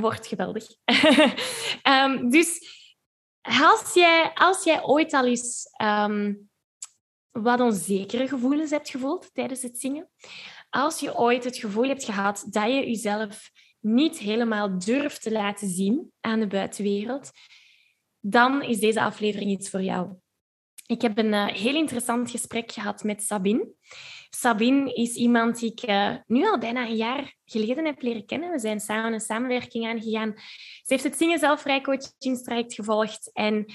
wordt 0.00 0.26
geweldig. 0.26 0.66
um, 1.82 2.30
dus 2.36 2.74
als 3.42 3.94
jij, 3.94 4.30
als 4.34 4.64
jij 4.64 4.84
ooit 4.84 5.12
al 5.12 5.26
eens 5.26 5.66
um, 5.82 6.48
wat 7.30 7.60
onzekere 7.60 8.28
gevoelens 8.28 8.70
hebt 8.70 8.90
gevoeld 8.90 9.34
tijdens 9.34 9.62
het 9.62 9.78
zingen, 9.78 10.10
als 10.70 11.00
je 11.00 11.16
ooit 11.16 11.44
het 11.44 11.56
gevoel 11.56 11.88
hebt 11.88 12.04
gehad 12.04 12.46
dat 12.50 12.66
je 12.66 12.86
jezelf 12.86 13.50
niet 13.80 14.18
helemaal 14.18 14.78
durft 14.78 15.22
te 15.22 15.32
laten 15.32 15.68
zien 15.68 16.12
aan 16.20 16.40
de 16.40 16.46
buitenwereld, 16.46 17.30
dan 18.20 18.62
is 18.62 18.78
deze 18.78 19.00
aflevering 19.00 19.50
iets 19.50 19.70
voor 19.70 19.82
jou. 19.82 20.14
Ik 20.86 21.02
heb 21.02 21.18
een 21.18 21.32
uh, 21.32 21.46
heel 21.46 21.74
interessant 21.74 22.30
gesprek 22.30 22.72
gehad 22.72 23.02
met 23.02 23.22
Sabine. 23.22 23.74
Sabine 24.30 24.92
is 24.92 25.14
iemand 25.14 25.58
die 25.58 25.72
ik 25.72 25.88
uh, 25.88 26.14
nu 26.26 26.46
al 26.46 26.58
bijna 26.58 26.86
een 26.86 26.96
jaar 26.96 27.34
geleden 27.44 27.84
heb 27.84 28.02
leren 28.02 28.26
kennen. 28.26 28.50
We 28.50 28.58
zijn 28.58 28.80
samen 28.80 29.12
een 29.12 29.20
samenwerking 29.20 29.86
aangegaan. 29.86 30.32
Ze 30.36 30.92
heeft 30.92 31.04
het 31.04 31.16
Zingen 31.16 31.38
Zelfvrijcoachingstraject 31.38 32.74
gevolgd 32.74 33.30
en 33.32 33.66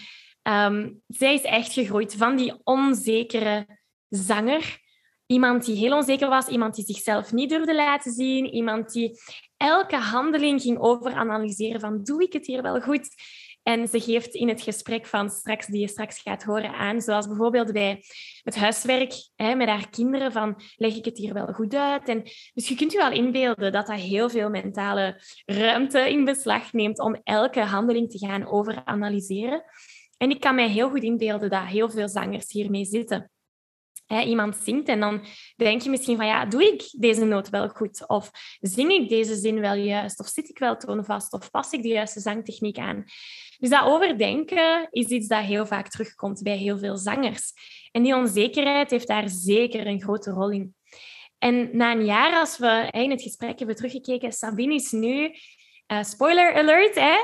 um, 0.43 1.02
zij 1.08 1.33
is 1.33 1.41
echt 1.41 1.73
gegroeid 1.73 2.16
van 2.16 2.35
die 2.35 2.53
onzekere 2.63 3.80
zanger. 4.09 4.80
Iemand 5.25 5.66
die 5.66 5.75
heel 5.75 5.95
onzeker 5.95 6.30
was, 6.30 6.47
iemand 6.47 6.75
die 6.75 6.86
zichzelf 6.86 7.31
niet 7.31 7.49
durfde 7.49 7.75
laten 7.75 8.11
zien, 8.11 8.45
iemand 8.45 8.91
die 8.91 9.19
elke 9.58 9.95
handeling 9.95 10.61
ging 10.61 10.80
overanalyseren 10.80 11.80
van 11.80 12.03
doe 12.03 12.23
ik 12.23 12.33
het 12.33 12.45
hier 12.45 12.61
wel 12.61 12.81
goed? 12.81 13.09
En 13.64 13.88
ze 13.88 14.00
geeft 14.00 14.34
in 14.34 14.48
het 14.48 14.62
gesprek 14.62 15.06
van 15.06 15.30
straks, 15.30 15.67
die 15.67 15.80
je 15.80 15.88
straks 15.88 16.22
gaat 16.22 16.44
horen 16.44 16.73
aan, 16.73 17.02
zoals 17.02 17.28
bijvoorbeeld 17.28 17.72
bij 17.72 18.04
het 18.44 18.56
huiswerk 18.56 19.14
hè, 19.36 19.56
met 19.56 19.67
haar 19.67 19.90
kinderen, 19.90 20.31
van 20.31 20.62
leg 20.76 20.95
ik 20.95 21.06
het 21.06 21.17
hier 21.17 21.34
wel 21.34 21.48
goed 21.48 21.76
uit? 21.76 22.08
En, 22.08 22.23
dus 22.54 22.67
je 22.67 22.76
kunt 22.76 22.92
je 22.92 22.98
wel 22.98 23.12
inbeelden 23.12 23.72
dat 23.72 23.88
dat 23.88 24.00
heel 24.00 24.30
veel 24.30 24.50
mentale 24.50 25.22
ruimte 25.45 26.09
in 26.09 26.26
beslag 26.26 26.73
neemt 26.73 27.00
om 27.00 27.20
elke 27.23 27.62
handeling 27.62 28.12
te 28.12 28.17
gaan 28.17 28.48
overanalyseren. 28.48 29.64
En 30.17 30.30
ik 30.30 30.39
kan 30.39 30.56
mij 30.56 30.70
heel 30.70 30.89
goed 30.89 31.04
inbeelden 31.04 31.50
dat 31.50 31.64
heel 31.64 31.89
veel 31.89 32.09
zangers 32.09 32.52
hiermee 32.52 32.86
zitten. 32.86 33.32
Iemand 34.20 34.56
zingt 34.64 34.88
en 34.88 35.00
dan 35.00 35.26
denk 35.56 35.81
je 35.81 35.90
misschien 35.90 36.17
van 36.17 36.26
ja, 36.26 36.45
doe 36.45 36.64
ik 36.64 36.84
deze 36.92 37.26
noot 37.26 37.50
wel 37.50 37.67
goed? 37.67 38.08
Of 38.08 38.31
zing 38.59 38.92
ik 38.92 39.10
deze 39.10 39.36
zin 39.36 39.60
wel 39.60 39.73
juist? 39.73 40.20
Of 40.20 40.27
zit 40.27 40.49
ik 40.49 40.60
wel 40.60 40.77
toonvast? 40.77 41.33
Of 41.33 41.52
pas 41.52 41.72
ik 41.72 41.82
de 41.82 41.88
juiste 41.88 42.20
zangtechniek 42.20 42.77
aan? 42.77 43.04
Dus 43.58 43.70
dat 43.70 43.86
overdenken 43.86 44.88
is 44.92 45.08
iets 45.08 45.27
dat 45.27 45.44
heel 45.44 45.66
vaak 45.66 45.88
terugkomt 45.88 46.44
bij 46.44 46.58
heel 46.58 46.77
veel 46.77 46.98
zangers. 46.98 47.54
En 47.92 48.04
die 48.04 48.16
onzekerheid 48.16 48.92
heeft 48.92 49.08
daar 49.08 49.30
zeker 49.30 49.88
een 49.88 50.02
grote 50.02 50.32
rol 50.32 50.50
in. 50.50 50.76
En 51.38 51.70
na 51.77 51.92
een 51.92 52.05
jaar, 52.05 52.39
als 52.39 52.58
we 52.58 52.88
in 52.92 53.10
het 53.10 53.21
gesprek 53.21 53.58
hebben 53.58 53.76
teruggekeken, 53.76 54.32
Sabine 54.32 54.73
is 54.73 54.92
nu, 54.92 55.36
uh, 55.88 56.04
spoiler 56.04 56.54
alert, 56.54 56.95
hè, 56.95 57.16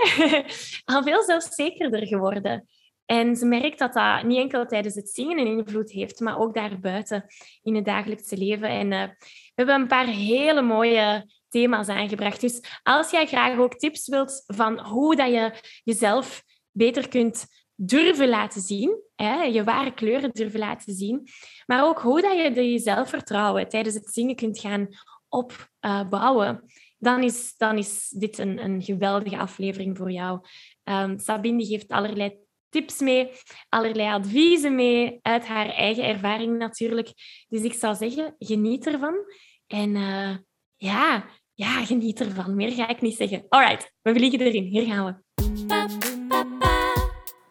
al 0.94 1.04
veel 1.04 1.24
zelfzekerder 1.24 2.08
geworden. 2.08 2.68
En 3.08 3.36
ze 3.36 3.46
merkt 3.46 3.80
dat 3.80 3.94
dat 3.94 4.24
niet 4.24 4.38
enkel 4.38 4.66
tijdens 4.66 4.96
het 4.96 5.10
zingen 5.10 5.40
een 5.40 5.58
invloed 5.58 5.92
heeft, 5.92 6.20
maar 6.20 6.40
ook 6.40 6.54
daarbuiten 6.54 7.26
in 7.64 7.76
het 7.76 7.86
dagelijkse 7.86 8.38
leven. 8.38 8.70
En 8.70 8.92
uh, 8.92 9.04
we 9.04 9.54
hebben 9.56 9.76
een 9.76 9.88
paar 9.88 10.08
hele 10.08 10.62
mooie 10.62 11.32
thema's 11.50 11.88
aangebracht. 11.88 12.42
Dus 12.42 12.62
als 12.84 13.12
jij 13.12 13.26
graag 13.26 13.58
ook 13.58 13.76
tips 13.76 14.08
wilt 14.08 14.44
van 14.46 14.80
hoe 14.80 15.16
dat 15.16 15.30
je 15.30 15.54
jezelf 15.84 16.44
beter 16.72 17.08
kunt 17.08 17.46
durven 17.76 18.30
laten 18.30 18.62
zien, 18.62 19.02
hè, 19.16 19.44
je 19.44 19.64
ware 19.64 19.94
kleuren 19.94 20.32
durven 20.32 20.60
laten 20.60 20.94
zien, 20.94 21.28
maar 21.66 21.86
ook 21.86 22.00
hoe 22.00 22.22
dat 22.22 22.56
je 22.56 22.72
je 22.72 22.80
zelfvertrouwen 22.80 23.70
tijdens 23.70 23.96
het 23.96 24.14
zingen 24.14 24.36
kunt 24.36 24.60
gaan 24.60 24.88
opbouwen, 25.30 26.64
dan, 26.98 27.24
is, 27.24 27.54
dan 27.58 27.78
is 27.78 28.10
dit 28.10 28.38
een, 28.38 28.64
een 28.64 28.82
geweldige 28.82 29.38
aflevering 29.38 29.98
voor 29.98 30.12
jou. 30.12 30.40
Um, 30.84 31.20
Sabine 31.20 31.66
geeft 31.66 31.92
allerlei 31.92 32.46
tips 32.70 33.00
mee, 33.00 33.30
allerlei 33.70 34.10
adviezen 34.10 34.76
mee, 34.76 35.20
uit 35.22 35.46
haar 35.46 35.70
eigen 35.70 36.04
ervaring 36.04 36.58
natuurlijk. 36.58 37.14
Dus 37.48 37.62
ik 37.62 37.74
zou 37.74 37.96
zeggen, 37.96 38.36
geniet 38.40 38.88
ervan. 38.88 39.16
En 39.68 39.96
uh, 39.96 40.36
ja, 40.76 41.26
ja, 41.54 41.86
geniet 41.86 42.20
ervan. 42.20 42.56
Meer 42.56 42.72
ga 42.72 42.88
ik 42.88 43.02
niet 43.02 43.16
zeggen. 43.16 43.46
Alright, 43.50 43.94
we 44.02 44.14
vliegen 44.14 44.40
erin. 44.40 44.64
Hier 44.64 44.86
gaan 44.86 45.06
we. 45.06 45.26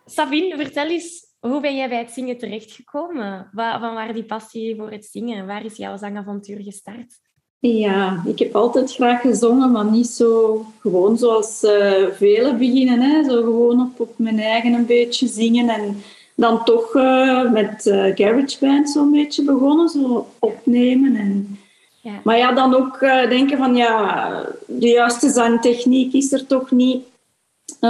Sabine, 0.05 0.57
vertel 0.57 0.89
eens, 0.89 1.35
hoe 1.39 1.61
ben 1.61 1.77
jij 1.77 1.89
bij 1.89 1.99
het 1.99 2.11
zingen 2.11 2.39
terechtgekomen? 2.39 3.51
Van 3.55 3.81
waar 3.81 4.13
die 4.13 4.25
passie 4.25 4.77
voor 4.77 4.91
het 4.91 5.05
zingen? 5.05 5.47
Waar 5.47 5.65
is 5.65 5.77
jouw 5.77 5.97
zangavontuur 5.97 6.63
gestart? 6.63 7.21
Ja, 7.59 8.23
ik 8.27 8.39
heb 8.39 8.55
altijd 8.55 8.95
graag 8.95 9.21
gezongen, 9.21 9.71
maar 9.71 9.85
niet 9.85 10.07
zo 10.07 10.65
gewoon 10.81 11.19
zoals 11.19 11.63
uh, 11.63 12.07
velen 12.13 12.59
beginnen. 12.59 13.01
Hè? 13.01 13.25
Zo 13.25 13.43
gewoon 13.43 13.81
op, 13.81 14.01
op 14.01 14.13
mijn 14.17 14.39
eigen 14.39 14.73
een 14.73 14.87
beetje 14.87 15.27
zingen. 15.27 15.69
En 15.69 16.03
dan 16.35 16.65
toch 16.65 16.95
uh, 16.95 17.51
met 17.53 17.87
uh, 17.87 18.15
GarageBand 18.15 18.91
zo'n 18.91 19.11
beetje 19.11 19.45
begonnen, 19.45 19.89
zo 19.89 20.27
opnemen. 20.39 21.17
En 21.17 21.59
ja. 22.01 22.13
Maar 22.25 22.39
ja, 22.39 22.53
dan 22.53 22.75
ook 22.75 23.01
uh, 23.01 23.29
denken 23.29 23.59
van 23.59 23.77
ja, 23.77 24.47
de 24.67 24.89
juiste 24.89 25.31
zangtechniek 25.31 26.13
is 26.13 26.33
er 26.33 26.47
toch 26.47 26.71
niet. 26.71 27.05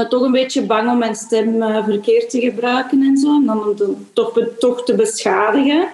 Toch 0.08 0.22
een 0.22 0.32
beetje 0.32 0.62
bang 0.62 0.90
om 0.90 0.98
mijn 0.98 1.14
stem 1.14 1.62
verkeerd 1.84 2.30
te 2.30 2.40
gebruiken 2.40 3.02
en 3.02 3.16
zo. 3.16 3.34
En 3.34 3.46
dan 3.46 3.64
om 3.64 4.06
toch, 4.12 4.38
toch 4.58 4.84
te 4.84 4.94
beschadigen. 4.94 5.88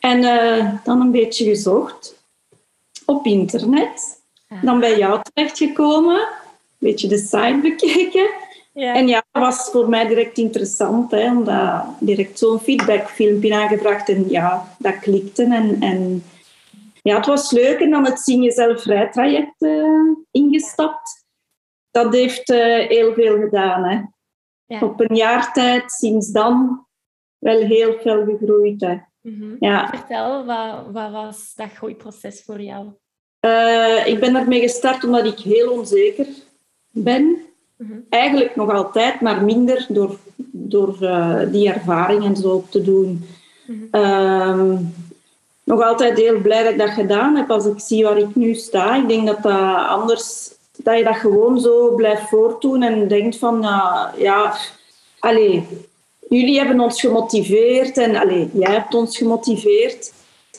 En 0.00 0.20
dan 0.84 1.00
een 1.00 1.10
beetje 1.10 1.44
gezocht 1.44 2.15
op 3.06 3.26
internet. 3.26 4.24
Dan 4.62 4.80
bij 4.80 4.98
jou 4.98 5.20
terechtgekomen. 5.22 6.18
Een 6.18 6.26
beetje 6.78 7.08
de 7.08 7.18
site 7.18 7.58
bekeken. 7.62 8.28
Ja. 8.72 8.94
En 8.94 9.08
ja, 9.08 9.24
dat 9.32 9.42
was 9.42 9.68
voor 9.70 9.88
mij 9.88 10.06
direct 10.06 10.38
interessant, 10.38 11.10
hè, 11.10 11.30
omdat 11.30 11.84
direct 12.00 12.38
zo'n 12.38 12.60
feedbackfilmpje 12.60 13.54
aangebracht 13.54 14.08
en 14.08 14.28
ja, 14.28 14.74
dat 14.78 14.98
klikte. 14.98 15.42
En, 15.42 15.76
en 15.80 16.24
ja, 17.02 17.16
het 17.16 17.26
was 17.26 17.50
leuk 17.50 17.80
en 17.80 17.90
dan 17.90 18.04
het 18.04 18.20
Zingen 18.20 18.52
Zelf 18.52 18.82
traject 19.10 19.62
uh, 19.62 20.16
ingestapt. 20.30 21.24
Dat 21.90 22.14
heeft 22.14 22.50
uh, 22.50 22.88
heel 22.88 23.12
veel 23.12 23.38
gedaan. 23.38 23.84
Hè. 23.84 24.00
Ja. 24.66 24.80
Op 24.80 25.00
een 25.00 25.16
jaar 25.16 25.52
tijd, 25.52 25.92
sinds 25.92 26.30
dan, 26.30 26.86
wel 27.38 27.58
heel 27.58 27.98
veel 28.02 28.24
gegroeid. 28.24 28.80
Hè. 28.80 28.96
Mm 29.26 29.56
ja. 29.60 29.88
Vertel, 29.88 30.44
wat, 30.44 30.92
wat 30.92 31.10
was 31.10 31.52
dat 31.54 31.72
groeiproces 31.72 32.42
voor 32.44 32.60
jou? 32.60 32.86
Uh, 33.40 34.06
ik 34.06 34.20
ben 34.20 34.32
daarmee 34.32 34.60
gestart 34.60 35.04
omdat 35.04 35.24
ik 35.24 35.38
heel 35.38 35.72
onzeker 35.72 36.26
ben. 36.90 37.36
Mm 37.76 38.04
Eigenlijk 38.08 38.56
nog 38.56 38.70
altijd, 38.70 39.20
maar 39.20 39.44
minder 39.44 39.86
door, 39.88 40.18
door 40.50 40.96
die 41.50 41.72
ervaring 41.72 42.24
en 42.24 42.36
zo 42.36 42.64
te 42.70 42.82
doen. 42.82 43.24
Mm 43.66 44.94
nog 45.66 45.82
altijd 45.82 46.18
heel 46.18 46.40
blij 46.40 46.62
dat 46.62 46.72
ik 46.72 46.78
dat 46.78 46.90
gedaan 46.90 47.36
heb 47.36 47.50
als 47.50 47.66
ik 47.66 47.80
zie 47.80 48.04
waar 48.04 48.18
ik 48.18 48.34
nu 48.34 48.54
sta. 48.54 48.96
Ik 48.96 49.08
denk 49.08 49.26
dat 49.26 49.42
dat 49.42 49.86
anders, 49.88 50.54
dat 50.76 50.98
je 50.98 51.04
dat 51.04 51.16
gewoon 51.16 51.60
zo 51.60 51.94
blijft 51.94 52.28
voortdoen 52.28 52.82
en 52.82 53.08
denkt 53.08 53.36
van, 53.36 53.64
uh, 53.64 54.04
ja, 54.16 54.56
allee, 55.18 55.66
jullie 56.28 56.58
hebben 56.58 56.80
ons 56.80 57.00
gemotiveerd 57.00 57.98
en 57.98 58.16
allee, 58.16 58.50
jij 58.52 58.72
hebt 58.72 58.94
ons 58.94 59.16
gemotiveerd. 59.16 60.12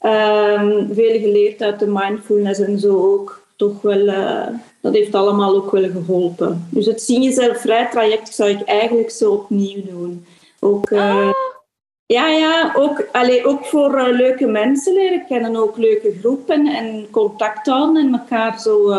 Um, 0.04 0.90
veel 0.94 1.20
geleerd 1.20 1.62
uit 1.62 1.80
de 1.80 1.88
mindfulness 1.88 2.60
en 2.60 2.80
zo 2.80 3.14
ook. 3.14 3.46
Toch 3.56 3.82
wel, 3.82 4.08
uh, 4.08 4.48
dat 4.82 4.94
heeft 4.94 5.16
allemaal 5.16 5.56
ook 5.56 5.72
wel 5.72 5.90
geholpen. 5.90 6.68
Dus 6.72 6.86
het 6.86 7.02
zien 7.02 7.22
jezelf 7.22 7.62
vrij 7.62 7.88
traject 7.92 8.36
zou 8.36 8.50
ik 8.50 8.62
eigenlijk 8.62 9.12
zo 9.12 9.32
opnieuw 9.32 9.82
doen. 9.86 10.26
Ook, 10.60 10.90
uh, 10.90 11.32
Ja, 12.06 12.28
ja 12.28 12.74
ook, 12.76 13.08
allee, 13.12 13.46
ook 13.46 13.66
voor 13.66 13.98
uh, 13.98 14.18
leuke 14.18 14.46
mensen 14.46 14.94
leren 14.94 15.26
kennen, 15.28 15.56
ook 15.56 15.78
leuke 15.78 16.16
groepen 16.20 16.68
en 16.68 17.08
contact 17.12 17.68
houden 17.68 18.06
en 18.06 18.14
elkaar 18.14 18.60
zo 18.60 18.96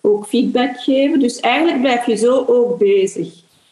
ook 0.00 0.26
feedback 0.26 0.76
geven. 0.76 1.20
Dus 1.20 1.40
eigenlijk 1.40 1.80
blijf 1.80 2.06
je 2.06 2.16
zo 2.16 2.44
ook 2.46 2.78
bezig 2.78 3.28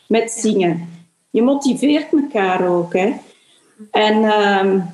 met 0.07 0.31
zingen. 0.31 0.92
Je 1.33 1.43
motiveert 1.43 2.13
elkaar 2.13 2.69
ook. 2.69 2.93
Hè. 2.93 3.13
En 3.91 4.23
uh, 4.23 4.85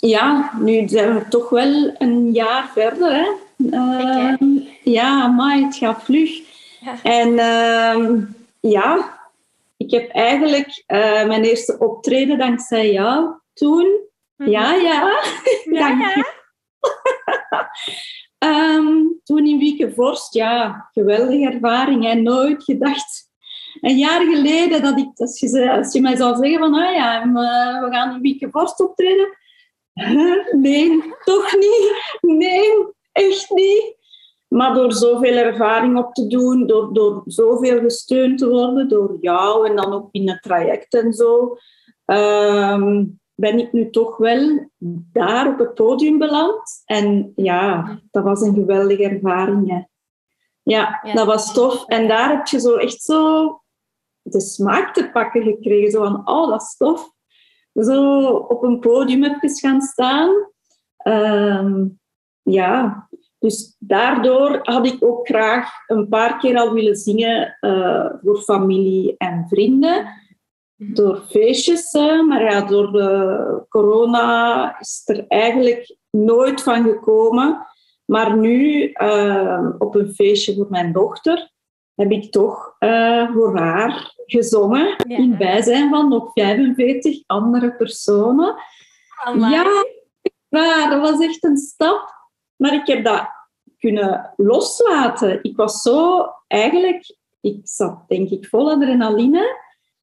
ja, 0.00 0.52
nu 0.60 0.88
zijn 0.88 1.14
we 1.14 1.28
toch 1.28 1.48
wel 1.48 1.94
een 1.98 2.32
jaar 2.32 2.70
verder. 2.72 3.12
Hè. 3.12 3.28
Uh, 3.56 4.34
ja, 4.82 5.26
maar 5.26 5.56
het 5.56 5.76
gaat 5.76 6.04
vlug. 6.04 6.30
Ja. 6.80 7.02
En 7.02 7.38
ehm, 7.38 8.20
ja, 8.60 9.18
ik 9.76 9.90
heb 9.90 10.10
eigenlijk 10.10 10.84
uh, 10.86 11.26
mijn 11.26 11.44
eerste 11.44 11.78
optreden 11.78 12.38
dankzij 12.38 12.92
jou 12.92 13.34
toen. 13.54 14.00
Mm-hmm. 14.36 14.54
Ja, 14.54 14.74
ja. 14.74 15.22
Ja, 15.70 15.88
ja. 16.00 16.24
um, 18.38 19.20
toen 19.24 19.46
in 19.46 19.58
Wiekenvorst, 19.58 20.34
ja, 20.34 20.88
geweldige 20.92 21.50
ervaring. 21.50 22.06
En 22.06 22.22
nooit 22.22 22.64
gedacht, 22.64 23.27
een 23.80 23.96
jaar 23.96 24.20
geleden, 24.20 24.82
dat 24.82 24.98
ik, 24.98 25.08
als 25.14 25.40
je, 25.40 25.70
als 25.70 25.92
je 25.92 26.00
mij 26.00 26.16
zou 26.16 26.36
zeggen 26.36 26.58
van, 26.58 26.74
ah 26.74 26.94
ja, 26.94 27.32
we 27.80 27.88
gaan 27.90 28.14
in 28.14 28.20
Wiekenvorst 28.20 28.80
optreden. 28.80 29.36
Nee, 30.52 31.02
toch 31.24 31.52
niet. 31.52 32.18
Nee, 32.20 32.86
echt 33.12 33.50
niet. 33.50 33.96
Maar 34.48 34.74
door 34.74 34.92
zoveel 34.92 35.36
ervaring 35.36 35.98
op 35.98 36.14
te 36.14 36.26
doen, 36.26 36.66
door, 36.66 36.92
door 36.92 37.22
zoveel 37.26 37.80
gesteund 37.80 38.38
te 38.38 38.48
worden 38.48 38.88
door 38.88 39.16
jou 39.20 39.68
en 39.68 39.76
dan 39.76 39.92
ook 39.92 40.08
in 40.10 40.28
het 40.28 40.42
traject 40.42 40.94
en 40.94 41.12
zo, 41.12 41.56
um, 42.06 43.20
ben 43.34 43.58
ik 43.58 43.72
nu 43.72 43.90
toch 43.90 44.16
wel 44.16 44.70
daar 45.12 45.48
op 45.48 45.58
het 45.58 45.74
podium 45.74 46.18
beland. 46.18 46.82
En 46.84 47.32
ja, 47.36 47.98
dat 48.10 48.24
was 48.24 48.40
een 48.40 48.54
geweldige 48.54 49.08
ervaring. 49.08 49.68
Hè. 49.70 49.80
Ja, 50.62 51.00
ja, 51.02 51.12
dat 51.12 51.26
was 51.26 51.52
tof. 51.52 51.84
En 51.86 52.08
daar 52.08 52.30
heb 52.30 52.46
je 52.46 52.60
zo 52.60 52.76
echt 52.76 53.02
zo 53.02 53.62
de 54.22 54.40
smaak 54.40 54.94
te 54.94 55.10
pakken 55.10 55.42
gekregen. 55.42 55.90
Zo 55.90 56.04
van, 56.04 56.28
oh, 56.28 56.48
dat 56.48 56.62
is 56.62 56.76
tof. 56.76 57.10
Zo 57.74 58.28
op 58.30 58.62
een 58.62 58.78
podium 58.78 59.22
heb 59.22 59.42
je 59.42 59.48
gaan 59.48 59.80
staan. 59.80 60.30
Um, 61.04 62.00
ja, 62.42 63.08
dus 63.38 63.76
daardoor 63.78 64.58
had 64.62 64.86
ik 64.86 64.96
ook 65.00 65.26
graag 65.26 65.70
een 65.86 66.08
paar 66.08 66.38
keer 66.38 66.56
al 66.56 66.72
willen 66.72 66.96
zingen 66.96 67.56
uh, 67.60 68.06
voor 68.22 68.40
familie 68.40 69.14
en 69.16 69.46
vrienden. 69.48 70.06
Mhm. 70.74 70.94
Door 70.94 71.22
feestjes, 71.28 71.92
maar 72.26 72.42
ja, 72.42 72.60
door 72.60 72.92
de 72.92 73.64
corona 73.68 74.78
is 74.80 75.02
er 75.04 75.26
eigenlijk 75.26 75.96
nooit 76.10 76.62
van 76.62 76.82
gekomen. 76.82 77.66
Maar 78.04 78.36
nu, 78.36 78.90
uh, 78.94 79.70
op 79.78 79.94
een 79.94 80.14
feestje 80.14 80.54
voor 80.54 80.66
mijn 80.70 80.92
dochter, 80.92 81.50
heb 81.98 82.10
ik 82.10 82.30
toch 82.30 82.76
uh, 82.78 83.32
voor 83.32 83.58
haar 83.58 84.14
gezongen. 84.26 84.96
Ja. 85.08 85.16
In 85.16 85.36
bijzijn 85.36 85.90
van 85.90 86.08
nog 86.08 86.30
45 86.32 87.22
andere 87.26 87.72
personen. 87.72 88.54
Ja, 89.38 89.64
maar 90.48 90.90
dat 90.90 91.00
was 91.00 91.20
echt 91.20 91.44
een 91.44 91.56
stap. 91.56 92.14
Maar 92.56 92.74
ik 92.74 92.86
heb 92.86 93.04
dat 93.04 93.28
kunnen 93.78 94.32
loslaten. 94.36 95.38
Ik 95.42 95.56
was 95.56 95.82
zo, 95.82 96.26
eigenlijk, 96.46 97.16
ik 97.40 97.60
zat 97.62 98.08
denk 98.08 98.30
ik 98.30 98.46
vol 98.46 98.70
adrenaline. 98.70 99.60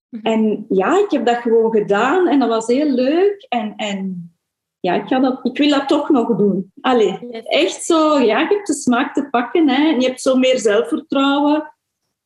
Mhm. 0.09 0.25
En 0.25 0.65
ja, 0.69 0.97
ik 0.97 1.11
heb 1.11 1.25
dat 1.25 1.37
gewoon 1.37 1.71
gedaan 1.71 2.27
en 2.27 2.39
dat 2.39 2.49
was 2.49 2.67
heel 2.67 2.89
leuk. 2.89 3.45
En, 3.49 3.73
en 3.75 4.29
ja, 4.79 4.93
ik, 4.93 5.07
ga 5.07 5.19
dat, 5.19 5.39
ik 5.43 5.57
wil 5.57 5.69
dat 5.69 5.87
toch 5.87 6.09
nog 6.09 6.35
doen. 6.35 6.71
Allee, 6.81 7.43
echt 7.43 7.83
zo, 7.83 8.19
ja, 8.19 8.39
je 8.39 8.47
hebt 8.47 8.67
de 8.67 8.73
smaak 8.73 9.13
te 9.13 9.29
pakken. 9.29 9.69
Hè. 9.69 9.87
En 9.87 9.99
je 9.99 10.07
hebt 10.07 10.21
zo 10.21 10.35
meer 10.35 10.59
zelfvertrouwen. 10.59 11.74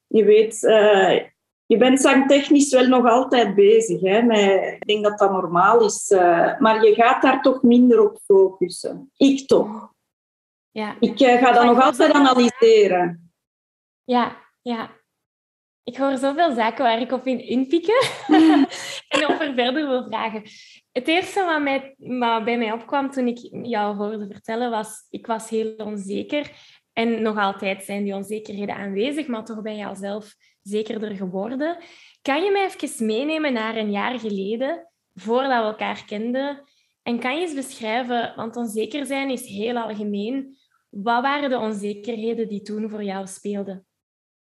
Je 0.10 0.24
weet, 0.24 0.64
uh, 0.64 1.20
je 1.66 1.78
bent 1.78 2.02
zangtechnisch 2.02 2.74
wel 2.74 2.88
nog 2.88 3.06
altijd 3.06 3.56
bezig. 3.56 4.02
Hè, 4.02 4.22
met, 4.22 4.74
ik 4.74 4.86
denk 4.86 5.04
dat 5.04 5.20
dat 5.20 5.32
normaal 5.32 5.86
is. 5.86 6.12
Uh, 6.12 6.60
maar 6.60 6.86
je 6.86 6.94
gaat 6.94 7.22
daar 7.22 7.42
toch 7.42 7.62
minder 7.62 8.02
op 8.10 8.20
focussen. 8.26 9.12
Ik 9.18 9.48
toch. 9.48 9.94
Ja. 10.72 10.96
Ik 11.00 11.20
uh, 11.20 11.38
ga 11.38 11.52
dat 11.52 11.64
nog 11.64 11.82
altijd 11.82 12.12
analyseren. 12.12 13.32
Ja, 14.04 14.38
ja. 14.62 14.90
Ik 15.84 15.98
hoor 15.98 16.18
zoveel 16.18 16.54
zaken 16.54 16.84
waar 16.84 17.02
ik 17.02 17.12
op 17.12 17.26
in 17.26 17.40
inpikken 17.40 18.04
en 19.08 19.28
over 19.28 19.54
verder 19.54 19.88
wil 19.88 20.04
vragen. 20.04 20.44
Het 20.92 21.08
eerste 21.08 21.46
wat, 21.46 21.62
mij, 21.62 21.96
wat 21.98 22.44
bij 22.44 22.58
mij 22.58 22.72
opkwam 22.72 23.12
toen 23.12 23.28
ik 23.28 23.50
jou 23.52 23.96
hoorde 23.96 24.28
vertellen 24.28 24.70
was, 24.70 25.06
ik 25.10 25.28
was 25.28 25.50
heel 25.50 25.76
onzeker. 25.76 26.52
En 27.00 27.22
nog 27.22 27.38
altijd 27.38 27.84
zijn 27.84 28.04
die 28.04 28.16
onzekerheden 28.16 28.76
aanwezig, 28.76 29.28
maar 29.28 29.46
toch 29.46 29.62
ben 29.62 29.76
je 29.76 29.86
al 29.86 29.96
zelf 29.96 30.36
zekerder 30.62 31.16
geworden. 31.16 31.78
Kan 32.22 32.44
je 32.44 32.52
mij 32.52 32.66
even 32.66 33.06
meenemen 33.06 33.54
naar 33.54 33.76
een 33.78 33.92
jaar 33.92 34.20
geleden, 34.20 34.88
voordat 35.16 35.62
we 35.62 35.68
elkaar 35.68 36.04
kenden? 36.06 36.62
En 37.04 37.20
kan 37.20 37.36
je 37.36 37.42
eens 37.42 37.54
beschrijven, 37.54 38.34
want 38.36 38.56
onzeker 38.56 39.06
zijn 39.06 39.30
is 39.30 39.46
heel 39.46 39.78
algemeen. 39.78 40.58
Wat 40.90 41.22
waren 41.22 41.50
de 41.50 41.58
onzekerheden 41.58 42.48
die 42.48 42.62
toen 42.62 42.90
voor 42.90 43.04
jou 43.04 43.28
speelden? 43.28 43.86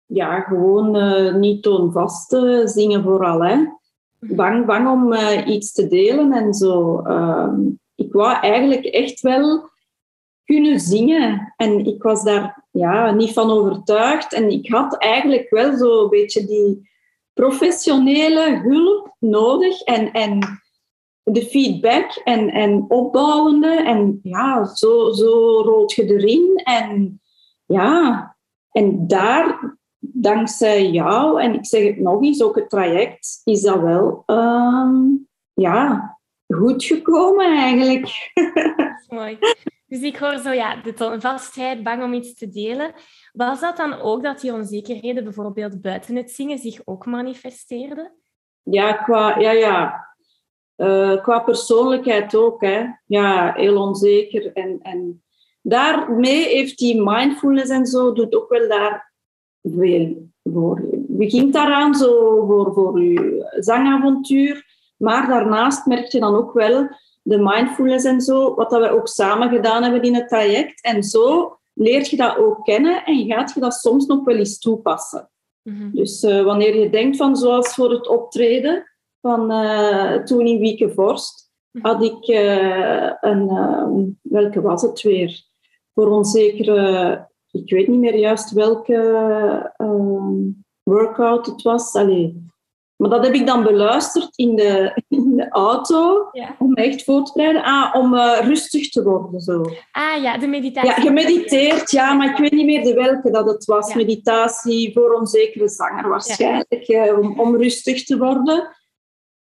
Ja, 0.07 0.41
gewoon 0.41 0.97
uh, 0.97 1.35
niet 1.35 1.63
toonvast 1.63 2.37
zingen 2.65 3.03
vooral. 3.03 3.45
Hè. 3.45 3.57
Mhm. 3.57 4.35
Bang, 4.35 4.67
bang 4.67 4.89
om 4.89 5.13
uh, 5.13 5.47
iets 5.47 5.73
te 5.73 5.87
delen 5.87 6.33
en 6.33 6.55
zo. 6.55 7.03
Uh, 7.07 7.53
ik 7.95 8.13
wou 8.13 8.41
eigenlijk 8.41 8.85
echt 8.85 9.21
wel 9.21 9.70
kunnen 10.51 10.81
zingen. 10.81 11.55
En 11.57 11.87
ik 11.87 12.03
was 12.03 12.23
daar 12.23 12.65
ja, 12.71 13.11
niet 13.11 13.33
van 13.33 13.51
overtuigd. 13.51 14.33
En 14.33 14.51
ik 14.51 14.69
had 14.69 14.99
eigenlijk 14.99 15.51
wel 15.51 15.77
zo'n 15.77 16.09
beetje 16.09 16.47
die 16.47 16.91
professionele 17.33 18.61
hulp 18.63 19.17
nodig. 19.19 19.81
En, 19.81 20.13
en 20.13 20.39
de 21.23 21.43
feedback 21.43 22.21
en, 22.25 22.49
en 22.49 22.85
opbouwende. 22.89 23.83
En 23.83 24.21
ja, 24.23 24.65
zo, 24.65 25.11
zo 25.11 25.61
rolt 25.61 25.93
je 25.93 26.05
erin. 26.05 26.61
En 26.65 27.21
ja, 27.67 28.37
en 28.71 29.07
daar, 29.07 29.77
dankzij 29.99 30.91
jou, 30.91 31.41
en 31.43 31.55
ik 31.55 31.67
zeg 31.67 31.85
het 31.85 31.99
nog 31.99 32.23
eens, 32.23 32.43
ook 32.43 32.55
het 32.55 32.71
traject, 32.71 33.41
is 33.45 33.63
dat 33.63 33.81
wel 33.81 34.23
um, 34.27 35.29
ja, 35.53 36.19
goed 36.47 36.85
gekomen 36.85 37.57
eigenlijk. 37.57 38.09
Dus 39.91 40.03
ik 40.03 40.17
hoor 40.17 40.39
zo, 40.39 40.51
ja, 40.51 40.77
de 40.83 41.17
vastheid, 41.19 41.83
bang 41.83 42.03
om 42.03 42.13
iets 42.13 42.35
te 42.35 42.49
delen. 42.49 42.93
Was 43.33 43.61
dat 43.61 43.77
dan 43.77 43.93
ook 43.93 44.23
dat 44.23 44.41
die 44.41 44.53
onzekerheden 44.53 45.25
bijvoorbeeld 45.25 45.81
buiten 45.81 46.17
het 46.17 46.31
zingen 46.31 46.59
zich 46.59 46.81
ook 46.85 47.07
manifesteerden? 47.07 48.13
Ja, 48.63 48.93
qua, 48.93 49.39
ja, 49.39 49.51
ja. 49.51 50.09
Uh, 50.77 51.23
qua 51.23 51.39
persoonlijkheid 51.39 52.35
ook. 52.35 52.61
Hè. 52.61 52.85
Ja, 53.07 53.53
heel 53.57 53.83
onzeker. 53.83 54.53
En, 54.53 54.79
en 54.83 55.23
daarmee 55.63 56.49
heeft 56.49 56.79
die 56.79 57.03
mindfulness 57.03 57.71
en 57.71 57.87
zo, 57.87 58.13
doet 58.13 58.35
ook 58.35 58.49
wel 58.49 58.69
daar 58.69 59.13
veel 59.63 60.29
voor. 60.43 60.81
Begint 60.93 61.53
daaraan 61.53 61.95
zo 61.95 62.45
voor, 62.47 62.73
voor 62.75 63.03
je 63.03 63.47
zangavontuur. 63.59 64.65
Maar 64.97 65.29
daarnaast 65.29 65.87
merk 65.87 66.07
je 66.07 66.21
dan 66.21 66.35
ook 66.35 66.53
wel 66.53 66.89
de 67.23 67.39
mindfulness 67.39 68.05
en 68.05 68.21
zo, 68.21 68.55
wat 68.55 68.71
dat 68.71 68.81
we 68.81 68.91
ook 68.91 69.09
samen 69.09 69.49
gedaan 69.49 69.83
hebben 69.83 70.03
in 70.03 70.15
het 70.15 70.29
traject. 70.29 70.83
En 70.83 71.03
zo 71.03 71.57
leert 71.75 72.09
je 72.09 72.17
dat 72.17 72.37
ook 72.37 72.65
kennen 72.65 73.05
en 73.05 73.27
gaat 73.27 73.55
je 73.55 73.61
dat 73.61 73.75
soms 73.75 74.07
nog 74.07 74.25
wel 74.25 74.37
eens 74.37 74.59
toepassen. 74.59 75.31
Mhm. 75.63 75.91
Dus 75.91 76.23
uh, 76.23 76.43
wanneer 76.43 76.77
je 76.77 76.91
denkt 76.91 77.17
van, 77.17 77.37
zoals 77.37 77.75
voor 77.75 77.91
het 77.91 78.09
optreden 78.09 78.85
van 79.21 79.53
uh, 79.53 80.23
toen 80.23 80.47
in 80.47 80.59
Wiekenvorst, 80.59 81.51
mhm. 81.71 81.87
had 81.87 82.03
ik 82.03 82.29
uh, 82.29 83.13
een, 83.21 84.19
welke 84.23 84.61
was 84.61 84.83
het 84.83 85.03
weer? 85.03 85.49
Voor 85.95 86.09
onzekere, 86.09 87.29
ik 87.51 87.71
weet 87.71 87.89
niet 87.89 88.01
meer 88.01 88.17
juist 88.17 88.53
welke 88.53 89.73
workout 90.83 91.47
het 91.47 91.63
was. 91.63 91.95
Allee, 91.95 92.50
maar 93.01 93.11
dat 93.11 93.25
heb 93.25 93.35
ik 93.35 93.47
dan 93.47 93.63
beluisterd 93.63 94.37
in 94.37 94.57
de, 94.57 95.03
in 95.09 95.37
de 95.37 95.49
auto, 95.49 96.31
om 96.59 96.69
me 96.69 96.75
echt 96.75 97.05
voor 97.05 97.25
te 97.25 97.33
bereiden. 97.35 97.63
Ah, 97.63 97.95
om 97.95 98.15
uh, 98.15 98.39
rustig 98.43 98.91
te 98.91 99.03
worden. 99.03 99.41
Zo. 99.41 99.63
Ah 99.93 100.23
ja, 100.23 100.39
de 100.39 100.47
meditatie. 100.47 100.91
Ja, 100.91 100.95
gemediteerd, 100.95 101.91
ja, 101.91 102.13
maar 102.13 102.31
ik 102.31 102.37
weet 102.37 102.53
niet 102.53 102.65
meer 102.65 102.83
de 102.83 102.95
welke 102.95 103.31
dat 103.31 103.47
het 103.47 103.65
was. 103.65 103.95
Meditatie 103.95 104.93
voor 104.93 105.13
onzekere 105.13 105.69
zanger 105.69 106.09
waarschijnlijk, 106.09 106.89
uh, 106.89 107.19
om, 107.19 107.41
om 107.41 107.57
rustig 107.57 108.05
te 108.05 108.19
worden. 108.19 108.77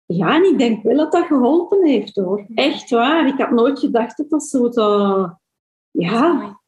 Ja, 0.07 0.35
en 0.35 0.45
ik 0.45 0.59
denk 0.59 0.83
wel 0.83 0.97
dat 0.97 1.13
dat 1.13 1.27
geholpen 1.27 1.87
heeft, 1.87 2.17
hoor. 2.17 2.47
Echt 2.55 2.91
waar. 2.91 3.27
Ik 3.27 3.39
had 3.39 3.51
nooit 3.51 3.79
gedacht 3.79 4.17
dat 4.17 4.31
dat 4.31 4.43
zo... 4.43 4.71
ja, 5.91 6.59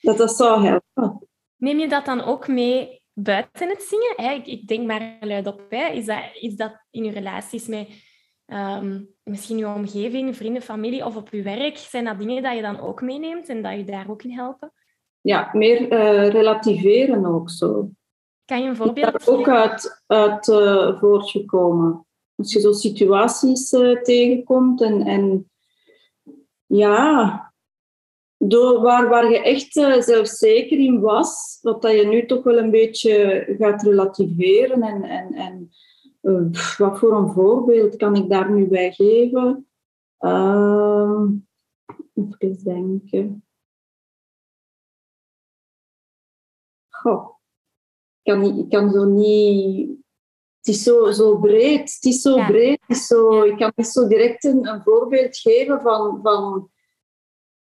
dat 0.00 0.16
dat 0.16 0.36
zou 0.36 0.66
helpen. 0.66 1.28
Neem 1.56 1.78
je 1.78 1.88
dat 1.88 2.04
dan 2.04 2.24
ook 2.24 2.48
mee 2.48 3.02
buiten 3.14 3.68
het 3.68 3.82
zingen, 3.82 4.12
hè, 4.16 4.32
ik, 4.32 4.46
ik, 4.46 4.68
denk 4.68 4.86
maar 4.86 5.16
luid 5.20 5.46
op, 5.46 5.62
hè, 5.68 5.86
is, 5.86 6.06
dat, 6.06 6.22
is 6.40 6.56
dat 6.56 6.84
in 6.90 7.04
je 7.04 7.10
relaties 7.10 7.66
met 7.66 7.88
ehm, 8.46 9.02
misschien 9.22 9.56
je 9.56 9.66
omgeving, 9.66 10.36
vrienden, 10.36 10.62
familie 10.62 11.04
of 11.04 11.16
op 11.16 11.28
je 11.28 11.42
werk? 11.42 11.76
Zijn 11.76 12.04
dat 12.04 12.18
dingen 12.18 12.42
dat 12.42 12.56
je 12.56 12.62
dan 12.62 12.80
ook 12.80 13.02
meeneemt 13.02 13.48
en 13.48 13.62
dat 13.62 13.76
je 13.76 13.84
daar 13.84 14.10
ook 14.10 14.22
in 14.22 14.32
helpen? 14.32 14.72
Ja, 15.20 15.50
meer 15.52 15.80
uh, 15.80 16.28
relativeren 16.28 17.26
ook 17.26 17.50
zo. 17.50 17.90
Kan 18.44 18.62
je 18.62 18.68
een 18.68 18.76
voorbeeld 18.76 19.22
geven? 19.22 19.32
ook 19.32 19.48
uit, 19.48 20.02
uit 20.06 20.48
uh, 20.48 20.98
voortgekomen. 21.00 22.06
Als 22.36 22.52
je 22.52 22.60
zo 22.60 22.72
situaties 22.72 23.72
uh, 23.72 24.02
tegenkomt 24.02 24.82
en, 24.82 25.06
en 25.06 25.50
ja, 26.66 27.53
door, 28.48 28.80
waar, 28.80 29.08
waar 29.08 29.30
je 29.30 29.42
echt 29.42 29.76
uh, 29.76 30.00
zelfzeker 30.00 30.78
in 30.78 31.00
was, 31.00 31.58
wat 31.62 31.82
dat 31.82 31.92
je 31.92 32.06
nu 32.06 32.26
toch 32.26 32.42
wel 32.42 32.58
een 32.58 32.70
beetje 32.70 33.44
gaat 33.58 33.82
relativeren. 33.82 34.82
En, 34.82 35.02
en, 35.02 35.34
en 35.34 35.70
uh, 36.22 36.76
wat 36.76 36.98
voor 36.98 37.12
een 37.12 37.32
voorbeeld 37.32 37.96
kan 37.96 38.16
ik 38.16 38.28
daar 38.28 38.52
nu 38.52 38.66
bij 38.66 38.92
geven? 38.92 39.68
Uh, 40.20 41.22
even 42.38 42.64
denken. 42.64 43.44
Goh. 46.88 47.28
Ik 48.22 48.32
kan, 48.32 48.40
niet, 48.40 48.58
ik 48.58 48.68
kan 48.68 48.90
zo 48.90 49.04
niet... 49.04 49.88
Het 50.58 50.74
is 50.74 50.82
zo, 50.82 51.10
zo 51.10 51.38
breed. 51.38 51.94
Het 51.94 52.04
is 52.04 52.20
zo 52.20 52.34
breed. 52.46 52.80
Het 52.86 52.96
is 52.96 53.06
zo, 53.06 53.42
ik 53.42 53.56
kan 53.56 53.72
niet 53.76 53.86
zo 53.86 54.06
direct 54.06 54.44
een, 54.44 54.66
een 54.66 54.82
voorbeeld 54.82 55.36
geven 55.36 55.80
van... 55.80 56.20
van 56.22 56.72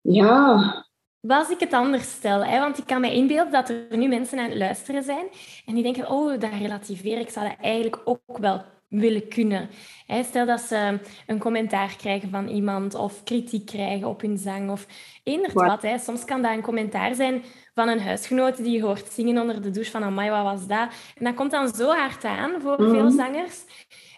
ja. 0.00 0.88
Wat 1.20 1.38
als 1.38 1.50
ik 1.50 1.60
het 1.60 1.72
anders 1.72 2.10
stel? 2.10 2.44
Hè? 2.44 2.58
Want 2.58 2.78
ik 2.78 2.86
kan 2.86 3.00
me 3.00 3.14
inbeelden 3.14 3.52
dat 3.52 3.68
er 3.68 3.96
nu 3.96 4.08
mensen 4.08 4.38
aan 4.38 4.48
het 4.48 4.58
luisteren 4.58 5.02
zijn 5.02 5.26
en 5.66 5.74
die 5.74 5.82
denken, 5.82 6.10
oh, 6.10 6.40
dat 6.40 6.52
relativeer 6.58 7.18
ik, 7.18 7.30
zou 7.30 7.48
dat 7.48 7.56
eigenlijk 7.60 8.00
ook 8.04 8.38
wel 8.38 8.62
willen 8.90 9.28
kunnen. 9.28 9.68
Stel 10.22 10.46
dat 10.46 10.60
ze 10.60 10.98
een 11.26 11.38
commentaar 11.38 11.96
krijgen 11.96 12.30
van 12.30 12.48
iemand 12.48 12.94
of 12.94 13.22
kritiek 13.22 13.66
krijgen 13.66 14.08
op 14.08 14.20
hun 14.20 14.38
zang 14.38 14.70
of 14.70 14.86
eender 15.22 15.52
wat. 15.52 15.82
Hè. 15.82 15.98
Soms 15.98 16.24
kan 16.24 16.42
dat 16.42 16.52
een 16.52 16.62
commentaar 16.62 17.14
zijn 17.14 17.42
van 17.74 17.88
een 17.88 18.00
huisgenoot 18.00 18.56
die 18.56 18.70
je 18.70 18.82
hoort 18.82 19.12
zingen 19.12 19.40
onder 19.40 19.62
de 19.62 19.70
douche 19.70 19.90
van 19.90 20.02
amai, 20.02 20.30
wat 20.30 20.42
was 20.42 20.66
dat? 20.66 20.88
En 21.16 21.24
dat 21.24 21.34
komt 21.34 21.50
dan 21.50 21.68
zo 21.68 21.88
hard 21.88 22.24
aan 22.24 22.60
voor 22.60 22.76
veel 22.76 23.04
mhm. 23.04 23.16
zangers. 23.16 23.64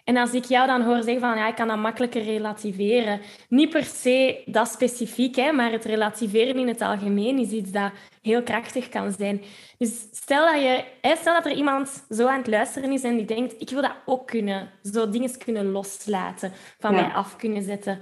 En 0.03 0.17
als 0.17 0.33
ik 0.33 0.45
jou 0.45 0.67
dan 0.67 0.81
hoor 0.81 0.95
zeggen 0.95 1.19
van 1.19 1.37
ja, 1.37 1.47
ik 1.47 1.55
kan 1.55 1.67
dat 1.67 1.77
makkelijker 1.77 2.23
relativeren. 2.23 3.21
Niet 3.49 3.69
per 3.69 3.83
se 3.83 4.43
dat 4.45 4.67
specifiek, 4.67 5.35
hè, 5.35 5.51
maar 5.51 5.71
het 5.71 5.85
relativeren 5.85 6.55
in 6.55 6.67
het 6.67 6.81
algemeen 6.81 7.37
is 7.37 7.51
iets 7.51 7.71
dat 7.71 7.91
heel 8.21 8.43
krachtig 8.43 8.89
kan 8.89 9.11
zijn. 9.11 9.41
Dus 9.77 10.07
stel 10.11 10.45
dat, 10.51 10.61
je, 10.61 10.83
hè, 11.01 11.15
stel 11.15 11.33
dat 11.33 11.45
er 11.45 11.57
iemand 11.57 12.05
zo 12.09 12.27
aan 12.27 12.37
het 12.37 12.47
luisteren 12.47 12.91
is 12.91 13.03
en 13.03 13.15
die 13.15 13.25
denkt, 13.25 13.61
ik 13.61 13.69
wil 13.69 13.81
dat 13.81 13.95
ook 14.05 14.27
kunnen. 14.27 14.69
Zo 14.81 15.09
dingen 15.09 15.37
kunnen 15.37 15.71
loslaten, 15.71 16.51
van 16.79 16.93
mij 16.93 17.11
af 17.13 17.35
kunnen 17.35 17.63
zetten. 17.63 18.01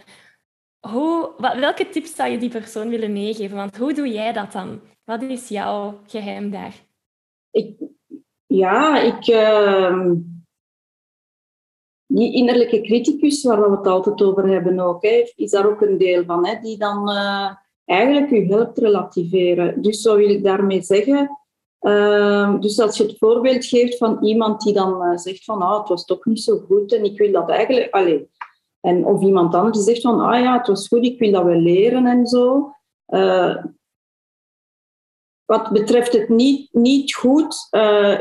Hoe, 0.80 1.34
wat, 1.38 1.56
welke 1.56 1.90
tips 1.90 2.16
zou 2.16 2.30
je 2.30 2.38
die 2.38 2.50
persoon 2.50 2.90
willen 2.90 3.14
meegeven? 3.14 3.58
Want 3.58 3.78
hoe 3.78 3.94
doe 3.94 4.12
jij 4.12 4.34
dat 4.34 4.52
dan? 4.52 4.82
Wat 5.04 5.22
is 5.22 5.48
jouw 5.48 6.02
geheim 6.08 6.52
daar? 6.52 6.74
Ik, 7.52 7.78
ja, 8.46 9.00
ik... 9.00 9.28
Uh 9.28 10.12
die 12.14 12.34
innerlijke 12.34 12.82
criticus, 12.82 13.44
waar 13.44 13.70
we 13.70 13.78
het 13.78 13.88
altijd 13.88 14.22
over 14.22 14.48
hebben 14.48 14.80
ook, 14.80 15.04
hè, 15.04 15.32
is 15.36 15.52
daar 15.52 15.70
ook 15.70 15.82
een 15.82 15.98
deel 15.98 16.24
van, 16.26 16.48
hè, 16.48 16.60
die 16.62 16.78
dan 16.78 17.10
uh, 17.10 17.52
eigenlijk 17.86 18.30
je 18.30 18.46
helpt 18.46 18.78
relativeren. 18.78 19.82
Dus 19.82 20.02
zo 20.02 20.16
wil 20.16 20.30
ik 20.30 20.44
daarmee 20.44 20.82
zeggen, 20.82 21.40
uh, 21.82 22.60
dus 22.60 22.80
als 22.80 22.98
je 22.98 23.04
het 23.04 23.18
voorbeeld 23.18 23.66
geeft 23.66 23.98
van 23.98 24.24
iemand 24.24 24.62
die 24.62 24.74
dan 24.74 25.02
uh, 25.02 25.18
zegt 25.18 25.44
van, 25.44 25.62
ah, 25.62 25.80
het 25.80 25.90
was 25.90 26.06
toch 26.06 26.26
niet 26.26 26.44
zo 26.44 26.58
goed 26.58 26.94
en 26.94 27.04
ik 27.04 27.18
wil 27.18 27.32
dat 27.32 27.50
eigenlijk, 27.50 27.94
allez, 27.94 28.22
en 28.82 29.06
of 29.06 29.22
iemand 29.22 29.56
anders 29.56 29.78
die 29.78 29.86
zegt 29.86 30.02
van, 30.02 30.20
ah 30.20 30.40
ja, 30.40 30.58
het 30.58 30.68
was 30.68 30.88
goed, 30.88 31.06
ik 31.06 31.20
wil 31.20 31.32
dat 31.32 31.44
wel 31.44 31.60
leren 31.60 32.06
en 32.06 32.28
zo. 32.28 32.72
wat 35.46 35.70
betreft 35.72 36.14
het 36.14 36.30
niet, 36.30 36.74
niet 36.74 37.16
goed, 37.16 37.68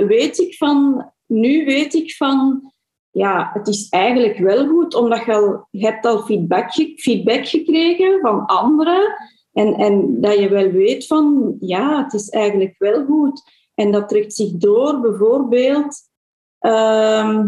weet 0.06 0.38
ik 0.38 0.54
van, 0.54 1.10
nu 1.26 1.64
weet 1.64 1.94
ik 1.94 2.16
van, 2.16 2.69
ja, 3.10 3.50
het 3.52 3.68
is 3.68 3.88
eigenlijk 3.88 4.38
wel 4.38 4.66
goed, 4.66 4.94
omdat 4.94 5.24
je, 5.24 5.34
al, 5.34 5.66
je 5.70 5.86
hebt 5.86 6.06
al 6.06 6.18
feedback, 6.18 6.72
feedback 6.96 7.46
gekregen 7.46 8.20
van 8.20 8.46
anderen. 8.46 9.14
En, 9.52 9.74
en 9.74 10.20
dat 10.20 10.38
je 10.38 10.48
wel 10.48 10.70
weet 10.70 11.06
van, 11.06 11.56
ja, 11.60 12.02
het 12.02 12.12
is 12.12 12.28
eigenlijk 12.28 12.74
wel 12.78 13.04
goed. 13.04 13.42
En 13.74 13.92
dat 13.92 14.08
trekt 14.08 14.34
zich 14.34 14.50
door, 14.50 15.00
bijvoorbeeld, 15.00 15.96
uh, 16.60 17.40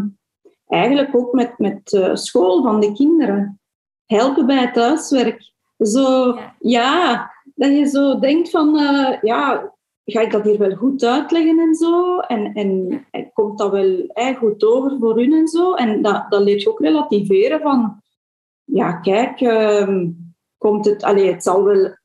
eigenlijk 0.66 1.16
ook 1.16 1.32
met, 1.32 1.58
met 1.58 1.92
uh, 1.92 2.14
school 2.14 2.62
van 2.62 2.80
de 2.80 2.92
kinderen. 2.92 3.60
Helpen 4.06 4.46
bij 4.46 4.60
het 4.60 4.74
thuiswerk. 4.74 5.52
Zo, 5.78 6.38
ja, 6.58 7.30
dat 7.54 7.70
je 7.70 7.84
zo 7.84 8.18
denkt 8.18 8.50
van, 8.50 8.80
uh, 8.80 9.20
ja, 9.20 9.74
ga 10.04 10.20
ik 10.20 10.30
dat 10.30 10.44
hier 10.44 10.58
wel 10.58 10.74
goed 10.74 11.04
uitleggen 11.04 11.58
en 11.58 11.74
zo? 11.74 12.18
En, 12.18 12.54
en, 12.54 13.30
komt 13.32 13.58
dat 13.58 13.70
wel 13.70 14.06
goed 14.38 14.64
over 14.64 14.98
voor 14.98 15.22
u 15.22 15.32
en 15.32 15.48
zo? 15.48 15.74
En 15.74 16.02
dat, 16.02 16.26
dat 16.28 16.42
leert 16.42 16.62
je 16.62 16.70
ook 16.70 16.80
relativeren 16.80 17.60
van, 17.60 18.02
ja, 18.64 18.92
kijk, 18.92 19.40
uh, 19.40 20.06
komt 20.58 20.84
het, 20.84 21.02
allez, 21.02 21.30
het 21.30 21.42
zal 21.42 21.64
wel, 21.64 21.96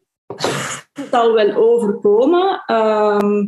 het 0.93 1.07
zal 1.11 1.33
wel 1.33 1.53
overkomen. 1.53 2.63
Uh, 2.67 3.43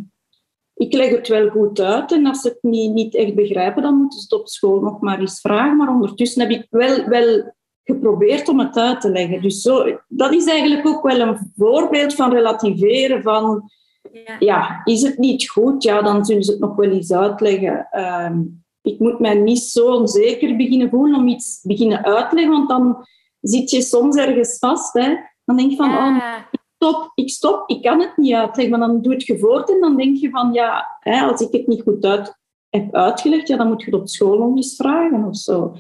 ik 0.73 0.93
leg 0.93 1.09
het 1.09 1.27
wel 1.27 1.49
goed 1.49 1.79
uit 1.79 2.11
en 2.11 2.25
als 2.25 2.41
ze 2.41 2.47
het 2.47 2.57
niet, 2.61 2.93
niet 2.93 3.15
echt 3.15 3.35
begrijpen, 3.35 3.81
dan 3.81 3.95
moeten 3.95 4.19
ze 4.19 4.25
het 4.29 4.39
op 4.41 4.47
school 4.47 4.79
nog 4.79 4.99
maar 4.99 5.19
eens 5.19 5.41
vragen. 5.41 5.77
Maar 5.77 5.89
ondertussen 5.89 6.41
heb 6.41 6.51
ik 6.51 6.67
wel, 6.69 7.05
wel 7.05 7.53
geprobeerd 7.83 8.49
om 8.49 8.59
het 8.59 8.77
uit 8.77 9.01
te 9.01 9.11
leggen. 9.11 9.41
Dus 9.41 9.61
zo, 9.61 9.99
dat 10.07 10.33
is 10.33 10.45
eigenlijk 10.45 10.87
ook 10.87 11.03
wel 11.03 11.19
een 11.19 11.51
voorbeeld 11.55 12.15
van 12.15 12.31
relativeren, 12.31 13.21
van 13.23 13.71
ja. 14.11 14.35
ja. 14.39 14.81
is 14.83 15.01
het 15.01 15.17
niet 15.17 15.49
goed? 15.49 15.83
Ja, 15.83 16.01
dan 16.01 16.25
zullen 16.25 16.43
ze 16.43 16.51
het 16.51 16.59
nog 16.59 16.75
wel 16.75 16.91
eens 16.91 17.11
uitleggen. 17.11 17.87
Ehm, 17.91 18.41
ik 18.81 18.99
moet 18.99 19.19
mij 19.19 19.33
niet 19.33 19.59
zo 19.59 19.93
onzeker 19.93 20.55
beginnen 20.55 20.89
voelen 20.89 21.19
om 21.19 21.27
iets 21.27 21.61
beginnen 21.63 22.03
uitleggen, 22.03 22.51
want 22.51 22.69
dan 22.69 23.05
zit 23.41 23.69
je 23.69 23.81
soms 23.81 24.15
ergens 24.15 24.57
vast. 24.57 24.93
Hè? 24.93 25.15
Dan 25.45 25.57
denk 25.57 25.69
je 25.71 25.75
van, 25.75 25.97
oh, 25.97 26.17
ik 26.51 26.59
stop, 26.75 27.11
ik 27.15 27.29
stop, 27.29 27.69
ik 27.69 27.81
kan 27.81 27.99
het 27.99 28.17
niet 28.17 28.33
uitleggen. 28.33 28.79
Maar 28.79 28.87
dan 28.87 29.01
doe 29.01 29.13
het 29.13 29.25
je 29.25 29.39
voort 29.39 29.69
en 29.71 29.79
dan 29.79 29.95
denk 29.95 30.17
je 30.17 30.29
van, 30.29 30.53
ja, 30.53 30.97
hè, 30.99 31.21
als 31.21 31.41
ik 31.41 31.51
het 31.51 31.67
niet 31.67 31.81
goed 31.81 32.05
uit, 32.05 32.37
heb 32.69 32.95
uitgelegd, 32.95 33.47
ja, 33.47 33.57
dan 33.57 33.67
moet 33.67 33.81
je 33.81 33.91
het 33.91 33.99
op 33.99 34.09
school 34.09 34.37
nog 34.37 34.55
eens 34.55 34.75
vragen 34.75 35.23
of 35.23 35.37
zo. 35.37 35.75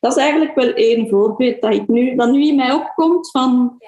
Dat 0.00 0.16
is 0.16 0.22
eigenlijk 0.22 0.54
wel 0.54 0.72
één 0.72 1.08
voorbeeld 1.08 1.60
dat, 1.60 1.74
ik 1.74 1.88
nu, 1.88 2.14
dat 2.14 2.30
nu 2.30 2.46
in 2.46 2.56
mij 2.56 2.72
opkomt, 2.72 3.30
van, 3.30 3.78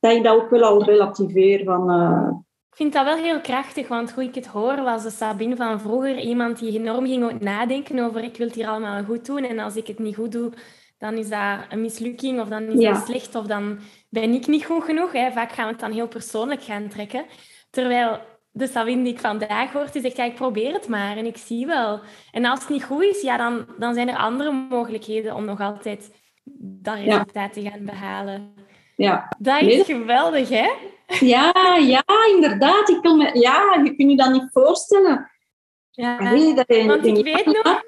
dat 0.00 0.12
ik 0.12 0.24
dat 0.24 0.34
ook 0.34 0.50
wel 0.50 0.62
al 0.62 0.84
relativeer. 0.84 1.64
Van, 1.64 1.90
uh, 1.90 2.28
ik 2.76 2.82
vind 2.82 2.94
dat 2.94 3.04
wel 3.04 3.16
heel 3.16 3.40
krachtig, 3.40 3.88
want 3.88 4.12
hoe 4.12 4.24
ik 4.24 4.34
het 4.34 4.46
hoor 4.46 4.82
was 4.82 5.02
de 5.02 5.10
Sabine 5.10 5.56
van 5.56 5.80
vroeger 5.80 6.18
iemand 6.18 6.58
die 6.58 6.78
enorm 6.78 7.06
ging 7.06 7.40
nadenken 7.40 7.98
over 7.98 8.22
ik 8.22 8.36
wil 8.36 8.46
het 8.46 8.56
hier 8.56 8.68
allemaal 8.68 9.04
goed 9.04 9.26
doen 9.26 9.44
en 9.44 9.58
als 9.58 9.76
ik 9.76 9.86
het 9.86 9.98
niet 9.98 10.14
goed 10.14 10.32
doe, 10.32 10.52
dan 10.98 11.14
is 11.14 11.28
dat 11.28 11.58
een 11.68 11.80
mislukking 11.80 12.40
of 12.40 12.48
dan 12.48 12.62
is 12.62 12.84
dat 12.84 13.06
slecht 13.06 13.34
of 13.34 13.46
dan 13.46 13.78
ben 14.08 14.34
ik 14.34 14.46
niet 14.46 14.64
goed 14.64 14.84
genoeg. 14.84 15.12
Hè. 15.12 15.32
Vaak 15.32 15.52
gaan 15.52 15.64
we 15.64 15.70
het 15.70 15.80
dan 15.80 15.92
heel 15.92 16.08
persoonlijk 16.08 16.62
gaan 16.62 16.88
trekken. 16.88 17.24
Terwijl 17.70 18.20
de 18.50 18.66
Sabine 18.66 19.02
die 19.02 19.12
ik 19.12 19.20
vandaag 19.20 19.72
hoor, 19.72 19.88
die 19.92 20.02
zegt 20.02 20.16
ja, 20.16 20.24
ik 20.24 20.34
probeer 20.34 20.72
het 20.72 20.88
maar 20.88 21.16
en 21.16 21.26
ik 21.26 21.36
zie 21.36 21.66
wel. 21.66 22.00
En 22.32 22.44
als 22.44 22.60
het 22.60 22.68
niet 22.68 22.84
goed 22.84 23.02
is, 23.02 23.22
ja, 23.22 23.36
dan, 23.36 23.66
dan 23.78 23.94
zijn 23.94 24.08
er 24.08 24.16
andere 24.16 24.52
mogelijkheden 24.52 25.34
om 25.34 25.44
nog 25.44 25.60
altijd 25.60 26.10
dat 26.58 26.96
resultaat 26.96 27.52
te 27.52 27.62
gaan 27.62 27.84
behalen. 27.84 28.54
Ja. 28.96 29.32
Dat 29.38 29.62
is 29.62 29.84
geweldig, 29.84 30.48
hè? 30.48 30.70
Ja, 31.20 31.76
ja, 31.80 32.04
inderdaad. 32.34 32.88
Ik 32.88 33.02
kan 33.02 33.16
me, 33.16 33.38
ja, 33.38 33.80
je 33.84 33.94
kunt 33.96 34.10
je 34.10 34.16
dat 34.16 34.32
niet 34.32 34.48
voorstellen. 34.52 35.30
Ja, 35.90 36.18
dat 36.18 36.66
want 36.66 37.06
ik 37.06 37.24
weet, 37.24 37.46
nog, 37.46 37.82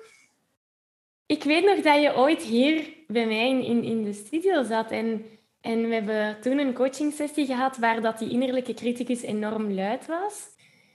ik 1.26 1.42
weet 1.42 1.64
nog 1.64 1.80
dat 1.80 2.02
je 2.02 2.16
ooit 2.16 2.42
hier 2.42 2.94
bij 3.06 3.26
mij 3.26 3.48
in, 3.48 3.84
in 3.84 4.02
de 4.02 4.12
studio 4.12 4.62
zat. 4.62 4.90
En, 4.90 5.24
en 5.60 5.88
we 5.88 5.94
hebben 5.94 6.40
toen 6.40 6.58
een 6.58 6.74
coachingsessie 6.74 7.46
gehad 7.46 7.76
waar 7.76 8.00
dat 8.00 8.18
die 8.18 8.30
innerlijke 8.30 8.74
criticus 8.74 9.22
enorm 9.22 9.72
luid 9.72 10.06
was. 10.06 10.46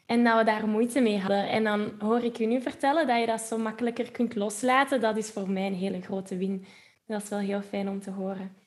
En 0.05 0.23
dat 0.23 0.37
we 0.37 0.43
daar 0.43 0.67
moeite 0.67 1.01
mee 1.01 1.19
hadden. 1.19 1.49
En 1.49 1.63
dan 1.63 1.91
hoor 1.99 2.23
ik 2.23 2.37
je 2.37 2.45
nu 2.45 2.61
vertellen 2.61 3.07
dat 3.07 3.19
je 3.19 3.25
dat 3.25 3.41
zo 3.41 3.57
makkelijker 3.57 4.11
kunt 4.11 4.35
loslaten. 4.35 5.01
Dat 5.01 5.17
is 5.17 5.29
voor 5.29 5.49
mij 5.49 5.67
een 5.67 5.73
hele 5.73 6.01
grote 6.01 6.37
win. 6.37 6.65
Dat 7.07 7.23
is 7.23 7.29
wel 7.29 7.39
heel 7.39 7.61
fijn 7.61 7.89
om 7.89 8.01
te 8.01 8.11
horen. 8.11 8.62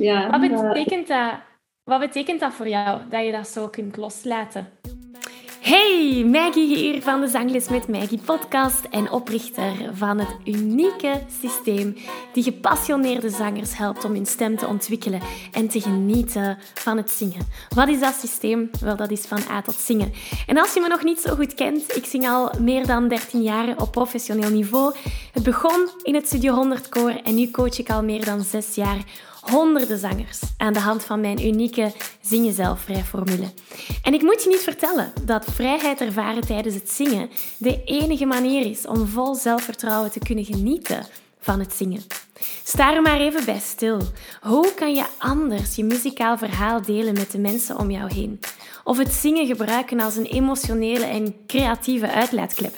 Ja, 0.00 0.30
wat, 0.30 0.40
betekent 0.40 1.08
dat, 1.08 1.32
wat 1.84 2.00
betekent 2.00 2.40
dat 2.40 2.52
voor 2.52 2.68
jou, 2.68 3.00
dat 3.10 3.24
je 3.24 3.32
dat 3.32 3.48
zo 3.48 3.68
kunt 3.68 3.96
loslaten? 3.96 4.68
Hey, 5.60 6.24
Maggie 6.26 6.76
hier 6.76 7.02
van 7.02 7.20
de 7.20 7.28
Zangles 7.28 7.68
met 7.68 7.88
Maggie 7.88 8.20
podcast 8.24 8.84
en 8.84 9.10
oprichter 9.10 9.72
van 9.92 10.18
het 10.18 10.36
unieke 10.44 11.22
systeem 11.40 11.96
die 12.32 12.42
gepassioneerde 12.42 13.30
zangers 13.30 13.76
helpt 13.76 14.04
om 14.04 14.12
hun 14.12 14.26
stem 14.26 14.56
te 14.56 14.66
ontwikkelen 14.66 15.20
en 15.52 15.68
te 15.68 15.80
genieten 15.80 16.58
van 16.74 16.96
het 16.96 17.10
zingen. 17.10 17.48
Wat 17.74 17.88
is 17.88 18.00
dat 18.00 18.14
systeem? 18.14 18.70
Wel, 18.80 18.96
dat 18.96 19.10
is 19.10 19.26
van 19.26 19.40
A 19.50 19.62
tot 19.62 19.74
zingen. 19.74 20.12
En 20.46 20.58
als 20.58 20.74
je 20.74 20.80
me 20.80 20.88
nog 20.88 21.04
niet 21.04 21.20
zo 21.20 21.34
goed 21.34 21.54
kent, 21.54 21.96
ik 21.96 22.04
zing 22.04 22.28
al 22.28 22.50
meer 22.60 22.86
dan 22.86 23.08
13 23.08 23.42
jaar 23.42 23.80
op 23.80 23.92
professioneel 23.92 24.50
niveau. 24.50 24.94
Het 25.32 25.42
begon 25.42 25.88
in 26.02 26.14
het 26.14 26.26
Studio 26.26 26.54
100 26.54 26.88
koor 26.88 27.10
en 27.10 27.34
nu 27.34 27.50
coach 27.50 27.78
ik 27.78 27.90
al 27.90 28.02
meer 28.02 28.24
dan 28.24 28.40
6 28.40 28.74
jaar 28.74 29.28
honderden 29.40 29.98
zangers 29.98 30.40
aan 30.56 30.72
de 30.72 30.80
hand 30.80 31.04
van 31.04 31.20
mijn 31.20 31.46
unieke 31.46 31.92
Zing 32.20 32.44
Jezelf 32.44 32.80
Vrij 32.80 33.04
formule. 33.04 33.52
En 34.02 34.14
ik 34.14 34.22
moet 34.22 34.42
je 34.42 34.48
niet 34.48 34.60
vertellen 34.60 35.12
dat 35.22 35.44
vrijheid 35.44 36.00
ervaren 36.00 36.46
tijdens 36.46 36.74
het 36.74 36.90
zingen 36.90 37.30
de 37.58 37.84
enige 37.84 38.26
manier 38.26 38.66
is 38.66 38.86
om 38.86 39.06
vol 39.06 39.34
zelfvertrouwen 39.34 40.10
te 40.10 40.18
kunnen 40.18 40.44
genieten 40.44 41.06
van 41.40 41.58
het 41.60 41.72
zingen. 41.72 42.02
Sta 42.64 42.94
er 42.94 43.02
maar 43.02 43.20
even 43.20 43.44
bij 43.44 43.58
stil. 43.58 43.98
Hoe 44.40 44.74
kan 44.74 44.94
je 44.94 45.04
anders 45.18 45.74
je 45.74 45.84
muzikaal 45.84 46.38
verhaal 46.38 46.82
delen 46.82 47.14
met 47.14 47.30
de 47.30 47.38
mensen 47.38 47.78
om 47.78 47.90
jou 47.90 48.14
heen? 48.14 48.40
Of 48.84 48.98
het 48.98 49.12
zingen 49.12 49.46
gebruiken 49.46 50.00
als 50.00 50.16
een 50.16 50.26
emotionele 50.26 51.04
en 51.04 51.34
creatieve 51.46 52.10
uitlaatklep? 52.10 52.76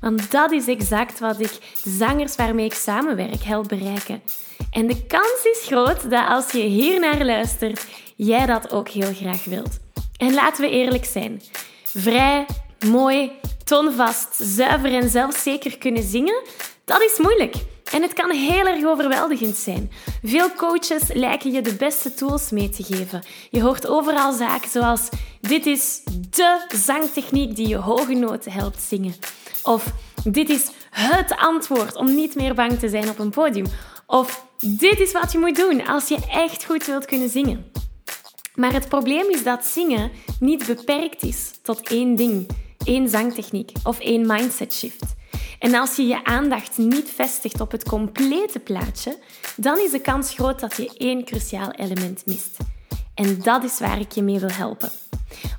Want 0.00 0.30
dat 0.30 0.52
is 0.52 0.66
exact 0.66 1.18
wat 1.18 1.40
ik 1.40 1.58
zangers 1.84 2.36
waarmee 2.36 2.64
ik 2.64 2.74
samenwerk 2.74 3.42
help 3.42 3.68
bereiken. 3.68 4.22
En 4.70 4.86
de 4.86 5.06
kans 5.06 5.40
is 5.42 5.62
groot 5.66 6.10
dat 6.10 6.28
als 6.28 6.50
je 6.50 6.62
hier 6.62 7.00
naar 7.00 7.24
luistert, 7.24 7.86
jij 8.16 8.46
dat 8.46 8.72
ook 8.72 8.88
heel 8.88 9.14
graag 9.14 9.44
wilt. 9.44 9.78
En 10.16 10.34
laten 10.34 10.64
we 10.64 10.70
eerlijk 10.70 11.04
zijn. 11.04 11.42
Vrij, 11.84 12.46
mooi, 12.86 13.32
toonvast, 13.64 14.28
zuiver 14.38 14.94
en 14.94 15.10
zelfzeker 15.10 15.78
kunnen 15.78 16.02
zingen, 16.02 16.42
dat 16.84 17.02
is 17.02 17.18
moeilijk. 17.18 17.54
En 17.92 18.02
het 18.02 18.12
kan 18.12 18.30
heel 18.30 18.66
erg 18.66 18.84
overweldigend 18.84 19.56
zijn. 19.56 19.90
Veel 20.22 20.52
coaches 20.52 21.12
lijken 21.12 21.52
je 21.52 21.60
de 21.60 21.74
beste 21.74 22.14
tools 22.14 22.50
mee 22.50 22.68
te 22.68 22.82
geven. 22.82 23.22
Je 23.50 23.62
hoort 23.62 23.86
overal 23.86 24.32
zaken 24.32 24.70
zoals: 24.70 25.08
dit 25.40 25.66
is 25.66 26.00
de 26.30 26.66
zangtechniek 26.68 27.56
die 27.56 27.68
je 27.68 27.76
hoge 27.76 28.14
noten 28.14 28.52
helpt 28.52 28.82
zingen. 28.82 29.14
Of 29.62 29.92
dit 30.24 30.48
is 30.48 30.70
het 30.90 31.36
antwoord 31.36 31.96
om 31.96 32.14
niet 32.14 32.34
meer 32.34 32.54
bang 32.54 32.78
te 32.78 32.88
zijn 32.88 33.08
op 33.08 33.18
een 33.18 33.30
podium. 33.30 33.66
Of 34.06 34.48
dit 34.60 35.00
is 35.00 35.12
wat 35.12 35.32
je 35.32 35.38
moet 35.38 35.56
doen 35.56 35.86
als 35.86 36.08
je 36.08 36.18
echt 36.30 36.64
goed 36.64 36.86
wilt 36.86 37.04
kunnen 37.04 37.28
zingen. 37.28 37.70
Maar 38.54 38.72
het 38.72 38.88
probleem 38.88 39.30
is 39.30 39.42
dat 39.42 39.66
zingen 39.66 40.10
niet 40.40 40.66
beperkt 40.66 41.22
is 41.22 41.50
tot 41.62 41.88
één 41.88 42.16
ding, 42.16 42.48
één 42.84 43.08
zangtechniek 43.08 43.72
of 43.82 43.98
één 43.98 44.26
mindset 44.26 44.74
shift. 44.74 45.14
En 45.58 45.74
als 45.74 45.96
je 45.96 46.06
je 46.06 46.24
aandacht 46.24 46.78
niet 46.78 47.10
vestigt 47.14 47.60
op 47.60 47.70
het 47.70 47.88
complete 47.88 48.58
plaatje, 48.58 49.18
dan 49.56 49.78
is 49.78 49.90
de 49.90 50.00
kans 50.00 50.34
groot 50.34 50.60
dat 50.60 50.76
je 50.76 50.90
één 50.96 51.24
cruciaal 51.24 51.70
element 51.70 52.26
mist. 52.26 52.56
En 53.14 53.40
dat 53.42 53.64
is 53.64 53.78
waar 53.78 54.00
ik 54.00 54.12
je 54.12 54.22
mee 54.22 54.38
wil 54.38 54.50
helpen. 54.50 54.90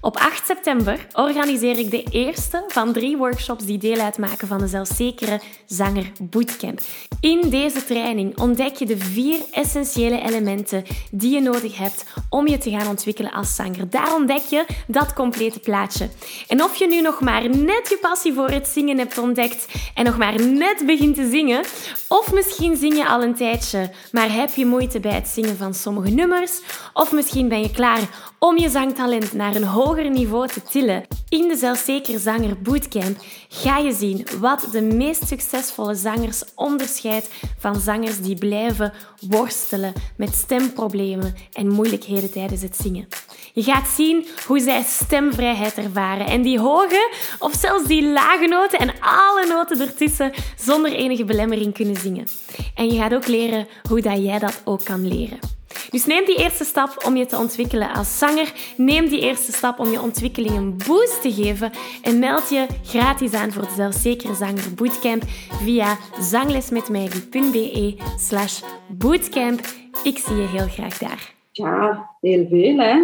Op 0.01 0.17
8 0.17 0.45
september 0.45 1.07
organiseer 1.13 1.77
ik 1.77 1.91
de 1.91 2.03
eerste 2.11 2.63
van 2.67 2.93
drie 2.93 3.17
workshops 3.17 3.65
die 3.65 3.77
deel 3.77 3.99
uitmaken 3.99 4.47
van 4.47 4.57
de 4.57 4.67
Zelfzekere 4.67 5.41
Zanger 5.65 6.11
Bootcamp. 6.21 6.79
In 7.19 7.49
deze 7.49 7.85
training 7.85 8.39
ontdek 8.39 8.75
je 8.75 8.85
de 8.85 8.97
vier 8.97 9.39
essentiële 9.51 10.21
elementen 10.21 10.83
die 11.11 11.33
je 11.33 11.41
nodig 11.41 11.77
hebt 11.77 12.05
om 12.29 12.47
je 12.47 12.57
te 12.57 12.69
gaan 12.69 12.87
ontwikkelen 12.87 13.31
als 13.31 13.55
zanger. 13.55 13.89
Daar 13.89 14.13
ontdek 14.13 14.41
je 14.49 14.65
dat 14.87 15.13
complete 15.13 15.59
plaatje. 15.59 16.09
En 16.47 16.63
of 16.63 16.75
je 16.75 16.87
nu 16.87 17.01
nog 17.01 17.21
maar 17.21 17.49
net 17.49 17.89
je 17.89 17.97
passie 18.01 18.33
voor 18.33 18.49
het 18.49 18.67
zingen 18.67 18.97
hebt 18.97 19.17
ontdekt 19.17 19.65
en 19.93 20.05
nog 20.05 20.17
maar 20.17 20.41
net 20.47 20.83
begint 20.85 21.15
te 21.15 21.29
zingen, 21.29 21.63
of 22.07 22.33
misschien 22.33 22.77
zing 22.77 22.95
je 22.95 23.07
al 23.07 23.23
een 23.23 23.35
tijdje, 23.35 23.91
maar 24.11 24.33
heb 24.33 24.53
je 24.53 24.65
moeite 24.65 24.99
bij 24.99 25.13
het 25.13 25.27
zingen 25.27 25.57
van 25.57 25.73
sommige 25.73 26.09
nummers, 26.09 26.61
of 26.93 27.11
misschien 27.11 27.47
ben 27.47 27.61
je 27.61 27.71
klaar 27.71 28.30
om 28.43 28.57
je 28.57 28.69
zangtalent 28.69 29.33
naar 29.33 29.55
een 29.55 29.63
hoger 29.63 30.10
niveau 30.10 30.48
te 30.48 30.62
tillen. 30.62 31.03
In 31.29 31.48
de 31.48 31.55
Zelfzeker 31.55 32.19
Zanger 32.19 32.62
Bootcamp 32.62 33.17
ga 33.50 33.77
je 33.77 33.93
zien 33.93 34.27
wat 34.39 34.67
de 34.71 34.81
meest 34.81 35.27
succesvolle 35.27 35.95
zangers 35.95 36.43
onderscheidt 36.55 37.29
van 37.57 37.75
zangers 37.79 38.21
die 38.21 38.36
blijven 38.36 38.93
worstelen 39.29 39.93
met 40.17 40.36
stemproblemen 40.36 41.36
en 41.53 41.67
moeilijkheden 41.67 42.31
tijdens 42.31 42.62
het 42.62 42.75
zingen. 42.75 43.07
Je 43.53 43.63
gaat 43.63 43.87
zien 43.87 44.27
hoe 44.48 44.59
zij 44.59 44.83
stemvrijheid 44.83 45.77
ervaren 45.77 46.27
en 46.27 46.42
die 46.42 46.59
hoge 46.59 47.11
of 47.39 47.53
zelfs 47.53 47.87
die 47.87 48.11
lage 48.11 48.48
noten 48.48 48.79
en 48.79 48.94
alle 49.01 49.46
noten 49.48 49.79
ertussen 49.79 50.31
zonder 50.57 50.94
enige 50.94 51.25
belemmering 51.25 51.74
kunnen 51.74 51.96
zingen. 51.96 52.27
En 52.75 52.87
je 52.87 53.00
gaat 53.00 53.13
ook 53.13 53.27
leren 53.27 53.68
hoe 53.89 54.01
dat 54.01 54.24
jij 54.24 54.39
dat 54.39 54.61
ook 54.65 54.83
kan 54.83 55.07
leren. 55.07 55.60
Dus 55.91 56.05
neem 56.05 56.25
die 56.25 56.37
eerste 56.37 56.63
stap 56.63 57.03
om 57.05 57.15
je 57.15 57.25
te 57.25 57.37
ontwikkelen 57.37 57.93
als 57.93 58.17
zanger. 58.17 58.53
Neem 58.77 59.09
die 59.09 59.21
eerste 59.21 59.51
stap 59.51 59.79
om 59.79 59.91
je 59.91 60.01
ontwikkeling 60.01 60.55
een 60.55 60.77
boost 60.87 61.21
te 61.21 61.31
geven. 61.31 61.71
En 62.01 62.19
meld 62.19 62.49
je 62.49 62.67
gratis 62.83 63.33
aan 63.33 63.51
voor 63.51 63.63
de 63.63 63.73
Zelfzekere 63.75 64.35
Zanger 64.35 64.73
Bootcamp 64.75 65.23
via 65.63 65.97
zanglesmetmaggie.be 66.19 67.95
slash 68.17 68.61
bootcamp. 68.87 69.59
Ik 70.03 70.17
zie 70.17 70.35
je 70.35 70.47
heel 70.47 70.67
graag 70.67 70.97
daar. 70.97 71.35
Ja, 71.51 72.09
heel 72.21 72.47
veel 72.47 72.77
hè. 72.77 72.95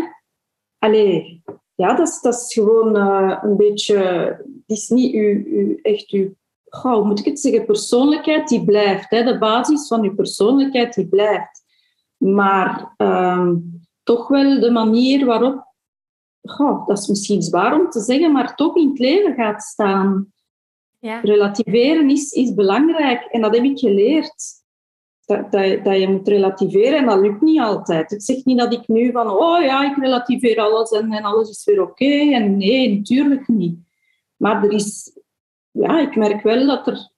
Allee, 0.79 1.41
ja, 1.75 1.93
dat 1.93 2.07
is, 2.07 2.21
dat 2.21 2.33
is 2.33 2.53
gewoon 2.53 2.97
uh, 2.97 3.37
een 3.41 3.57
beetje... 3.57 3.97
Het 4.67 4.77
is 4.77 4.89
niet 4.89 5.15
echt 5.81 6.11
uw... 6.11 6.33
hoe 6.81 7.05
moet 7.05 7.19
ik 7.19 7.25
het 7.25 7.39
zeggen? 7.39 7.65
Persoonlijkheid 7.65 8.47
die 8.47 8.65
blijft. 8.65 9.09
Hè. 9.09 9.23
De 9.23 9.37
basis 9.37 9.87
van 9.87 10.03
uw 10.03 10.15
persoonlijkheid 10.15 10.93
die 10.93 11.07
blijft. 11.07 11.56
Maar 12.17 12.93
um, 12.97 13.81
toch 14.03 14.27
wel 14.27 14.59
de 14.59 14.71
manier 14.71 15.25
waarop, 15.25 15.73
goh, 16.41 16.87
dat 16.87 16.97
is 16.97 17.07
misschien 17.07 17.41
zwaar 17.41 17.79
om 17.79 17.89
te 17.89 17.99
zeggen, 17.99 18.31
maar 18.31 18.55
toch 18.55 18.75
in 18.75 18.89
het 18.89 18.99
leven 18.99 19.33
gaat 19.33 19.63
staan. 19.63 20.31
Ja. 20.99 21.19
Relativeren 21.19 22.09
is, 22.09 22.31
is 22.31 22.53
belangrijk 22.53 23.21
en 23.23 23.41
dat 23.41 23.55
heb 23.55 23.63
ik 23.63 23.79
geleerd. 23.79 24.65
Dat, 25.25 25.51
dat, 25.51 25.83
dat, 25.83 25.99
je 25.99 26.07
moet 26.07 26.27
relativeren 26.27 26.97
en 26.97 27.05
dat 27.05 27.19
lukt 27.19 27.41
niet 27.41 27.59
altijd. 27.59 28.11
Ik 28.11 28.21
zeg 28.21 28.45
niet 28.45 28.57
dat 28.57 28.73
ik 28.73 28.87
nu 28.87 29.11
van, 29.11 29.29
oh 29.29 29.61
ja, 29.61 29.91
ik 29.91 29.97
relativeer 29.97 30.59
alles 30.59 30.91
en, 30.91 31.11
en 31.11 31.23
alles 31.23 31.49
is 31.49 31.65
weer 31.65 31.81
oké. 31.81 32.31
En 32.33 32.57
nee, 32.57 32.97
natuurlijk 32.97 33.47
niet. 33.47 33.79
Maar 34.37 34.63
er 34.63 34.71
is, 34.71 35.19
ja, 35.71 35.99
ik 35.99 36.15
merk 36.15 36.43
wel 36.43 36.67
dat 36.67 36.87
er 36.87 37.11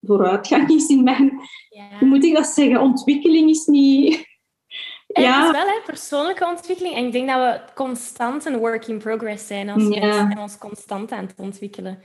vooruitgang 0.00 0.68
is 0.68 0.88
in 0.88 1.04
mijn, 1.04 1.40
ja. 1.68 1.98
hoe 1.98 2.08
moet 2.08 2.24
ik 2.24 2.34
dat 2.34 2.46
zeggen, 2.46 2.80
ontwikkeling 2.80 3.50
is 3.50 3.66
niet, 3.66 4.35
ja. 5.22 5.46
Het 5.46 5.54
is 5.54 5.62
wel 5.62 5.74
hè, 5.74 5.80
persoonlijke 5.84 6.46
ontwikkeling. 6.46 6.94
En 6.94 7.04
ik 7.04 7.12
denk 7.12 7.28
dat 7.28 7.38
we 7.38 7.72
constant 7.74 8.44
een 8.44 8.56
work 8.56 8.86
in 8.86 8.98
progress 8.98 9.46
zijn 9.46 9.68
als 9.68 9.88
ja. 9.88 10.30
en 10.30 10.38
ons 10.38 10.58
constant 10.58 11.12
aan 11.12 11.26
het 11.26 11.34
ontwikkelen. 11.36 12.02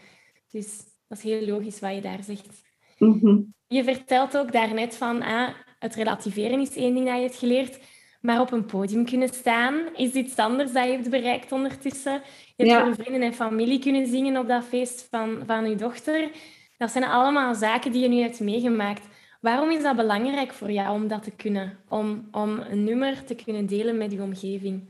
Dus 0.51 0.77
dat 1.07 1.17
is 1.17 1.23
heel 1.23 1.45
logisch 1.45 1.79
wat 1.79 1.95
je 1.95 2.01
daar 2.01 2.23
zegt. 2.23 2.63
Mhm. 2.97 3.39
Je 3.67 3.83
vertelt 3.83 4.37
ook 4.37 4.51
daarnet 4.51 4.95
van 4.95 5.21
ah, 5.21 5.49
het 5.79 5.95
relativeren 5.95 6.59
is 6.59 6.75
één 6.75 6.93
ding 6.93 7.05
dat 7.05 7.15
je 7.15 7.21
hebt 7.21 7.35
geleerd. 7.35 7.79
Maar 8.21 8.39
op 8.39 8.51
een 8.51 8.65
podium 8.65 9.05
kunnen 9.05 9.29
staan 9.29 9.95
is 9.95 10.11
iets 10.11 10.35
anders 10.35 10.71
dat 10.71 10.85
je 10.85 10.91
hebt 10.91 11.09
bereikt 11.09 11.51
ondertussen. 11.51 12.21
Je 12.55 12.63
hebt 12.63 12.69
ja. 12.69 12.85
voor 12.85 12.95
vrienden 12.95 13.21
en 13.21 13.33
familie 13.33 13.79
kunnen 13.79 14.07
zingen 14.07 14.37
op 14.37 14.47
dat 14.47 14.63
feest 14.63 15.07
van, 15.09 15.43
van 15.45 15.69
je 15.69 15.75
dochter. 15.75 16.29
Dat 16.77 16.91
zijn 16.91 17.03
allemaal 17.03 17.55
zaken 17.55 17.91
die 17.91 18.01
je 18.01 18.07
nu 18.07 18.21
hebt 18.21 18.39
meegemaakt. 18.39 19.07
Waarom 19.41 19.69
is 19.71 19.83
dat 19.83 19.95
belangrijk 19.95 20.53
voor 20.53 20.71
jou 20.71 20.95
om 20.95 21.07
dat 21.07 21.23
te 21.23 21.31
kunnen? 21.31 21.77
Om, 21.89 22.27
om 22.31 22.59
een 22.59 22.83
nummer 22.83 23.23
te 23.23 23.35
kunnen 23.35 23.65
delen 23.65 23.97
met 23.97 24.11
je 24.11 24.21
omgeving? 24.21 24.81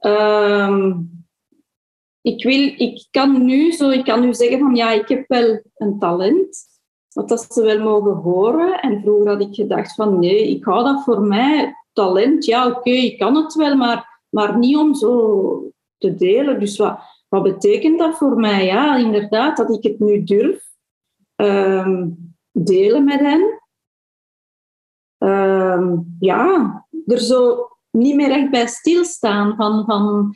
Um, 0.00 1.10
ik, 2.20 2.44
wil, 2.44 2.74
ik 2.76 3.06
kan 3.10 3.44
nu 3.44 3.72
zo, 3.72 3.90
ik 3.90 4.04
kan 4.04 4.20
nu 4.20 4.34
zeggen 4.34 4.58
van 4.58 4.74
ja, 4.74 4.90
ik 4.90 5.08
heb 5.08 5.24
wel 5.28 5.60
een 5.74 5.98
talent. 5.98 6.58
Want 7.12 7.28
dat 7.28 7.46
ze 7.52 7.62
wel 7.62 7.82
mogen 7.82 8.12
horen. 8.12 8.80
En 8.80 9.00
vroeger 9.00 9.28
had 9.28 9.40
ik 9.40 9.54
gedacht 9.54 9.94
van 9.94 10.18
nee, 10.18 10.48
ik 10.48 10.64
hou 10.64 10.84
dat 10.84 11.04
voor 11.04 11.20
mij. 11.20 11.74
Talent, 11.92 12.44
ja 12.44 12.66
oké, 12.68 12.90
ik 12.90 13.18
kan 13.18 13.36
het 13.36 13.54
wel, 13.54 13.76
maar, 13.76 14.22
maar 14.28 14.58
niet 14.58 14.76
om 14.76 14.94
zo 14.94 15.72
te 15.98 16.14
delen. 16.14 16.60
Dus 16.60 16.76
wat, 16.76 16.98
wat 17.28 17.42
betekent 17.42 17.98
dat 17.98 18.16
voor 18.16 18.36
mij? 18.36 18.64
Ja, 18.64 18.96
inderdaad, 18.96 19.56
dat 19.56 19.70
ik 19.70 19.82
het 19.82 19.98
nu 19.98 20.24
durf. 20.24 20.72
Um, 21.36 22.33
delen 22.54 23.04
met 23.04 23.20
hen. 23.20 23.62
Uh, 25.18 25.98
ja, 26.18 26.86
er 27.06 27.20
zo 27.20 27.68
niet 27.90 28.14
meer 28.14 28.30
echt 28.30 28.50
bij 28.50 28.66
stilstaan 28.66 29.56
van, 29.56 29.84
van 29.84 30.34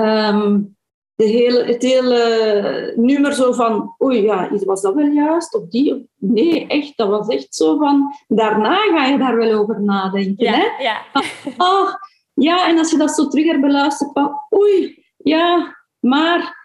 um, 0.00 0.76
de 1.14 1.24
hele, 1.24 1.64
het 1.64 1.82
hele 1.82 2.92
nummer 2.96 3.32
zo 3.32 3.52
van, 3.52 3.94
oei 4.02 4.22
ja, 4.22 4.50
was 4.64 4.82
dat 4.82 4.94
wel 4.94 5.06
juist? 5.06 5.54
Of 5.54 5.68
die? 5.68 6.10
Nee, 6.16 6.66
echt, 6.66 6.96
dat 6.96 7.08
was 7.08 7.28
echt 7.28 7.54
zo 7.54 7.78
van, 7.78 8.14
daarna 8.28 8.76
ga 8.76 9.06
je 9.06 9.18
daar 9.18 9.36
wel 9.36 9.58
over 9.58 9.82
nadenken. 9.82 10.46
Ja, 10.46 10.52
hè? 10.52 10.82
ja. 10.82 11.02
Oh, 11.56 11.94
ja, 12.34 12.68
en 12.68 12.78
als 12.78 12.90
je 12.90 12.96
dat 12.96 13.14
zo 13.14 13.28
terug 13.28 13.46
herbeluistert 13.46 14.10
van, 14.12 14.40
oei, 14.54 15.04
ja, 15.16 15.76
maar 16.00 16.57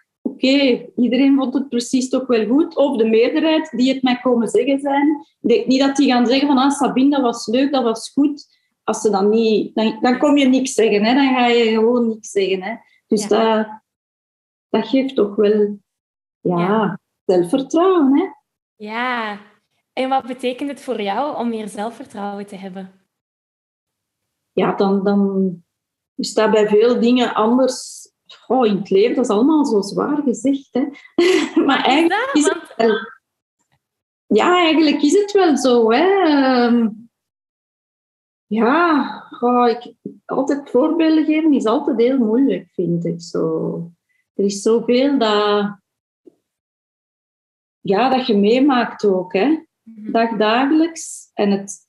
oké, 0.43 0.53
oké, 0.53 0.91
iedereen 0.95 1.35
vond 1.35 1.53
het 1.53 1.69
precies 1.69 2.09
toch 2.09 2.27
wel 2.27 2.47
goed. 2.47 2.75
Of 2.75 2.97
de 2.97 3.05
meerderheid 3.05 3.69
die 3.69 3.93
het 3.93 4.03
mij 4.03 4.19
komen 4.19 4.47
zeggen 4.47 4.79
zijn. 4.79 5.27
Ik 5.41 5.49
denk 5.49 5.67
niet 5.67 5.79
dat 5.79 5.95
die 5.95 6.11
gaan 6.11 6.27
zeggen 6.27 6.47
van, 6.47 6.57
ah, 6.57 6.71
Sabine, 6.71 7.09
dat 7.09 7.21
was 7.21 7.47
leuk, 7.47 7.71
dat 7.71 7.83
was 7.83 8.11
goed. 8.11 8.61
Als 8.83 9.01
ze 9.01 9.09
dan 9.09 9.29
niet... 9.29 9.75
Dan, 9.75 9.97
dan 10.01 10.17
kom 10.17 10.37
je 10.37 10.45
niks 10.45 10.73
zeggen, 10.73 11.03
hè. 11.03 11.13
Dan 11.13 11.33
ga 11.33 11.47
je 11.47 11.63
gewoon 11.63 12.07
niks 12.07 12.29
zeggen, 12.29 12.61
hè. 12.61 12.75
Dus 13.07 13.27
dat, 13.27 13.67
dat 14.69 14.87
geeft 14.87 15.15
toch 15.15 15.35
wel... 15.35 15.77
Ja, 16.39 16.59
ja, 16.59 16.99
zelfvertrouwen, 17.25 18.17
hè. 18.17 18.25
Ja. 18.75 19.39
En 19.93 20.09
wat 20.09 20.25
betekent 20.25 20.69
het 20.69 20.81
voor 20.81 21.01
jou 21.01 21.37
om 21.37 21.49
meer 21.49 21.67
zelfvertrouwen 21.67 22.45
te 22.45 22.55
hebben? 22.55 22.91
Ja, 24.51 24.75
dan... 24.75 25.03
dan 25.03 25.61
is 26.15 26.33
dat 26.33 26.51
bij 26.51 26.67
veel 26.67 26.99
dingen 26.99 27.33
anders 27.33 28.02
oh, 28.53 28.65
in 28.65 28.77
het 28.77 28.89
leven, 28.89 29.15
dat 29.15 29.25
is 29.25 29.31
allemaal 29.31 29.65
zo 29.65 29.81
zwaar 29.81 30.21
gezegd. 30.21 30.69
Hè. 30.71 30.85
maar 31.65 31.83
eigenlijk 31.83 32.29
is 32.33 32.45
het 32.45 32.73
wel... 32.77 32.95
Ja, 34.25 34.61
eigenlijk 34.61 35.01
is 35.01 35.13
het 35.13 35.31
wel 35.31 35.57
zo. 35.57 35.91
Hè. 35.91 36.21
Ehm, 36.23 36.89
ja, 38.45 39.27
oh, 39.39 39.69
ik, 39.69 39.93
altijd 40.25 40.69
voorbeelden 40.69 41.25
geven 41.25 41.53
is 41.53 41.65
altijd 41.65 41.97
heel 41.97 42.17
moeilijk, 42.17 42.69
vind 42.71 43.05
ik. 43.05 43.21
Zo. 43.21 43.75
Er 44.33 44.45
is 44.45 44.61
zoveel 44.61 45.17
dat, 45.17 45.77
ja, 47.79 48.09
dat 48.09 48.27
je 48.27 48.37
meemaakt 48.37 49.05
ook, 49.05 49.33
hè. 49.33 49.63
Mhm. 49.83 50.11
Dag, 50.11 50.37
dagelijks. 50.37 51.31
En 51.33 51.51
het, 51.51 51.87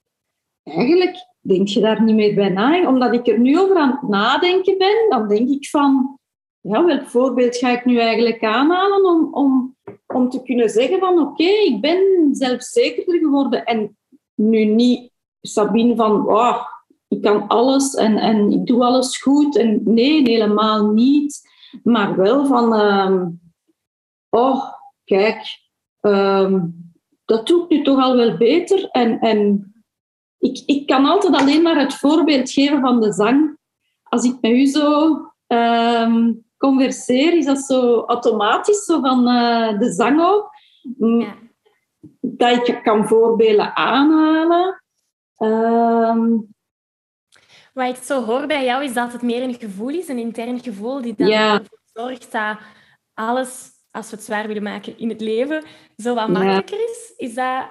eigenlijk 0.62 1.16
denk 1.40 1.68
je 1.68 1.80
daar 1.80 2.02
niet 2.02 2.14
meer 2.14 2.34
bij 2.34 2.48
na. 2.48 2.88
Omdat 2.88 3.14
ik 3.14 3.26
er 3.26 3.38
nu 3.38 3.58
over 3.58 3.76
aan 3.76 3.90
het 3.90 4.08
nadenken 4.08 4.78
ben, 4.78 5.06
dan 5.08 5.28
denk 5.28 5.48
ik 5.48 5.68
van 5.68 6.18
ja, 6.64 6.84
welk 6.84 7.06
voorbeeld 7.06 7.56
ga 7.56 7.70
ik 7.70 7.84
nu 7.84 7.98
eigenlijk 7.98 8.44
aanhalen 8.44 9.04
om, 9.04 9.34
om, 9.34 9.76
om 10.06 10.28
te 10.28 10.42
kunnen 10.42 10.68
zeggen 10.68 10.98
van 10.98 11.18
oké, 11.18 11.44
ik 11.44 11.80
ben 11.80 12.28
zelfzekerder 12.30 13.18
geworden 13.18 13.64
en 13.64 13.96
nu 14.34 14.64
niet 14.64 15.12
Sabine 15.40 15.96
van 15.96 16.28
oh, 16.28 16.66
ik 17.08 17.22
kan 17.22 17.48
alles 17.48 17.94
en, 17.94 18.16
en 18.16 18.50
ik 18.50 18.66
doe 18.66 18.84
alles 18.84 19.18
goed. 19.18 19.56
En 19.56 19.80
nee, 19.84 20.22
helemaal 20.22 20.92
niet. 20.92 21.40
Maar 21.82 22.16
wel 22.16 22.46
van 22.46 22.74
uh, 22.74 23.26
oh, 24.30 24.72
kijk, 25.04 25.58
uh, 26.00 26.62
dat 27.24 27.46
doe 27.46 27.62
ik 27.62 27.68
nu 27.68 27.82
toch 27.82 28.02
al 28.02 28.16
wel 28.16 28.36
beter. 28.36 28.88
En, 28.90 29.18
en 29.20 29.72
ik, 30.38 30.62
ik 30.66 30.86
kan 30.86 31.04
altijd 31.04 31.34
alleen 31.34 31.62
maar 31.62 31.80
het 31.80 31.94
voorbeeld 31.94 32.50
geven 32.50 32.80
van 32.80 33.00
de 33.00 33.12
zang. 33.12 33.58
Als 34.02 34.24
ik 34.24 34.36
met 34.40 34.50
u 34.50 34.66
zo 34.66 35.20
ehm, 35.46 36.32
converseer, 36.64 37.32
is 37.36 37.44
dat 37.44 37.58
zo 37.58 38.04
automatisch, 38.06 38.84
zo 38.84 39.00
van 39.00 39.28
uh, 39.28 39.78
de 39.78 39.92
zang 39.92 40.22
ook. 40.22 40.50
Mm, 40.82 41.20
ja. 41.20 41.34
Dat 42.20 42.68
ik 42.68 42.82
kan 42.82 43.08
voorbeelden 43.08 43.76
aanhalen. 43.76 44.82
Um, 45.38 46.54
Wat 47.72 47.88
ik 47.96 48.02
zo 48.02 48.24
hoor 48.24 48.46
bij 48.46 48.64
jou, 48.64 48.84
is 48.84 48.94
dat 48.94 49.12
het 49.12 49.22
meer 49.22 49.42
een 49.42 49.54
gevoel 49.54 49.88
is, 49.88 50.08
een 50.08 50.18
intern 50.18 50.60
gevoel, 50.60 51.02
die 51.02 51.14
dan 51.16 51.26
ja. 51.26 51.52
ervoor 51.52 51.80
zorgt 51.92 52.32
dat 52.32 52.58
alles, 53.14 53.70
als 53.90 54.10
we 54.10 54.16
het 54.16 54.24
zwaar 54.24 54.46
willen 54.46 54.62
maken 54.62 54.98
in 54.98 55.08
het 55.08 55.20
leven, 55.20 55.64
zo 55.96 56.14
wat 56.14 56.28
makkelijker 56.28 56.78
is. 56.90 57.12
Is 57.16 57.34
dat, 57.34 57.64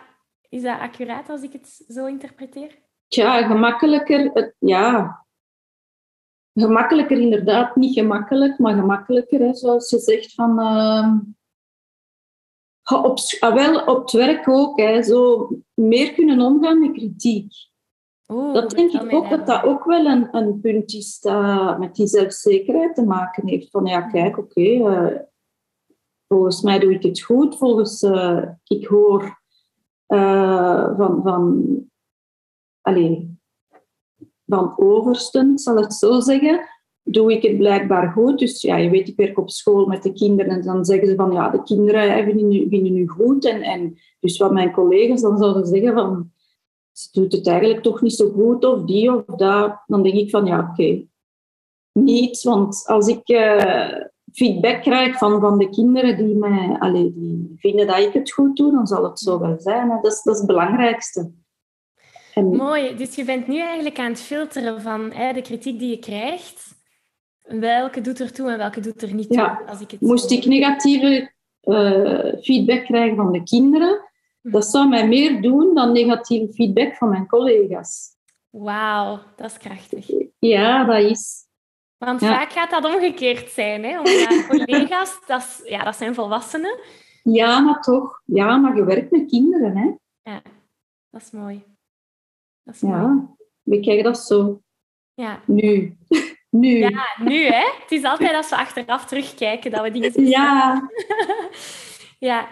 is 0.49 0.61
dat 0.61 0.79
accuraat 0.79 1.29
als 1.29 1.41
ik 1.41 1.53
het 1.53 1.83
zo 1.87 2.05
interpreteer? 2.05 2.71
Ja, 3.07 3.47
gemakkelijker. 3.47 4.53
Ja, 4.59 5.22
gemakkelijker 6.53 7.19
inderdaad, 7.19 7.75
niet 7.75 7.93
gemakkelijk, 7.93 8.59
maar 8.59 8.75
gemakkelijker, 8.75 9.39
hè, 9.39 9.53
zoals 9.53 9.89
je 9.89 9.99
zegt. 9.99 10.33
Van, 10.33 10.59
uh, 10.59 11.17
op, 13.03 13.17
ah, 13.39 13.53
wel, 13.53 13.85
op 13.85 14.01
het 14.01 14.11
werk 14.11 14.49
ook, 14.49 14.79
hè, 14.79 15.03
zo 15.03 15.49
meer 15.73 16.13
kunnen 16.13 16.39
omgaan 16.39 16.79
met 16.79 16.91
kritiek. 16.91 17.53
dat 18.25 18.69
denk 18.69 18.91
ik 18.91 19.13
ook 19.13 19.29
dat 19.29 19.47
dat 19.47 19.63
ook 19.63 19.83
wel 19.83 20.05
een, 20.05 20.35
een 20.35 20.59
punt 20.59 20.93
is 20.93 21.19
dat 21.19 21.79
met 21.79 21.95
die 21.95 22.07
zelfzekerheid 22.07 22.95
te 22.95 23.05
maken 23.05 23.47
heeft. 23.47 23.69
Van 23.69 23.85
ja, 23.85 24.01
kijk, 24.01 24.37
oké, 24.37 24.61
eh, 24.61 25.19
volgens 26.27 26.61
mij 26.61 26.79
doe 26.79 26.93
ik 26.93 27.03
het 27.03 27.21
goed. 27.21 27.57
Volgens, 27.57 28.03
uh, 28.03 28.47
ik 28.63 28.87
hoor 28.87 29.41
uh, 30.07 30.97
van, 30.97 31.21
van 31.23 31.65
alleen, 32.81 33.32
van 34.45 34.73
oversten, 34.75 35.57
zal 35.57 35.75
het 35.75 35.93
zo 35.93 36.19
zeggen, 36.19 36.59
doe 37.03 37.31
ik 37.31 37.41
het 37.41 37.57
blijkbaar 37.57 38.11
goed. 38.11 38.39
Dus 38.39 38.61
ja, 38.61 38.77
je 38.77 38.89
weet, 38.89 39.07
ik 39.07 39.15
werk 39.15 39.39
op 39.39 39.49
school 39.49 39.85
met 39.85 40.03
de 40.03 40.13
kinderen 40.13 40.51
en 40.51 40.61
dan 40.61 40.85
zeggen 40.85 41.07
ze 41.07 41.15
van 41.15 41.31
ja, 41.31 41.49
de 41.49 41.63
kinderen 41.63 42.23
vinden 42.69 42.93
nu, 42.93 43.07
goed. 43.07 43.45
En, 43.45 43.61
en 43.61 43.97
dus 44.19 44.37
wat 44.37 44.51
mijn 44.51 44.71
collega's 44.71 45.21
dan 45.21 45.37
zouden 45.37 45.65
zeggen 45.65 45.93
van 45.93 46.31
ze 46.91 47.09
doet 47.11 47.31
het 47.31 47.47
eigenlijk 47.47 47.81
toch 47.81 48.01
niet 48.01 48.13
zo 48.13 48.29
goed 48.29 48.65
of 48.65 48.85
die 48.85 49.13
of 49.13 49.25
dat, 49.25 49.83
dan 49.85 50.03
denk 50.03 50.15
ik 50.15 50.29
van 50.29 50.45
ja, 50.45 50.69
oké. 50.71 51.05
Niet, 51.91 52.43
want 52.43 52.83
als 52.85 53.07
ik 53.07 53.29
uh, 53.29 53.91
feedback 54.31 54.81
krijg 54.81 55.17
van, 55.17 55.39
van 55.39 55.57
de 55.57 55.69
kinderen 55.69 56.17
die, 56.17 56.35
mij, 56.35 56.75
allez, 56.79 57.13
die 57.13 57.53
vinden 57.57 57.87
dat 57.87 57.97
ik 57.97 58.13
het 58.13 58.31
goed 58.31 58.57
doe, 58.57 58.71
dan 58.71 58.87
zal 58.87 59.03
het 59.03 59.19
zo 59.19 59.39
wel 59.39 59.59
zijn. 59.59 59.87
Dat 60.01 60.05
is 60.05 60.21
het 60.23 60.45
belangrijkste. 60.45 61.31
Mooi, 62.41 62.95
dus 62.95 63.15
je 63.15 63.23
bent 63.23 63.47
nu 63.47 63.59
eigenlijk 63.59 63.99
aan 63.99 64.09
het 64.09 64.21
filteren 64.21 64.81
van 64.81 65.11
hè, 65.11 65.33
de 65.33 65.41
kritiek 65.41 65.79
die 65.79 65.89
je 65.89 65.99
krijgt. 65.99 66.81
Welke 67.41 68.01
doet 68.01 68.19
er 68.19 68.33
toe 68.33 68.51
en 68.51 68.57
welke 68.57 68.79
doet 68.79 69.01
er 69.01 69.13
niet 69.13 69.27
toe? 69.27 69.37
Ja. 69.37 69.61
Als 69.67 69.81
ik 69.81 69.91
het 69.91 70.01
Moest 70.01 70.31
ik 70.31 70.45
negatieve 70.45 71.31
uh, 71.63 72.33
feedback 72.41 72.83
krijgen 72.83 73.15
van 73.15 73.31
de 73.31 73.43
kinderen, 73.43 74.09
hm. 74.41 74.51
dat 74.51 74.65
zou 74.65 74.89
mij 74.89 75.07
meer 75.07 75.41
doen 75.41 75.75
dan 75.75 75.91
negatieve 75.91 76.53
feedback 76.53 76.95
van 76.95 77.09
mijn 77.09 77.27
collega's. 77.27 78.11
Wauw, 78.49 79.19
dat 79.35 79.51
is 79.51 79.57
krachtig. 79.57 80.09
Ja, 80.39 80.83
dat 80.83 81.11
is. 81.11 81.47
Want 81.97 82.19
vaak 82.19 82.51
gaat 82.51 82.69
dat 82.69 82.85
omgekeerd 82.85 83.49
zijn. 83.49 83.83
Hè? 83.83 83.97
Omdat 83.97 84.47
collega's, 84.57 85.19
dat, 85.27 85.41
is, 85.41 85.69
ja, 85.69 85.83
dat 85.83 85.95
zijn 85.95 86.15
volwassenen. 86.15 86.79
Ja, 87.23 87.59
maar 87.59 87.81
toch. 87.81 88.21
Ja, 88.25 88.57
maar 88.57 88.75
je 88.75 88.83
werkt 88.83 89.11
met 89.11 89.29
kinderen. 89.29 89.77
Hè? 89.77 89.91
Ja, 90.31 90.41
dat 91.09 91.21
is 91.21 91.31
mooi. 91.31 91.63
Dat 92.63 92.73
is 92.75 92.81
ja, 92.81 93.29
we 93.61 93.79
krijgen 93.79 94.03
dat 94.03 94.19
zo. 94.19 94.61
Ja. 95.13 95.41
Nu. 95.45 95.97
nu. 96.49 96.77
Ja, 96.77 97.05
nu 97.17 97.45
hè. 97.45 97.71
Het 97.81 97.91
is 97.91 98.03
altijd 98.03 98.35
als 98.35 98.49
we 98.49 98.55
achteraf 98.55 99.05
terugkijken 99.05 99.71
dat 99.71 99.81
we 99.81 99.91
dingen 99.91 100.11
zien. 100.11 100.27
Ja. 100.27 100.89
ja. 102.29 102.47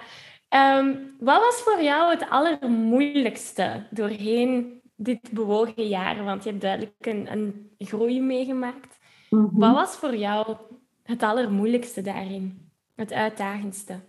Ehm, 0.49 0.97
wat 1.19 1.41
was 1.41 1.61
voor 1.61 1.83
jou 1.83 2.11
het 2.11 2.29
allermoeilijkste 2.29 3.87
doorheen 3.89 4.81
dit 4.95 5.31
bewogen 5.31 5.87
jaar? 5.87 6.23
Want 6.23 6.43
je 6.43 6.49
hebt 6.49 6.61
duidelijk 6.61 7.05
een, 7.05 7.31
een 7.31 7.69
groei 7.77 8.21
meegemaakt. 8.21 8.99
Mhm. 9.29 9.59
Wat 9.59 9.73
was 9.73 9.95
voor 9.95 10.15
jou 10.15 10.57
het 11.03 11.23
allermoeilijkste 11.23 12.01
daarin? 12.01 12.71
Het 12.95 13.13
uitdagendste? 13.13 13.99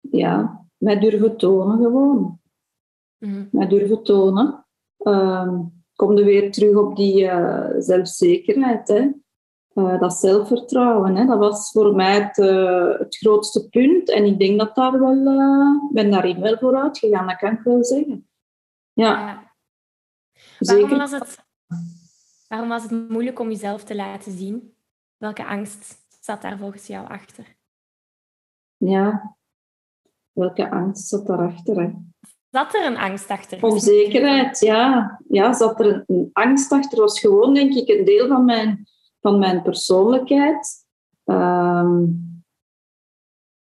Ja, 0.00 0.64
mij 0.76 0.98
durven 0.98 1.36
tonen 1.36 1.78
gewoon 1.78 2.40
mm. 3.18 3.48
mij 3.52 3.68
durven 3.68 4.02
tonen. 4.02 4.66
Um, 4.98 5.84
kom 5.94 6.16
er 6.18 6.24
weer 6.24 6.52
terug 6.52 6.76
op 6.76 6.96
die 6.96 7.22
uh, 7.22 7.70
zelfzekerheid. 7.78 8.88
Hè. 8.88 9.10
Uh, 9.74 10.00
dat 10.00 10.14
zelfvertrouwen. 10.14 11.16
Hè. 11.16 11.26
Dat 11.26 11.38
was 11.38 11.70
voor 11.70 11.94
mij 11.94 12.20
het, 12.20 12.38
uh, 12.38 12.98
het 12.98 13.16
grootste 13.16 13.68
punt. 13.68 14.10
En 14.10 14.24
ik 14.24 14.38
denk 14.38 14.58
dat 14.58 14.74
daar 14.74 15.00
wel, 15.00 15.24
ben 15.92 16.10
daarin 16.10 16.40
wel 16.40 16.58
vooruit 16.58 16.98
gegaan, 16.98 17.26
dat 17.26 17.36
kan 17.36 17.52
ik 17.52 17.60
wel 17.60 17.84
zeggen. 17.84 18.28
Ja. 18.92 19.20
ja. 19.20 19.54
Waarom, 20.58 20.98
was 20.98 21.10
het, 21.10 21.44
waarom 22.48 22.68
was 22.68 22.82
het 22.82 23.08
moeilijk 23.08 23.38
om 23.38 23.48
jezelf 23.48 23.84
te 23.84 23.96
laten 23.96 24.32
zien? 24.32 24.74
Welke 25.16 25.46
angst 25.46 25.96
zat 26.20 26.42
daar 26.42 26.58
volgens 26.58 26.86
jou 26.86 27.08
achter? 27.08 27.56
Ja, 28.76 29.36
welke 30.32 30.70
angst 30.70 31.08
zat 31.08 31.26
daarachter? 31.26 31.80
Hè? 31.80 31.90
Zat 32.50 32.74
er 32.74 32.86
een 32.86 32.96
angst 32.96 33.28
achter? 33.28 33.62
Onzekerheid, 33.62 34.60
ja. 34.60 35.20
Ja, 35.28 35.52
zat 35.52 35.80
er 35.80 36.04
een, 36.06 36.30
angst 36.32 36.72
achter. 36.72 36.98
was 36.98 37.20
gewoon, 37.20 37.54
denk 37.54 37.74
ik, 37.74 37.88
een 37.88 38.04
deel 38.04 38.28
van 38.28 38.44
mijn, 38.44 38.88
van 39.20 39.38
mijn 39.38 39.62
persoonlijkheid. 39.62 40.84
Um, 41.24 42.24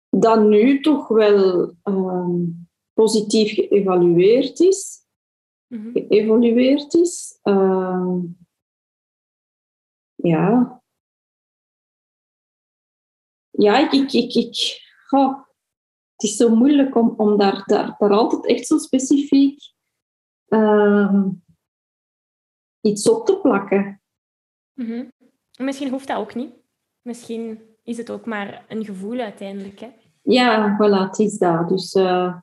dat 0.08 0.44
nu 0.44 0.80
toch 0.80 1.08
wel 1.08 1.74
um, 1.84 2.68
positief 2.92 3.54
geëvalueerd 3.54 4.60
is. 4.60 5.04
Mm 5.66 5.90
Geëvolueerd 5.92 6.94
is. 6.94 7.38
Um, 7.42 8.38
ja. 10.14 10.82
Ja, 13.50 13.78
ik... 13.78 13.92
ik, 13.92 14.12
ik, 14.12 14.34
ik 14.34 14.80
oh, 15.10 15.45
het 16.16 16.22
is 16.22 16.36
zo 16.36 16.56
moeilijk 16.56 16.96
om, 16.96 17.14
om 17.16 17.38
daar, 17.38 17.62
daar, 17.66 17.94
daar 17.98 18.10
altijd 18.10 18.46
echt 18.46 18.66
zo 18.66 18.78
specifiek 18.78 19.72
uh, 20.48 21.24
iets 22.80 23.08
op 23.08 23.26
te 23.26 23.40
plakken. 23.40 24.00
Mm 24.74 24.86
-hmm. 24.86 25.12
Misschien 25.64 25.90
hoeft 25.90 26.06
dat 26.06 26.16
ook 26.16 26.34
niet. 26.34 26.54
Misschien 27.02 27.60
is 27.82 27.96
het 27.96 28.10
ook 28.10 28.26
maar 28.26 28.64
een 28.68 28.84
gevoel 28.84 29.18
uiteindelijk. 29.18 29.80
Hè? 29.80 29.88
Ja, 30.22 30.76
voilà, 30.76 31.08
het 31.10 31.18
is 31.18 31.38
dat. 31.38 31.68
Dus, 31.68 31.94
uh... 31.94 32.36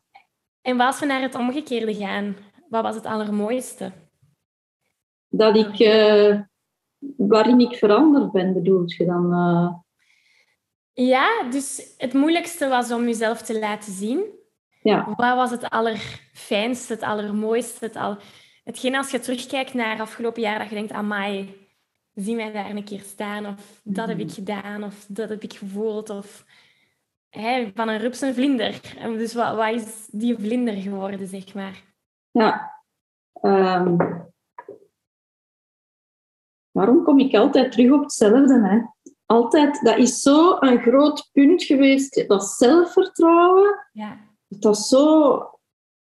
En 0.61 0.79
als 0.79 0.99
we 0.99 1.05
naar 1.05 1.21
het 1.21 1.35
omgekeerde 1.35 1.95
gaan, 1.95 2.35
wat 2.69 2.83
was 2.83 2.95
het 2.95 3.05
allermooiste? 3.05 3.91
Dat 5.27 5.55
ik, 5.55 5.79
uh, 5.79 6.41
waarin 7.17 7.59
ik 7.59 7.75
veranderd 7.75 8.31
ben, 8.31 8.53
bedoelt 8.53 8.93
je 8.93 9.05
dan? 9.05 9.33
Ja, 10.93 11.43
dus 11.49 11.93
het 11.97 12.13
moeilijkste 12.13 12.67
was 12.67 12.91
om 12.91 13.03
jezelf 13.03 13.41
te 13.41 13.59
laten 13.59 13.93
zien. 13.93 14.23
Ja. 14.81 15.05
Wat 15.05 15.35
was 15.35 15.51
het 15.51 15.69
allerfijnste, 15.69 16.93
het 16.93 17.01
allermooiste? 17.01 17.85
Het 17.85 17.95
al... 17.95 18.17
Hetgeen 18.63 18.95
als 18.95 19.11
je 19.11 19.19
terugkijkt 19.19 19.73
naar 19.73 20.01
afgelopen 20.01 20.41
jaar, 20.41 20.59
dat 20.59 20.69
je 20.69 20.75
denkt, 20.75 20.91
amai, 20.91 21.55
zie 22.13 22.35
mij 22.35 22.51
daar 22.51 22.69
een 22.69 22.83
keer 22.83 23.01
staan. 23.01 23.45
Of 23.45 23.81
dat 23.83 24.07
heb 24.07 24.19
ik 24.19 24.25
mhm. 24.25 24.33
gedaan. 24.33 24.83
Of 24.83 25.05
dat 25.07 25.29
heb 25.29 25.43
ik 25.43 25.53
gevoeld. 25.53 26.09
Of 26.09 26.45
hey, 27.29 27.71
van 27.75 27.89
een 27.89 27.97
rups 27.97 28.21
een 28.21 28.33
vlinder. 28.33 28.81
Dus 29.01 29.33
wat, 29.33 29.55
wat 29.55 29.73
is 29.73 30.07
die 30.11 30.37
vlinder 30.37 30.73
geworden, 30.73 31.27
zeg 31.27 31.53
maar? 31.53 31.83
Ja. 32.31 32.71
Um, 33.41 33.97
waarom 36.71 37.03
kom 37.03 37.19
ik 37.19 37.35
altijd 37.35 37.71
terug 37.71 37.91
op 37.91 38.01
hetzelfde? 38.01 38.67
Hè? 38.67 38.79
Altijd, 39.33 39.81
dat 39.83 39.97
is 39.97 40.21
zo 40.21 40.57
een 40.59 40.81
groot 40.81 41.29
punt 41.31 41.63
geweest, 41.63 42.27
dat 42.27 42.43
zelfvertrouwen. 42.43 43.87
Ja. 43.91 44.19
Dat 44.47 44.75
is 44.75 44.87
zo... 44.87 45.37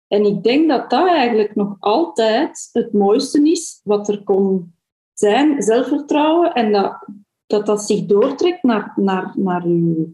En 0.06 0.24
ik 0.24 0.42
denk 0.42 0.68
dat 0.68 0.90
dat 0.90 1.06
eigenlijk 1.06 1.54
nog 1.54 1.76
altijd 1.78 2.68
het 2.72 2.92
mooiste 2.92 3.50
is 3.50 3.80
wat 3.84 4.08
er 4.08 4.22
kon 4.22 4.74
zijn, 5.12 5.62
zelfvertrouwen. 5.62 6.52
En 6.52 6.72
dat 6.72 7.06
dat, 7.46 7.66
dat 7.66 7.82
zich 7.82 8.04
doortrekt 8.04 8.62
naar, 8.62 8.92
naar, 8.96 9.32
naar 9.36 9.68
je 9.68 10.12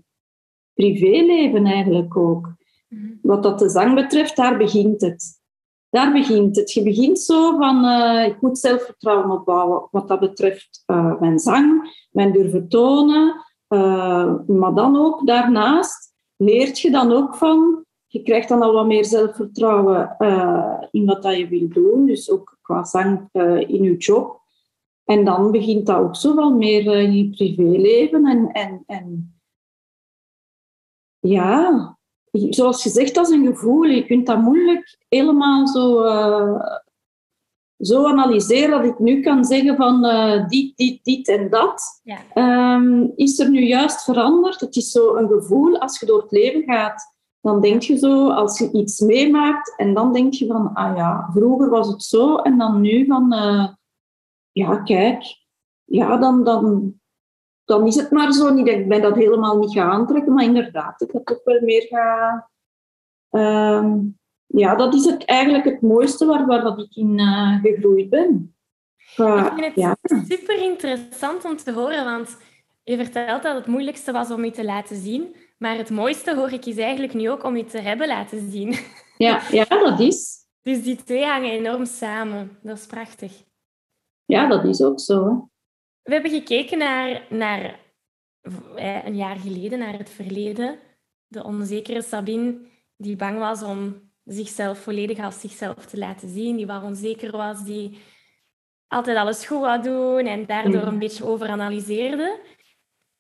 privéleven 0.74 1.66
eigenlijk 1.66 2.16
ook. 2.16 2.54
Mhm. 2.88 3.12
Wat 3.22 3.42
dat 3.42 3.58
de 3.58 3.68
zang 3.68 3.94
betreft, 3.94 4.36
daar 4.36 4.56
begint 4.56 5.00
het. 5.00 5.39
Daar 5.90 6.12
begint 6.12 6.56
het. 6.56 6.72
Je 6.72 6.82
begint 6.82 7.18
zo 7.18 7.56
van, 7.56 7.84
uh, 7.84 8.26
ik 8.26 8.40
moet 8.40 8.58
zelfvertrouwen 8.58 9.30
opbouwen 9.30 9.88
wat 9.90 10.08
dat 10.08 10.20
betreft 10.20 10.82
uh, 10.86 11.20
mijn 11.20 11.38
zang, 11.38 11.94
mijn 12.10 12.32
durven 12.32 12.68
tonen. 12.68 13.44
Uh, 13.68 14.34
maar 14.46 14.74
dan 14.74 14.96
ook 14.96 15.26
daarnaast 15.26 16.14
leert 16.36 16.80
je 16.80 16.90
dan 16.90 17.12
ook 17.12 17.34
van, 17.34 17.84
je 18.06 18.22
krijgt 18.22 18.48
dan 18.48 18.62
al 18.62 18.72
wat 18.72 18.86
meer 18.86 19.04
zelfvertrouwen 19.04 20.16
in 20.90 21.06
wat 21.06 21.22
dat 21.22 21.36
je 21.36 21.48
wil 21.48 21.68
doen. 21.68 22.06
Dus 22.06 22.30
ook 22.30 22.58
qua 22.62 22.84
zang 22.84 23.28
in 23.66 23.82
je 23.82 23.96
job. 23.96 24.40
En 25.04 25.24
dan 25.24 25.50
begint 25.50 25.86
dat 25.86 25.98
ook 25.98 26.16
zo 26.16 26.34
wel 26.34 26.50
meer 26.50 26.86
in 26.86 27.12
je 27.12 27.30
privéleven. 27.30 28.26
En, 28.26 28.52
en, 28.52 28.82
en 28.86 29.34
ja, 31.18 31.98
zoals 32.30 32.82
gezegd, 32.82 33.14
dat 33.14 33.28
is 33.28 33.36
een 33.36 33.46
gevoel. 33.46 33.82
Je 33.82 34.06
kunt 34.06 34.26
dat 34.26 34.38
moeilijk 34.38 34.98
helemaal 35.08 35.66
zo, 35.66 36.04
uh, 36.04 36.60
zo 37.78 38.06
analyseren 38.06 38.70
dat 38.70 38.84
ik 38.92 38.98
nu 38.98 39.20
kan 39.20 39.44
zeggen 39.44 39.76
van 39.76 40.04
uh, 40.04 40.48
dit, 40.48 40.76
dit, 40.76 41.04
dit 41.04 41.28
en 41.28 41.50
dat. 41.50 42.00
Ja. 42.02 42.74
Um, 42.74 43.12
is 43.16 43.38
er 43.38 43.50
nu 43.50 43.60
juist 43.60 44.02
veranderd? 44.02 44.60
Het 44.60 44.76
is 44.76 44.90
zo 44.90 45.16
een 45.16 45.28
gevoel 45.28 45.78
als 45.78 46.00
je 46.00 46.06
door 46.06 46.22
het 46.22 46.30
leven 46.30 46.62
gaat. 46.62 47.18
Dan 47.40 47.60
denk 47.60 47.82
je 47.82 47.98
zo, 47.98 48.30
als 48.30 48.58
je 48.58 48.72
iets 48.72 49.00
meemaakt, 49.00 49.74
en 49.76 49.94
dan 49.94 50.12
denk 50.12 50.32
je 50.32 50.46
van, 50.46 50.72
ah 50.74 50.96
ja, 50.96 51.30
vroeger 51.34 51.70
was 51.70 51.88
het 51.88 52.02
zo, 52.02 52.36
en 52.36 52.58
dan 52.58 52.80
nu 52.80 53.06
van, 53.06 53.34
uh, 53.34 53.66
ja, 54.52 54.76
kijk, 54.76 55.22
ja, 55.84 56.16
dan, 56.16 56.44
dan, 56.44 56.99
dan 57.70 57.86
is 57.86 57.96
het 57.96 58.10
maar 58.10 58.32
zo 58.32 58.52
niet 58.52 58.66
dat 58.66 58.74
ik 58.74 58.86
mij 58.86 59.00
dat 59.00 59.14
helemaal 59.14 59.58
niet 59.58 59.72
ga 59.72 59.82
aantrekken, 59.82 60.32
maar 60.32 60.44
inderdaad, 60.44 60.98
dat 60.98 61.08
ik 61.08 61.14
dat 61.14 61.26
toch 61.26 61.44
wel 61.44 61.60
meer 61.60 61.82
ga... 61.82 62.48
Uh, 63.30 63.94
ja, 64.46 64.74
dat 64.74 64.94
is 64.94 65.04
het, 65.04 65.24
eigenlijk 65.24 65.64
het 65.64 65.80
mooiste 65.80 66.26
waar, 66.26 66.46
waar 66.46 66.62
dat 66.62 66.78
ik 66.78 66.96
in 66.96 67.18
uh, 67.18 67.60
gegroeid 67.62 68.10
ben. 68.10 68.54
Uh, 69.16 69.46
ik 69.46 69.52
vind 69.52 69.66
het 69.66 69.74
ja. 69.74 69.96
super 70.28 70.62
interessant 70.62 71.44
om 71.44 71.56
te 71.56 71.72
horen, 71.72 72.04
want 72.04 72.36
je 72.82 72.96
vertelt 72.96 73.42
dat 73.42 73.54
het 73.54 73.66
moeilijkste 73.66 74.12
was 74.12 74.30
om 74.30 74.44
je 74.44 74.50
te 74.50 74.64
laten 74.64 74.96
zien, 74.96 75.36
maar 75.58 75.76
het 75.76 75.90
mooiste 75.90 76.34
hoor 76.34 76.52
ik 76.52 76.66
is 76.66 76.76
eigenlijk 76.76 77.14
nu 77.14 77.30
ook 77.30 77.44
om 77.44 77.56
je 77.56 77.64
te 77.64 77.80
hebben 77.80 78.06
laten 78.06 78.50
zien. 78.50 78.76
Ja, 79.16 79.40
ja 79.60 79.64
dat 79.64 80.00
is. 80.00 80.38
Dus 80.62 80.82
die 80.82 80.96
twee 80.96 81.24
hangen 81.24 81.50
enorm 81.50 81.84
samen. 81.84 82.58
Dat 82.62 82.78
is 82.78 82.86
prachtig. 82.86 83.32
Ja, 84.24 84.46
dat 84.46 84.64
is 84.64 84.82
ook 84.82 85.00
zo. 85.00 85.49
We 86.02 86.12
hebben 86.12 86.30
gekeken 86.30 86.78
naar, 86.78 87.26
naar 87.28 87.78
eh, 88.76 89.04
een 89.04 89.16
jaar 89.16 89.36
geleden, 89.36 89.78
naar 89.78 89.98
het 89.98 90.10
verleden. 90.10 90.78
De 91.26 91.44
onzekere 91.44 92.02
Sabine, 92.02 92.58
die 92.96 93.16
bang 93.16 93.38
was 93.38 93.62
om 93.62 94.10
zichzelf 94.24 94.78
volledig 94.78 95.18
als 95.18 95.40
zichzelf 95.40 95.86
te 95.86 95.98
laten 95.98 96.28
zien, 96.28 96.56
die 96.56 96.66
wat 96.66 96.82
onzeker 96.82 97.30
was, 97.30 97.64
die 97.64 97.98
altijd 98.86 99.16
alles 99.16 99.46
goed 99.46 99.60
wou 99.60 99.82
doen 99.82 100.26
en 100.26 100.46
daardoor 100.46 100.82
een 100.82 100.98
beetje 100.98 101.24
overanalyseerde. 101.24 102.40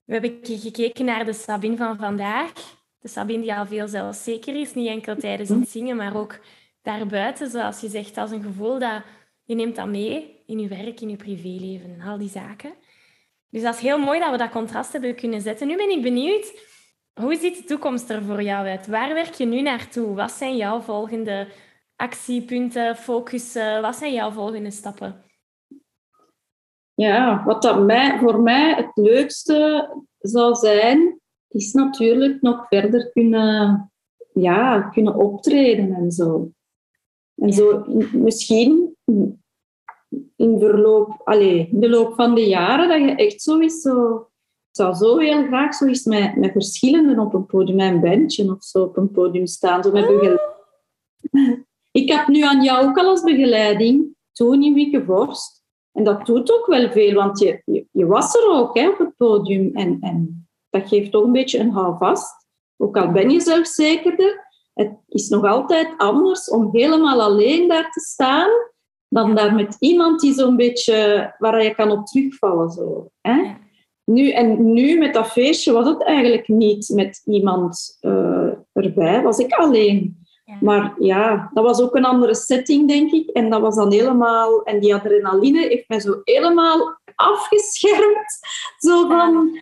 We 0.04 0.12
hebben 0.12 0.38
gekeken 0.42 1.04
naar 1.04 1.24
de 1.24 1.32
Sabine 1.32 1.76
van 1.76 1.96
vandaag. 1.96 2.52
De 2.98 3.08
Sabine 3.08 3.42
die 3.42 3.54
al 3.54 3.66
veel 3.66 3.88
zelfzeker 3.88 4.60
is, 4.60 4.74
niet 4.74 4.88
enkel 4.88 5.16
tijdens 5.16 5.48
het 5.48 5.68
zingen, 5.68 5.96
maar 5.96 6.16
ook 6.16 6.38
daarbuiten, 6.82 7.50
zoals 7.50 7.80
je 7.80 7.88
zegt, 7.88 8.16
als 8.16 8.30
een 8.30 8.42
gevoel 8.42 8.78
dat 8.78 9.02
je 9.44 9.54
neemt 9.54 9.76
dat 9.76 9.88
mee 9.88 10.39
in 10.50 10.58
je 10.58 10.68
werk, 10.68 11.00
in 11.00 11.08
je 11.08 11.16
privéleven 11.16 11.90
en 11.90 12.00
al 12.00 12.18
die 12.18 12.28
zaken. 12.28 12.72
Dus 13.48 13.62
dat 13.62 13.74
is 13.74 13.80
heel 13.80 13.98
mooi 13.98 14.20
dat 14.20 14.30
we 14.30 14.36
dat 14.36 14.50
contrast 14.50 14.92
hebben 14.92 15.14
kunnen 15.14 15.40
zetten. 15.40 15.66
Nu 15.66 15.76
ben 15.76 15.90
ik 15.90 16.02
benieuwd, 16.02 16.52
hoe 17.20 17.36
ziet 17.36 17.56
de 17.56 17.64
toekomst 17.64 18.10
er 18.10 18.22
voor 18.22 18.42
jou 18.42 18.66
uit? 18.66 18.86
Waar 18.86 19.14
werk 19.14 19.34
je 19.34 19.46
nu 19.46 19.60
naartoe? 19.60 20.14
Wat 20.14 20.30
zijn 20.30 20.56
jouw 20.56 20.80
volgende 20.80 21.48
actiepunten, 21.96 22.96
focussen? 22.96 23.82
Wat 23.82 23.96
zijn 23.96 24.12
jouw 24.12 24.30
volgende 24.30 24.70
stappen? 24.70 25.24
Ja, 26.94 27.42
wat 27.44 27.62
dat 27.62 27.84
mij, 27.84 28.18
voor 28.18 28.40
mij 28.40 28.74
het 28.74 28.90
leukste 28.94 29.88
zou 30.18 30.54
zijn, 30.54 31.20
is 31.48 31.72
natuurlijk 31.72 32.42
nog 32.42 32.66
verder 32.68 33.10
kunnen, 33.10 33.92
ja, 34.32 34.80
kunnen 34.80 35.14
optreden 35.14 35.94
en 35.94 36.10
zo. 36.10 36.50
En 37.34 37.52
zo 37.52 37.84
misschien 38.12 38.89
in, 40.40 40.58
verloop, 40.58 41.20
allez, 41.24 41.68
in 41.70 41.80
de 41.80 41.88
loop 41.88 42.14
van 42.14 42.34
de 42.34 42.46
jaren 42.46 42.88
dat 42.88 42.98
je 42.98 43.14
echt 43.14 43.42
zo 43.42 43.58
is, 43.58 43.80
zo, 43.80 44.14
ik 44.16 44.76
zou 44.76 44.94
zo 44.94 45.18
heel 45.18 45.46
graag 45.46 45.74
zo 45.74 45.86
eens 45.86 46.04
met, 46.04 46.36
met 46.36 46.52
verschillenden 46.52 47.18
op 47.18 47.34
een 47.34 47.46
podium, 47.46 47.76
met 47.76 47.92
een 47.92 48.00
bandje 48.00 48.50
of 48.50 48.64
zo 48.64 48.82
op 48.82 48.96
een 48.96 49.10
podium 49.10 49.46
staan, 49.46 49.82
zo 49.82 49.90
met 49.90 50.06
begeleiding. 50.06 50.48
Ik 51.90 52.12
heb 52.12 52.26
nu 52.28 52.42
aan 52.42 52.62
jou 52.62 52.88
ook 52.88 52.98
al 52.98 53.08
als 53.08 53.22
begeleiding, 53.22 54.16
toen 54.32 54.62
in 54.62 54.74
Wiekevorst. 54.74 55.62
En 55.92 56.04
dat 56.04 56.26
doet 56.26 56.52
ook 56.52 56.66
wel 56.66 56.90
veel, 56.90 57.14
want 57.14 57.38
je, 57.38 57.62
je, 57.64 57.86
je 57.90 58.06
was 58.06 58.34
er 58.34 58.50
ook 58.50 58.78
hè, 58.78 58.88
op 58.88 58.98
het 58.98 59.16
podium. 59.16 59.70
En, 59.74 59.96
en 60.00 60.48
dat 60.70 60.88
geeft 60.88 61.10
toch 61.10 61.24
een 61.24 61.32
beetje 61.32 61.58
een 61.58 61.70
houvast. 61.70 62.48
Ook 62.76 62.96
al 62.96 63.12
ben 63.12 63.30
je 63.30 63.40
zelfzekerder, 63.40 64.48
het 64.72 64.98
is 65.08 65.28
nog 65.28 65.44
altijd 65.44 65.94
anders 65.96 66.50
om 66.50 66.68
helemaal 66.72 67.20
alleen 67.20 67.68
daar 67.68 67.90
te 67.90 68.00
staan 68.00 68.50
dan 69.10 69.34
daar 69.34 69.54
met 69.54 69.76
iemand 69.78 70.20
die 70.20 70.32
zo'n 70.32 70.56
beetje 70.56 71.34
waar 71.38 71.62
je 71.62 71.74
kan 71.74 71.90
op 71.90 72.06
terugvallen. 72.06 72.70
Zo, 72.70 73.10
hè? 73.20 73.54
Nu, 74.04 74.30
en 74.30 74.72
nu 74.72 74.98
met 74.98 75.14
dat 75.14 75.26
feestje 75.26 75.72
was 75.72 75.86
het 75.86 76.02
eigenlijk 76.02 76.48
niet 76.48 76.88
met 76.94 77.22
iemand 77.24 77.98
uh, 78.00 78.52
erbij, 78.72 79.22
was 79.22 79.38
ik 79.38 79.52
alleen. 79.52 80.18
Maar 80.60 80.94
ja, 80.98 81.50
dat 81.54 81.64
was 81.64 81.80
ook 81.80 81.94
een 81.94 82.04
andere 82.04 82.34
setting, 82.34 82.88
denk 82.88 83.12
ik. 83.12 83.28
En 83.28 83.50
dat 83.50 83.60
was 83.60 83.76
dan 83.76 83.92
helemaal... 83.92 84.62
En 84.62 84.80
die 84.80 84.94
adrenaline 84.94 85.58
heeft 85.58 85.88
mij 85.88 86.00
zo 86.00 86.20
helemaal 86.24 86.98
afgeschermd. 87.14 88.38
Zo 88.78 89.08
van... 89.08 89.60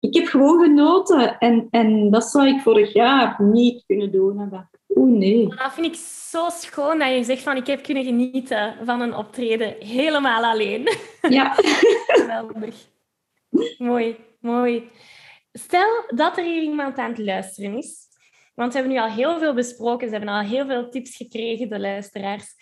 Ik 0.00 0.14
heb 0.14 0.26
gewoon 0.26 0.62
genoten. 0.62 1.38
En, 1.38 1.66
en 1.70 2.10
dat 2.10 2.24
zou 2.24 2.48
ik 2.48 2.60
vorig 2.60 2.92
jaar 2.92 3.36
niet 3.42 3.84
kunnen 3.86 4.12
doen 4.12 4.38
hebben. 4.38 4.70
Oeh, 4.96 5.18
nee. 5.18 5.48
Dat 5.48 5.72
vind 5.72 5.86
ik 5.86 5.94
zo 6.30 6.48
schoon 6.48 6.98
dat 6.98 7.08
je 7.08 7.24
zegt 7.24 7.42
van 7.42 7.56
ik 7.56 7.66
heb 7.66 7.82
kunnen 7.82 8.04
genieten 8.04 8.74
van 8.84 9.00
een 9.00 9.14
optreden 9.14 9.74
helemaal 9.78 10.44
alleen. 10.44 10.88
Ja. 11.28 11.52
Geweldig. 12.06 12.74
mooi, 13.78 14.16
mooi. 14.40 14.90
Stel 15.52 16.04
dat 16.14 16.36
er 16.36 16.44
hier 16.44 16.62
iemand 16.62 16.98
aan 16.98 17.10
het 17.10 17.18
luisteren 17.18 17.76
is. 17.76 18.04
Want 18.54 18.72
we 18.72 18.78
hebben 18.78 18.96
nu 18.96 19.02
al 19.02 19.10
heel 19.10 19.38
veel 19.38 19.54
besproken. 19.54 20.08
Ze 20.08 20.14
hebben 20.14 20.34
al 20.34 20.40
heel 20.40 20.66
veel 20.66 20.90
tips 20.90 21.16
gekregen, 21.16 21.68
de 21.68 21.78
luisteraars. 21.78 22.54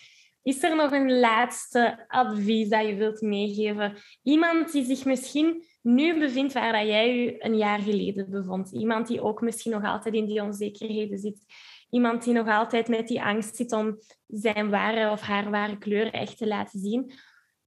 Is 0.43 0.63
er 0.63 0.77
nog 0.77 0.93
een 0.93 1.19
laatste 1.19 2.05
advies 2.09 2.69
dat 2.69 2.87
je 2.87 2.95
wilt 2.95 3.21
meegeven? 3.21 3.97
Iemand 4.23 4.73
die 4.73 4.85
zich 4.85 5.05
misschien 5.05 5.65
nu 5.83 6.19
bevindt 6.19 6.53
waar 6.53 6.73
dat 6.73 6.87
jij 6.87 7.17
je 7.17 7.45
een 7.45 7.57
jaar 7.57 7.81
geleden 7.81 8.31
bevond. 8.31 8.73
Iemand 8.73 9.07
die 9.07 9.23
ook 9.23 9.41
misschien 9.41 9.73
nog 9.73 9.85
altijd 9.85 10.15
in 10.15 10.27
die 10.27 10.43
onzekerheden 10.43 11.19
zit 11.19 11.45
iemand 11.91 12.25
die 12.25 12.35
nog 12.35 12.49
altijd 12.49 12.89
met 12.89 13.09
die 13.09 13.23
angst 13.23 13.57
zit 13.57 13.73
om 13.73 13.99
zijn 14.27 14.71
ware 14.71 15.11
of 15.11 15.21
haar 15.21 15.51
ware 15.51 15.79
kleur 15.79 16.13
echt 16.13 16.39
te 16.39 16.47
laten 16.47 16.81
zien. 16.81 17.13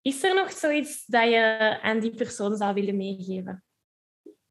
Is 0.01 0.23
er 0.23 0.35
nog 0.35 0.51
zoiets 0.51 1.05
dat 1.05 1.29
je 1.29 1.77
aan 1.81 1.99
die 1.99 2.15
persoon 2.15 2.55
zou 2.55 2.73
willen 2.73 2.97
meegeven? 2.97 3.61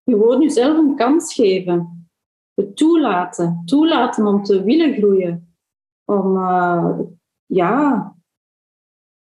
gewoon 0.06 0.40
jezelf 0.40 0.76
een 0.76 0.96
kans 0.96 1.34
geven. 1.34 2.10
Het 2.54 2.76
toelaten. 2.76 3.62
Toelaten 3.64 4.26
om 4.26 4.42
te 4.42 4.62
willen 4.62 4.94
groeien. 4.94 5.56
Om, 6.04 6.36
uh, 6.36 6.98
ja, 7.46 8.14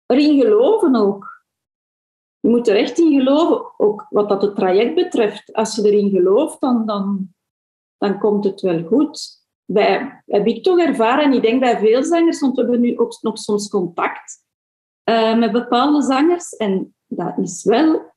erin 0.05 0.39
geloven 0.41 0.95
ook. 0.95 1.45
Je 2.39 2.49
moet 2.49 2.67
er 2.67 2.75
echt 2.75 2.99
in 2.99 3.19
geloven, 3.19 3.79
ook 3.79 4.05
wat 4.09 4.29
dat 4.29 4.41
het 4.41 4.55
traject 4.55 4.95
betreft. 4.95 5.53
Als 5.53 5.75
je 5.75 5.83
erin 5.83 6.09
gelooft, 6.09 6.61
dan, 6.61 6.85
dan, 6.85 7.33
dan 7.97 8.19
komt 8.19 8.43
het 8.43 8.61
wel 8.61 8.83
goed. 8.83 9.37
Bij, 9.69 10.23
heb 10.25 10.47
ik 10.47 10.63
toch 10.63 10.80
ervaren, 10.80 11.23
en 11.23 11.34
ik 11.34 11.41
denk 11.41 11.60
bij 11.60 11.77
veel 11.77 12.03
zangers, 12.03 12.39
want 12.39 12.56
we 12.56 12.62
hebben 12.62 12.82
nu 12.82 12.97
ook 12.97 13.17
nog 13.21 13.38
soms 13.38 13.69
contact 13.69 14.45
uh, 15.10 15.38
met 15.38 15.51
bepaalde 15.51 16.01
zangers. 16.01 16.56
En 16.56 16.95
dat 17.08 17.38
is 17.38 17.63
wel, 17.63 18.13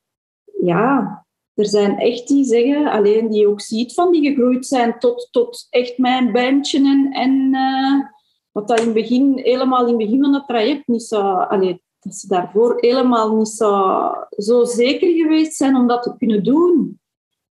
ja, 0.63 1.27
er 1.55 1.67
zijn 1.67 1.99
echt 1.99 2.29
die 2.29 2.45
zeggen, 2.45 2.87
alleen 2.87 3.29
die 3.29 3.49
ook 3.49 3.61
ziet 3.61 3.95
van 3.95 4.13
die 4.13 4.31
gegroeid 4.31 4.67
zijn 4.67 4.99
tot, 4.99 5.29
tot 5.31 5.67
echt 5.71 5.99
mijn 5.99 6.33
bandje 6.33 6.79
en, 6.79 7.13
en 7.13 7.55
uh, 7.55 8.05
wat 8.53 8.69
dat 8.69 8.79
in 8.79 8.85
het 8.85 8.95
begin, 8.95 9.39
helemaal 9.39 9.81
in 9.81 9.89
het 9.89 9.97
begin 9.97 10.23
van 10.23 10.35
het 10.35 10.47
traject 10.47 10.87
niet 10.87 11.03
zo, 11.03 11.21
allee, 11.21 11.83
dat 12.01 12.15
ze 12.15 12.27
daarvoor 12.27 12.77
helemaal 12.81 13.37
niet 13.37 13.49
zo, 13.49 14.13
zo 14.29 14.65
zeker 14.65 15.09
geweest 15.09 15.57
zijn 15.57 15.77
om 15.77 15.87
dat 15.87 16.03
te 16.03 16.17
kunnen 16.19 16.45
doen. 16.45 17.01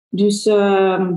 Dus 0.08 0.46
uh, 0.46 1.10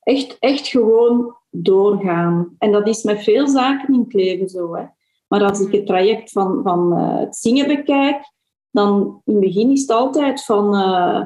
echt, 0.00 0.36
echt 0.38 0.68
gewoon 0.68 1.36
doorgaan. 1.50 2.54
En 2.58 2.72
dat 2.72 2.88
is 2.88 3.02
met 3.02 3.22
veel 3.22 3.48
zaken 3.48 3.94
in 3.94 4.00
het 4.00 4.12
leven 4.12 4.48
zo. 4.48 4.74
Hè. 4.74 4.84
Maar 5.28 5.42
als 5.42 5.60
ik 5.60 5.72
het 5.72 5.86
traject 5.86 6.32
van, 6.32 6.60
van 6.62 6.92
uh, 6.92 7.18
het 7.18 7.36
zingen 7.36 7.66
bekijk, 7.66 8.32
dan 8.70 9.20
in 9.24 9.32
het 9.32 9.42
begin 9.42 9.70
is 9.70 9.80
het 9.80 9.90
altijd 9.90 10.44
van... 10.44 10.74
Uh, 10.74 11.20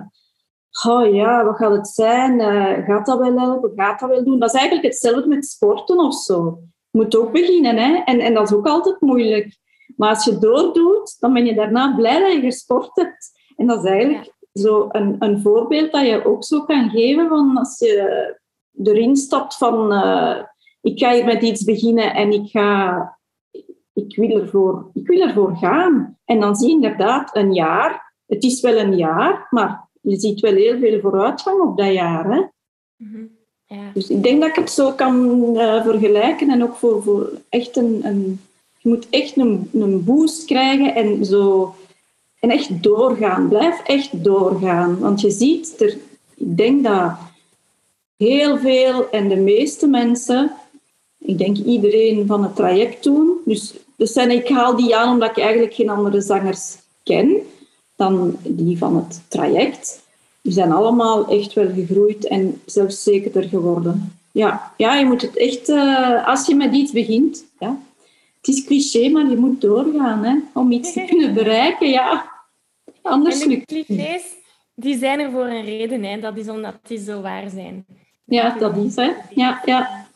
oh 0.86 1.14
ja, 1.14 1.44
wat 1.44 1.56
gaat 1.56 1.72
het 1.72 1.88
zijn? 1.88 2.40
Uh, 2.40 2.86
gaat 2.86 3.06
dat 3.06 3.18
wel 3.18 3.38
helpen? 3.38 3.72
Gaat 3.74 4.00
dat 4.00 4.08
wel 4.08 4.24
doen? 4.24 4.38
Dat 4.38 4.54
is 4.54 4.60
eigenlijk 4.60 4.86
hetzelfde 4.86 5.28
met 5.28 5.46
sporten 5.46 5.98
of 5.98 6.14
zo. 6.14 6.58
Je 6.90 6.98
moet 6.98 7.16
ook 7.16 7.32
beginnen, 7.32 7.76
hè? 7.76 7.94
En, 8.04 8.20
en 8.20 8.34
dat 8.34 8.50
is 8.50 8.56
ook 8.56 8.66
altijd 8.66 9.00
moeilijk. 9.00 9.58
Maar 9.96 10.08
als 10.08 10.24
je 10.24 10.38
doordoet, 10.38 11.16
dan 11.20 11.32
ben 11.32 11.44
je 11.44 11.54
daarna 11.54 11.94
blij 11.94 12.20
dat 12.20 12.32
je 12.32 12.40
gesport 12.40 12.90
hebt. 12.92 13.30
En 13.56 13.66
dat 13.66 13.84
is 13.84 13.90
eigenlijk 13.90 14.34
zo 14.52 14.86
een, 14.88 15.16
een 15.18 15.40
voorbeeld 15.40 15.92
dat 15.92 16.06
je 16.06 16.24
ook 16.24 16.44
zo 16.44 16.64
kan 16.64 16.90
geven 16.90 17.28
van 17.28 17.56
als 17.56 17.78
je 17.78 18.40
erin 18.82 19.16
stapt 19.16 19.56
van 19.56 19.92
uh, 19.92 20.36
ik 20.80 20.98
ga 20.98 21.12
hier 21.12 21.24
met 21.24 21.42
iets 21.42 21.64
beginnen 21.64 22.14
en 22.14 22.32
ik, 22.32 22.50
ga, 22.50 23.18
ik, 23.92 24.16
wil 24.16 24.40
ervoor, 24.40 24.90
ik 24.94 25.06
wil 25.06 25.20
ervoor 25.20 25.56
gaan. 25.56 26.18
En 26.24 26.40
dan 26.40 26.56
zie 26.56 26.68
je 26.68 26.74
inderdaad 26.74 27.36
een 27.36 27.52
jaar. 27.52 28.12
Het 28.26 28.44
is 28.44 28.60
wel 28.60 28.76
een 28.78 28.96
jaar, 28.96 29.46
maar 29.50 29.88
je 30.00 30.20
ziet 30.20 30.40
wel 30.40 30.54
heel 30.54 30.78
veel 30.78 31.00
vooruitgang 31.00 31.60
op 31.60 31.76
dat 31.76 31.92
jaar. 31.92 32.30
Hè? 32.30 32.42
Mhm. 32.96 33.24
Ja. 33.66 33.90
Dus 33.94 34.10
ik 34.10 34.22
denk 34.22 34.40
dat 34.40 34.50
ik 34.50 34.56
het 34.56 34.70
zo 34.70 34.92
kan 34.92 35.40
uh, 35.56 35.84
vergelijken 35.84 36.50
en 36.50 36.62
ook 36.62 36.74
voor, 36.74 37.02
voor 37.02 37.30
echt 37.48 37.76
een, 37.76 38.00
een 38.04 38.40
je 38.82 38.88
moet 38.88 39.06
echt 39.10 39.36
een, 39.36 39.70
een 39.72 40.04
boost 40.04 40.44
krijgen 40.44 40.94
en 40.94 41.24
zo 41.24 41.74
en 42.40 42.50
echt 42.50 42.82
doorgaan. 42.82 43.48
Blijf 43.48 43.82
echt 43.82 44.24
doorgaan. 44.24 44.98
Want 44.98 45.20
je 45.20 45.30
ziet, 45.30 45.80
er, 45.80 45.96
ik 46.34 46.56
denk 46.56 46.84
dat 46.84 47.12
heel 48.22 48.58
veel 48.58 49.10
en 49.10 49.28
de 49.28 49.36
meeste 49.36 49.86
mensen, 49.86 50.52
ik 51.18 51.38
denk 51.38 51.56
iedereen 51.56 52.26
van 52.26 52.42
het 52.42 52.56
traject 52.56 53.02
doen. 53.02 53.36
Dus, 53.44 53.74
dus 53.96 54.12
zijn, 54.12 54.30
ik 54.30 54.48
haal 54.48 54.76
die 54.76 54.96
aan 54.96 55.12
omdat 55.12 55.30
ik 55.30 55.38
eigenlijk 55.38 55.74
geen 55.74 55.88
andere 55.88 56.20
zangers 56.20 56.76
ken 57.02 57.36
dan 57.96 58.36
die 58.42 58.78
van 58.78 58.96
het 58.96 59.20
traject. 59.28 60.00
Die 60.40 60.52
zijn 60.52 60.72
allemaal 60.72 61.28
echt 61.28 61.52
wel 61.52 61.70
gegroeid 61.74 62.26
en 62.26 62.60
zelfs 62.66 63.02
zekerder 63.02 63.42
geworden. 63.42 64.16
Ja, 64.32 64.72
ja 64.76 64.94
je 64.94 65.04
moet 65.04 65.22
het 65.22 65.36
echt, 65.36 65.68
uh, 65.68 66.28
als 66.28 66.46
je 66.46 66.54
met 66.54 66.74
iets 66.74 66.92
begint, 66.92 67.44
ja, 67.58 67.78
het 68.40 68.48
is 68.48 68.64
cliché, 68.64 69.08
maar 69.08 69.30
je 69.30 69.36
moet 69.36 69.60
doorgaan 69.60 70.24
hè, 70.24 70.36
om 70.54 70.72
iets 70.72 70.92
te 70.92 71.04
kunnen 71.10 71.34
bereiken. 71.34 71.88
Ja. 71.88 72.30
Anders 73.02 73.42
en 73.42 73.48
de 73.48 73.64
clichés 73.64 74.22
die 74.74 74.98
zijn 74.98 75.20
er 75.20 75.30
voor 75.30 75.46
een 75.46 75.64
reden. 75.64 76.02
Hè. 76.02 76.20
Dat 76.20 76.36
is 76.36 76.48
omdat 76.48 76.74
die 76.82 76.98
zo 76.98 77.20
waar 77.20 77.50
zijn. 77.50 77.86
Ja, 78.24 78.56
dat 78.58 78.76
is 78.76 78.96
hè. 78.96 79.12
Ja, 79.30 79.62
ja. 79.64 80.06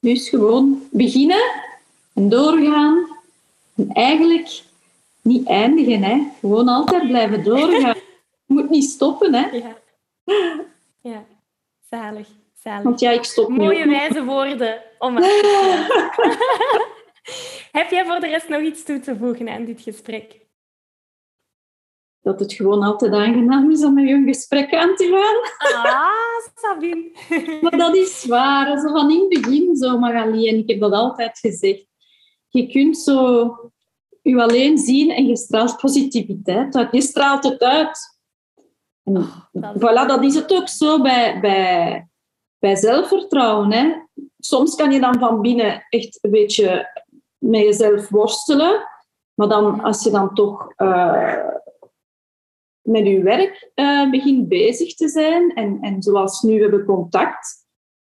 Dus 0.00 0.28
gewoon 0.28 0.88
beginnen 0.90 1.42
en 2.14 2.28
doorgaan. 2.28 3.06
En 3.76 3.88
eigenlijk 3.92 4.62
niet 5.22 5.46
eindigen. 5.46 6.02
Hè. 6.02 6.26
Gewoon 6.40 6.68
altijd 6.68 7.08
blijven 7.08 7.44
doorgaan. 7.44 7.94
Je 8.46 8.48
moet 8.54 8.70
niet 8.70 8.90
stoppen. 8.90 9.34
Hè. 9.34 9.48
Ja. 9.50 9.76
ja, 11.00 11.24
zalig. 11.90 12.28
zalig. 12.62 12.82
Want 12.82 13.00
ja, 13.00 13.10
ik 13.10 13.24
stop 13.24 13.48
Mooie 13.48 13.88
wijze 13.88 14.24
woorden 14.24 14.82
om 14.98 15.18
Heb 17.72 17.90
jij 17.90 18.04
voor 18.04 18.20
de 18.20 18.26
rest 18.26 18.48
nog 18.48 18.60
iets 18.60 18.84
toe 18.84 19.00
te 19.00 19.16
voegen 19.16 19.48
aan 19.48 19.64
dit 19.64 19.80
gesprek? 19.80 20.43
Dat 22.24 22.40
het 22.40 22.52
gewoon 22.52 22.82
altijd 22.82 23.12
aangenaam 23.12 23.70
is 23.70 23.84
om 23.84 23.94
met 23.94 24.08
je 24.08 24.14
een 24.14 24.26
gesprek 24.26 24.74
aan 24.74 24.94
te 24.94 25.06
gaan. 25.06 25.82
Ah, 25.84 26.52
Sabine. 26.54 27.10
maar 27.62 27.76
dat 27.76 27.96
is 27.96 28.24
waar. 28.26 28.80
Zo 28.80 28.92
van 28.92 29.10
in 29.10 29.20
het 29.20 29.28
begin 29.28 29.76
zo, 29.76 29.98
Magali. 29.98 30.48
En 30.48 30.58
ik 30.58 30.68
heb 30.68 30.80
dat 30.80 30.92
altijd 30.92 31.38
gezegd. 31.38 31.86
Je 32.48 32.66
kunt 32.66 32.98
zo 32.98 33.50
je 34.32 34.42
alleen 34.42 34.78
zien 34.78 35.10
en 35.10 35.26
je 35.26 35.36
straalt 35.36 35.76
positiviteit 35.76 36.76
uit. 36.76 36.88
Je 36.92 37.02
straalt 37.02 37.44
het 37.44 37.62
uit. 37.62 38.18
En 39.04 39.16
oh, 39.16 39.36
dat 39.52 39.76
voilà, 39.76 40.06
dat 40.06 40.24
is 40.24 40.34
het 40.34 40.54
ook 40.54 40.68
zo 40.68 41.02
bij, 41.02 41.40
bij, 41.40 42.08
bij 42.58 42.76
zelfvertrouwen. 42.76 43.72
Hè. 43.72 43.92
Soms 44.38 44.74
kan 44.74 44.92
je 44.92 45.00
dan 45.00 45.18
van 45.18 45.40
binnen 45.40 45.86
echt 45.88 46.18
een 46.22 46.30
beetje 46.30 46.88
met 47.38 47.60
jezelf 47.60 48.08
worstelen. 48.08 48.88
Maar 49.34 49.48
dan, 49.48 49.80
als 49.80 50.04
je 50.04 50.10
dan 50.10 50.34
toch 50.34 50.72
uh, 50.76 51.36
met 52.84 53.06
je 53.06 53.22
werk 53.22 53.70
uh, 53.74 54.10
begint 54.10 54.48
bezig 54.48 54.94
te 54.94 55.08
zijn, 55.08 55.54
en, 55.54 55.78
en 55.80 56.02
zoals 56.02 56.42
nu 56.42 56.60
hebben 56.60 56.78
we 56.78 56.84
contact, 56.84 57.66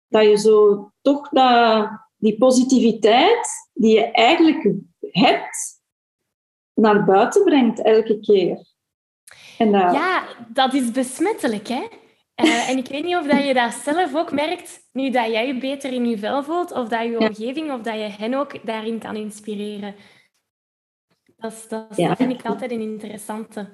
dat 0.09 0.24
je 0.24 0.38
zo 0.38 0.90
toch 1.03 1.29
dat, 1.29 1.90
die 2.16 2.38
positiviteit 2.38 3.70
die 3.72 3.94
je 3.94 4.11
eigenlijk 4.11 4.74
hebt, 5.00 5.83
naar 6.74 7.05
buiten 7.05 7.44
brengt 7.44 7.83
elke 7.83 8.20
keer. 8.20 8.66
En, 9.59 9.68
uh, 9.68 9.90
ja, 9.92 10.24
dat 10.48 10.74
is 10.74 10.90
besmettelijk, 10.90 11.68
hè? 11.68 11.87
Uh, 12.42 12.68
en 12.70 12.79
ik 12.79 12.88
weet 12.88 13.05
niet 13.05 13.16
of 13.16 13.27
dat 13.27 13.44
je 13.44 13.55
dat 13.55 13.72
zelf 13.72 14.14
ook 14.14 14.33
merkt, 14.33 14.88
nu 14.92 15.11
dat 15.11 15.27
jij 15.27 15.46
je 15.46 15.59
beter 15.59 15.92
in 15.92 16.07
je 16.09 16.18
vel 16.18 16.42
voelt, 16.42 16.72
of 16.72 16.88
dat 16.88 17.03
je 17.03 17.18
omgeving, 17.18 17.72
of 17.72 17.81
dat 17.81 17.94
je 17.94 18.09
hen 18.18 18.35
ook 18.35 18.66
daarin 18.66 18.98
kan 18.98 19.16
inspireren. 19.16 19.94
Dat, 21.37 21.53
is, 21.53 21.68
dat, 21.68 21.96
ja. 21.96 22.16
vind 22.16 22.33
ik 22.33 22.46
altijd 22.46 22.70
een 22.70 22.81
interessante. 22.81 23.72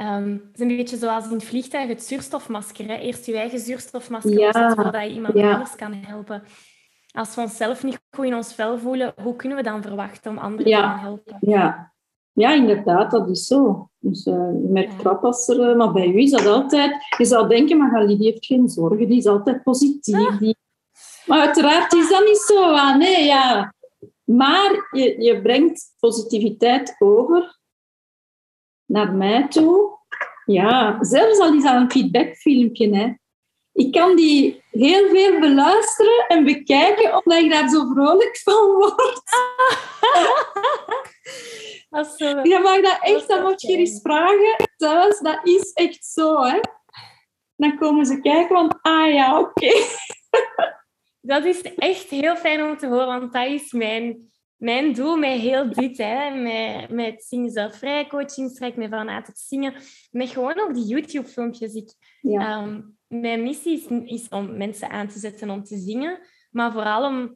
Um, 0.00 0.32
het 0.32 0.54
is 0.54 0.60
een 0.60 0.76
beetje 0.76 0.96
zoals 0.96 1.24
in 1.24 1.32
het 1.32 1.44
vliegtuig 1.44 1.88
het 1.88 2.02
zuurstofmasker. 2.02 2.86
Hè? 2.86 2.94
Eerst 2.94 3.26
je 3.26 3.36
eigen 3.36 3.58
zuurstofmasker 3.58 4.38
ja. 4.38 4.74
voordat 4.74 5.02
je 5.02 5.12
iemand 5.12 5.36
anders 5.36 5.76
kan 5.76 5.92
helpen. 5.92 6.42
Als 7.12 7.34
we 7.34 7.40
onszelf 7.40 7.82
niet 7.82 8.00
goed 8.10 8.24
in 8.24 8.34
ons 8.34 8.54
vel 8.54 8.78
voelen, 8.78 9.14
hoe 9.22 9.36
kunnen 9.36 9.58
we 9.58 9.64
dan 9.64 9.82
verwachten 9.82 10.30
om 10.30 10.38
anderen 10.38 10.72
te 10.72 10.78
gaan 10.78 10.98
helpen? 10.98 11.36
Ja, 11.40 11.92
ja, 12.32 12.52
inderdaad, 12.52 13.10
dat 13.10 13.28
is 13.28 13.46
zo. 13.46 13.90
Dus 13.98 14.26
uh, 14.26 14.34
je 14.34 14.68
merkt 14.68 14.96
krap 14.96 15.24
als 15.24 15.48
er... 15.48 15.70
Uh, 15.70 15.76
maar 15.76 15.92
bij 15.92 16.06
u 16.06 16.20
is 16.20 16.30
dat 16.30 16.46
altijd... 16.46 16.96
Je 17.18 17.24
zou 17.24 17.48
denken, 17.48 17.78
maar 17.78 18.06
die 18.06 18.16
heeft 18.16 18.46
geen 18.46 18.68
zorgen, 18.68 19.08
die 19.08 19.18
is 19.18 19.26
altijd 19.26 19.62
positief. 19.62 20.28
Ah. 20.28 20.38
Die... 20.38 20.56
Maar 21.26 21.40
uiteraard 21.40 21.92
is 21.92 22.08
dat 22.08 22.24
niet 22.24 22.42
zo. 22.46 22.62
Ah, 22.62 22.96
nee, 22.96 23.24
ja. 23.24 23.74
Maar 24.24 24.88
je, 24.90 25.22
je 25.22 25.42
brengt 25.42 25.94
positiviteit 25.98 26.96
over 26.98 27.58
naar 28.86 29.12
mij 29.12 29.48
toe. 29.48 29.98
Ja, 30.44 30.96
zelfs 31.00 31.38
al 31.38 31.54
is 31.54 31.62
dat 31.62 31.74
een 31.74 31.90
feedbackfilmpje, 31.90 32.96
hè. 32.96 33.14
Ik 33.72 33.92
kan 33.92 34.16
die 34.16 34.62
heel 34.70 35.08
veel 35.08 35.40
beluisteren 35.40 36.26
en 36.28 36.44
bekijken, 36.44 37.16
omdat 37.16 37.42
ik 37.42 37.50
daar 37.50 37.68
zo 37.68 37.86
vrolijk 37.92 38.40
van 38.44 38.66
word. 38.66 39.22
Je 42.42 42.60
mag 42.62 42.80
dat 42.80 42.98
echt, 43.00 43.28
dat 43.28 43.42
moet 43.42 43.62
je 43.62 43.76
eens 43.76 44.00
vragen 44.02 44.70
thuis. 44.76 45.18
Dat 45.18 45.40
is 45.42 45.72
echt 45.72 46.04
zo, 46.04 46.42
hè. 46.42 46.60
Dan 47.56 47.78
komen 47.78 48.06
ze 48.06 48.20
kijken, 48.20 48.54
want 48.54 48.78
ah 48.82 49.12
ja, 49.12 49.40
oké. 49.40 49.72
Dat 51.20 51.44
is 51.44 51.62
echt 51.62 52.10
heel 52.10 52.36
fijn 52.36 52.62
om 52.62 52.76
te 52.76 52.86
horen, 52.86 53.06
want 53.06 53.32
dat 53.32 53.46
is 53.46 53.72
mijn, 53.72 54.32
mijn 54.56 54.92
doel 54.92 55.16
met 55.16 55.40
heel 55.40 55.70
dit, 55.70 55.98
hè. 55.98 56.30
Met, 56.30 56.90
met 56.90 57.24
Zingen 57.24 57.50
Zelfvrij 57.50 58.06
coaching, 58.06 58.74
met 58.76 58.88
van 58.90 59.08
het 59.08 59.38
zingen. 59.38 59.74
Met 60.10 60.28
gewoon 60.28 60.60
ook 60.60 60.74
die 60.74 60.84
YouTube-filmpjes. 60.84 61.74
Ik, 61.74 61.94
ja. 62.20 62.40
Ehm, 62.40 62.80
mijn 63.06 63.42
missie 63.42 63.72
is, 63.72 64.12
is 64.22 64.28
om 64.28 64.56
mensen 64.56 64.90
aan 64.90 65.08
te 65.08 65.18
zetten 65.18 65.50
om 65.50 65.62
te 65.62 65.76
zingen, 65.76 66.18
maar 66.50 66.72
vooral 66.72 67.06
om 67.06 67.34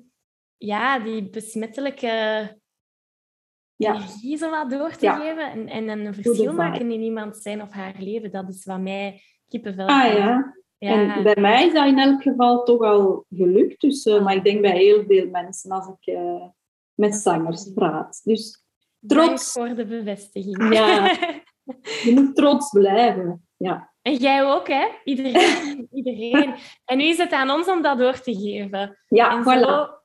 ja, 0.56 0.98
die 0.98 1.30
besmettelijke 1.30 2.06
ja. 3.76 3.94
energie 3.94 4.36
zo 4.36 4.50
wat 4.50 4.70
door 4.70 4.96
te 4.96 5.10
geven 5.10 5.50
en, 5.50 5.68
en 5.68 5.88
een 5.88 6.14
verschil 6.14 6.52
maken 6.52 6.90
in 6.90 7.02
iemand 7.02 7.36
zijn 7.36 7.62
of 7.62 7.70
haar 7.70 7.94
leven. 7.98 8.30
Dat 8.30 8.48
is 8.48 8.64
wat 8.64 8.80
mij 8.80 9.22
kippenvel 9.48 9.86
Ah 9.86 10.12
ja, 10.12 10.54
En 10.78 11.22
bij 11.22 11.36
mij 11.40 11.66
is 11.66 11.72
dat 11.72 11.86
in 11.86 11.98
elk 11.98 12.22
geval 12.22 12.64
toch 12.64 12.80
al 12.80 13.24
gelukt. 13.30 13.80
Dus, 13.80 14.06
uh, 14.06 14.24
maar 14.24 14.34
ik 14.34 14.44
denk 14.44 14.60
bij 14.60 14.76
heel 14.76 15.04
veel 15.06 15.28
mensen 15.30 15.70
als 15.70 15.86
ik 15.86 16.14
uh, 16.14 16.44
met 17.00 17.14
zangers 17.14 17.72
praat. 17.74 18.20
Dus 18.24 18.64
trots. 19.06 19.52
Dank 19.54 19.68
voor 19.68 19.76
de 19.76 19.86
bevestiging. 19.86 20.74
Ja, 20.74 21.16
je 22.04 22.12
moet 22.14 22.34
trots 22.36 22.70
blijven. 22.70 23.48
Ja. 23.56 23.92
En 24.02 24.14
jij 24.14 24.44
ook, 24.44 24.68
hè? 24.68 24.88
Iedereen. 25.04 25.88
iedereen. 25.92 26.54
En 26.84 26.98
nu 26.98 27.04
is 27.04 27.18
het 27.18 27.32
aan 27.32 27.50
ons 27.50 27.68
om 27.68 27.82
dat 27.82 27.98
door 27.98 28.20
te 28.20 28.34
geven. 28.34 28.98
Ja, 29.08 29.30
en 29.30 29.42
voilà. 29.42 29.98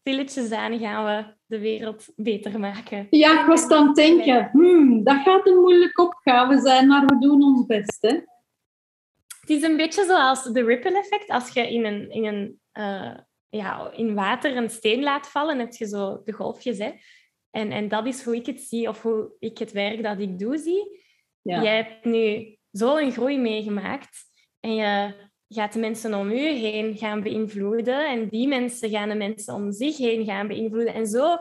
Stilletjes 0.00 0.50
aan 0.50 0.78
gaan 0.78 1.04
we 1.04 1.34
de 1.46 1.58
wereld 1.58 2.06
beter 2.16 2.60
maken. 2.60 3.06
Ja, 3.10 3.40
ik 3.40 3.46
was 3.46 3.68
aan 3.68 3.86
het 3.86 3.96
denken, 3.96 4.48
hmm, 4.52 5.04
dat 5.04 5.16
gaat 5.16 5.46
een 5.46 5.60
moeilijke 5.60 6.02
opgave 6.02 6.60
zijn, 6.60 6.86
maar 6.86 7.04
we 7.06 7.18
doen 7.18 7.42
ons 7.42 7.66
best, 7.66 8.02
hè? 8.02 8.20
Het 9.40 9.50
is 9.50 9.62
een 9.62 9.76
beetje 9.76 10.04
zoals 10.04 10.42
de 10.42 10.64
ripple 10.64 10.98
effect. 10.98 11.28
Als 11.28 11.48
je 11.48 11.72
in, 11.72 11.84
een, 11.84 12.10
in, 12.10 12.24
een, 12.24 12.60
uh, 12.72 13.18
ja, 13.56 13.90
in 13.92 14.14
water 14.14 14.56
een 14.56 14.70
steen 14.70 15.02
laat 15.02 15.28
vallen, 15.28 15.58
heb 15.58 15.72
je 15.72 15.86
zo 15.86 16.22
de 16.24 16.32
golfjes. 16.32 16.78
Hè? 16.78 16.92
En, 17.50 17.72
en 17.72 17.88
dat 17.88 18.06
is 18.06 18.24
hoe 18.24 18.36
ik 18.36 18.46
het 18.46 18.60
zie, 18.60 18.88
of 18.88 19.02
hoe 19.02 19.36
ik 19.38 19.58
het 19.58 19.72
werk 19.72 20.02
dat 20.02 20.18
ik 20.18 20.38
doe 20.38 20.58
zie. 20.58 21.02
Ja. 21.42 21.62
Jij 21.62 21.76
hebt 21.76 22.04
nu 22.04 22.56
zo 22.72 22.96
een 22.96 23.12
groei 23.12 23.38
meegemaakt 23.38 24.18
en 24.60 24.74
je 24.74 25.14
gaat 25.48 25.72
de 25.72 25.78
mensen 25.78 26.14
om 26.14 26.30
u 26.30 26.48
heen 26.48 26.96
gaan 26.96 27.22
beïnvloeden 27.22 28.08
en 28.08 28.28
die 28.28 28.48
mensen 28.48 28.90
gaan 28.90 29.08
de 29.08 29.14
mensen 29.14 29.54
om 29.54 29.72
zich 29.72 29.96
heen 29.96 30.24
gaan 30.24 30.48
beïnvloeden. 30.48 30.94
En 30.94 31.06
zo 31.06 31.36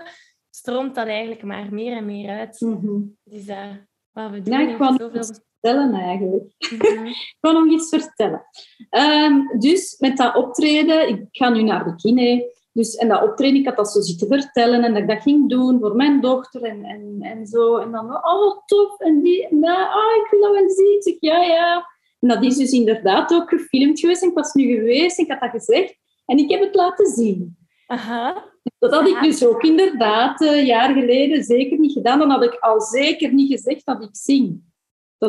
stroomt 0.49 0.95
dat 0.95 1.07
eigenlijk 1.07 1.43
maar 1.43 1.73
meer 1.73 1.97
en 1.97 2.05
meer 2.05 2.29
uit. 2.29 2.61
Mm 2.61 2.79
-hmm. 2.79 3.17
Dus 3.23 3.47
uh, 3.47 3.75
wat 4.11 4.31
we 4.31 4.41
doen... 4.41 4.69
Ik 4.69 4.75
kwam 4.75 4.97
zoveel... 4.99 5.51
vertellen 5.63 5.93
eigenlijk. 5.93 6.43
Ik 6.57 7.37
wil 7.39 7.53
nog 7.53 7.71
iets 7.71 7.89
vertellen. 7.89 8.45
Um, 8.89 9.59
dus 9.59 9.95
met 9.99 10.17
dat 10.17 10.35
optreden, 10.35 11.09
ik 11.09 11.25
ga 11.31 11.49
nu 11.49 11.63
naar 11.63 11.83
de 11.83 11.95
kine. 11.95 12.51
Dus, 12.73 12.95
en 12.95 13.07
dat 13.07 13.23
optreden, 13.23 13.59
ik 13.59 13.65
had 13.65 13.75
dat 13.75 13.91
zo 13.91 14.01
zitten 14.01 14.27
vertellen 14.27 14.83
en 14.83 14.93
dat 14.93 15.01
ik 15.01 15.07
dat 15.07 15.21
ging 15.21 15.49
doen 15.49 15.79
voor 15.79 15.95
mijn 15.95 16.21
dochter 16.21 16.61
en, 16.61 16.83
en, 16.83 17.17
en 17.21 17.45
zo. 17.47 17.77
En 17.77 17.91
dan, 17.91 18.15
oh 18.15 18.65
tof, 18.65 18.99
en 18.99 19.21
die, 19.21 19.47
en 19.47 19.61
dat, 19.61 19.77
oh, 19.77 20.15
ik 20.23 20.27
wil 20.29 20.41
dat 20.41 20.51
wel 20.51 20.69
zien. 20.69 21.01
Ik 21.03 21.17
ja, 21.19 21.43
ja. 21.43 21.87
En 22.19 22.27
dat 22.27 22.43
is 22.43 22.57
dus 22.57 22.71
inderdaad 22.71 23.33
ook 23.33 23.49
gefilmd 23.49 23.99
geweest. 23.99 24.21
En 24.21 24.29
ik 24.29 24.35
was 24.35 24.53
nu 24.53 24.73
geweest 24.73 25.17
en 25.17 25.23
ik 25.23 25.31
had 25.31 25.39
dat 25.39 25.49
gezegd. 25.49 25.97
En 26.25 26.37
ik 26.37 26.49
heb 26.49 26.61
het 26.61 26.75
laten 26.75 27.05
zien. 27.05 27.57
Aha. 27.87 28.51
Dat 28.79 28.93
had 28.93 29.07
ik 29.07 29.21
dus 29.21 29.45
ook 29.45 29.63
inderdaad 29.63 30.41
een 30.41 30.57
uh, 30.57 30.65
jaar 30.65 30.93
geleden 30.93 31.43
zeker 31.43 31.79
niet 31.79 31.91
gedaan. 31.91 32.19
Dan 32.19 32.29
had 32.29 32.43
ik 32.43 32.57
al 32.59 32.81
zeker 32.81 33.33
niet 33.33 33.51
gezegd 33.51 33.85
dat 33.85 34.03
ik 34.03 34.09
zing. 34.11 34.61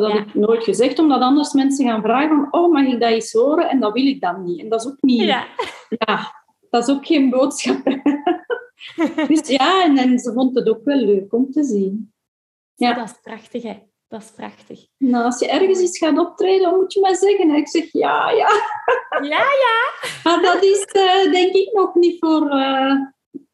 Dat 0.00 0.10
had 0.10 0.12
ja. 0.12 0.26
ik 0.26 0.34
nooit 0.34 0.64
gezegd, 0.64 0.98
omdat 0.98 1.20
anders 1.20 1.52
mensen 1.52 1.86
gaan 1.86 2.02
vragen 2.02 2.28
van, 2.28 2.60
oh, 2.62 2.72
mag 2.72 2.86
ik 2.86 3.00
dat 3.00 3.10
eens 3.10 3.32
horen? 3.32 3.68
En 3.68 3.80
dat 3.80 3.92
wil 3.92 4.06
ik 4.06 4.20
dan 4.20 4.42
niet. 4.44 4.60
En 4.60 4.68
dat 4.68 4.80
is 4.80 4.86
ook 4.86 4.96
niet... 5.00 5.22
Ja. 5.22 5.46
ja 5.88 6.44
dat 6.70 6.88
is 6.88 6.94
ook 6.94 7.06
geen 7.06 7.30
boodschap. 7.30 7.82
dus 9.28 9.48
ja, 9.48 9.84
en, 9.84 9.98
en 9.98 10.18
ze 10.18 10.32
vond 10.32 10.54
het 10.54 10.68
ook 10.68 10.84
wel 10.84 10.96
leuk 10.96 11.32
om 11.32 11.50
te 11.50 11.64
zien. 11.64 12.12
Ja. 12.74 12.92
Dat 12.92 13.04
is 13.04 13.18
prachtig, 13.22 13.62
hè. 13.62 13.82
Dat 14.08 14.22
is 14.22 14.30
prachtig. 14.30 14.86
Nou, 14.98 15.24
als 15.24 15.38
je 15.38 15.48
ergens 15.48 15.80
iets 15.80 15.98
gaat 15.98 16.18
optreden, 16.18 16.74
moet 16.74 16.92
je 16.92 17.00
maar 17.00 17.16
zeggen. 17.16 17.50
En 17.50 17.56
ik 17.56 17.68
zeg 17.68 17.92
ja, 17.92 18.30
ja. 18.30 18.48
Ja, 19.22 19.44
ja. 19.64 20.08
Maar 20.24 20.42
dat 20.42 20.62
is 20.62 20.86
uh, 20.92 21.32
denk 21.32 21.54
ik 21.54 21.72
nog 21.72 21.94
niet 21.94 22.18
voor... 22.18 22.46
Uh, 22.46 22.92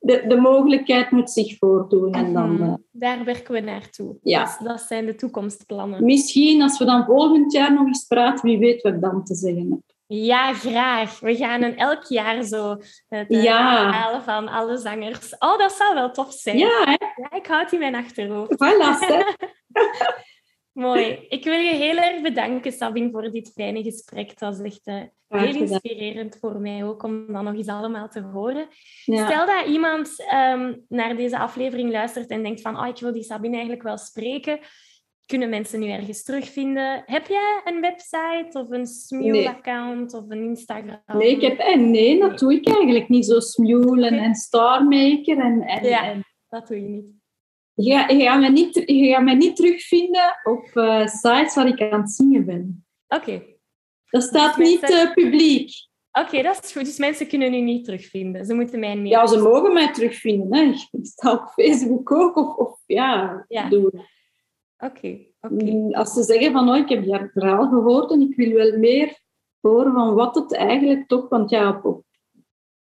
de, 0.01 0.25
de 0.27 0.37
mogelijkheid 0.37 1.11
moet 1.11 1.31
zich 1.31 1.59
voordoen. 1.59 2.13
En 2.13 2.33
dan, 2.33 2.63
uh, 2.63 2.75
Daar 2.91 3.25
werken 3.25 3.55
we 3.55 3.61
naartoe. 3.61 4.17
Ja. 4.23 4.45
Dat, 4.45 4.59
dat, 4.63 4.81
zijn 4.81 5.07
de 5.07 5.15
toekomstplannen. 5.15 6.05
Misschien, 6.05 6.63
als 6.63 6.79
we 6.79 6.85
dan 6.85 7.05
volgend 7.05 7.53
jaar 7.53 7.73
nog 7.73 7.87
eens 7.87 8.07
praten, 8.07 8.49
wie 8.49 8.59
weet 8.59 8.83
wat 8.83 8.93
ik 8.93 9.01
dan 9.01 9.25
te 9.25 9.35
zeggen 9.35 9.71
heb. 9.71 9.81
Ja, 10.07 10.53
graag. 10.53 11.21
We 11.21 11.37
gaan 11.37 11.63
een 11.63 11.77
elk 11.77 12.05
jaar 12.05 12.43
zo 12.43 12.77
het 13.09 13.27
ja. 13.29 13.91
halen 13.91 14.23
van 14.23 14.49
alle 14.49 14.77
zangers. 14.77 15.39
Oh, 15.39 15.59
dat 15.59 15.73
zou 15.73 15.95
wel 15.95 16.11
tof 16.11 16.33
zijn. 16.33 16.59
Ja, 16.59 16.83
hè? 16.85 16.91
ja 17.23 17.33
ik 17.37 17.47
houd 17.47 17.71
die 17.71 17.81
in 17.81 17.91
mijn 17.91 18.05
achterhoofd. 18.05 18.53
Voilà? 18.53 18.99
Mooi. 20.81 21.27
Ik 21.29 21.45
wil 21.45 21.59
je 21.59 21.75
heel 21.75 21.97
erg 21.97 22.23
bedanken, 22.23 22.73
Sabine, 22.73 23.11
voor 23.11 23.31
dit 23.31 23.53
fijne 23.55 23.83
gesprek. 23.83 24.31
Het 24.31 24.41
was 24.41 24.61
echt 24.61 24.87
uh, 24.87 25.03
heel 25.29 25.55
inspirerend 25.55 26.37
voor 26.41 26.61
mij 26.61 26.85
ook 26.85 27.03
om 27.03 27.33
dat 27.33 27.43
nog 27.43 27.55
eens 27.55 27.69
allemaal 27.69 28.09
te 28.09 28.21
horen. 28.21 28.69
Ja. 29.05 29.27
Stel 29.27 29.47
dat 29.47 29.67
iemand 29.67 30.25
um, 30.35 30.85
naar 30.89 31.17
deze 31.17 31.39
aflevering 31.39 31.91
luistert 31.91 32.31
en 32.31 32.43
denkt 32.43 32.61
van 32.61 32.79
oh, 32.79 32.87
ik 32.87 32.99
wil 32.99 33.13
die 33.13 33.23
Sabine 33.23 33.53
eigenlijk 33.53 33.83
wel 33.83 33.99
spreken. 33.99 34.59
Kunnen 35.27 35.49
mensen 35.49 35.81
nu 35.81 35.89
ergens 35.89 36.23
terugvinden? 36.23 37.03
Heb 37.07 37.27
jij 37.27 37.61
een 37.65 37.81
website 37.81 38.59
of 38.59 38.71
een 38.71 38.87
Smule-account 38.87 40.13
nee. 40.13 40.21
of 40.21 40.31
een 40.31 40.43
Instagram? 40.43 41.01
Nee, 41.07 41.31
ik 41.31 41.41
heb, 41.41 41.59
en 41.59 41.91
nee, 41.91 42.21
dat 42.21 42.39
doe 42.39 42.55
ik 42.55 42.69
eigenlijk 42.69 43.09
niet. 43.09 43.27
Zo 43.27 43.41
Smule 43.41 44.07
en, 44.07 44.19
en 44.19 44.35
Starmaker. 44.35 45.39
En, 45.39 45.63
en, 45.63 45.89
ja, 45.89 46.05
en... 46.05 46.25
dat 46.49 46.69
doe 46.69 46.81
je 46.81 46.89
niet. 46.89 47.20
Je, 47.83 47.93
gaat, 47.93 48.11
je, 48.11 48.23
gaat 48.23 48.41
mij 48.41 48.49
niet, 48.49 48.75
je 48.87 49.09
gaat 49.09 49.23
mij 49.23 49.35
niet 49.35 49.57
terugvinden 49.57 50.41
op 50.43 50.71
uh, 50.75 51.07
sites 51.07 51.55
waar 51.55 51.67
ik 51.67 51.81
aan 51.81 52.01
het 52.01 52.11
zingen 52.11 52.45
ben. 52.45 52.85
Oké. 53.09 53.23
Okay. 53.23 53.59
Dat 54.11 54.23
staat 54.23 54.57
dus 54.57 54.69
niet 54.69 54.81
mensen... 54.81 55.07
uh, 55.07 55.13
publiek. 55.13 55.71
Oké, 56.13 56.27
okay, 56.27 56.43
dat 56.43 56.65
is 56.65 56.73
goed. 56.73 56.85
Dus 56.85 56.99
mensen 56.99 57.27
kunnen 57.27 57.55
u 57.55 57.61
niet 57.61 57.85
terugvinden. 57.85 58.45
Ze 58.45 58.55
moeten 58.55 58.81
mij 58.81 58.95
niet... 58.95 59.13
Ja, 59.13 59.27
ze 59.27 59.39
mogen 59.39 59.73
mij 59.73 59.93
terugvinden. 59.93 60.55
Hè. 60.55 60.63
Ik 60.91 61.07
sta 61.07 61.33
op 61.33 61.49
Facebook 61.49 62.13
ook. 62.13 62.37
Of, 62.37 62.57
of 62.57 62.83
ja, 62.87 63.45
ja. 63.49 63.69
doen. 63.69 63.93
Oké. 64.79 65.27
Okay. 65.41 65.91
Als 65.91 66.13
ze 66.13 66.23
zeggen 66.23 66.53
van, 66.53 66.69
oh, 66.69 66.77
ik 66.77 66.89
heb 66.89 67.05
jouw 67.05 67.29
verhaal 67.33 67.69
gehoord 67.69 68.11
en 68.11 68.21
ik 68.21 68.37
wil 68.37 68.53
wel 68.53 68.79
meer 68.79 69.21
horen 69.61 69.93
van 69.93 70.15
wat 70.15 70.35
het 70.35 70.55
eigenlijk 70.55 71.09
toch... 71.09 71.29
Want 71.29 71.51
ja, 71.51 71.69
op, 71.69 71.85
op 71.85 72.05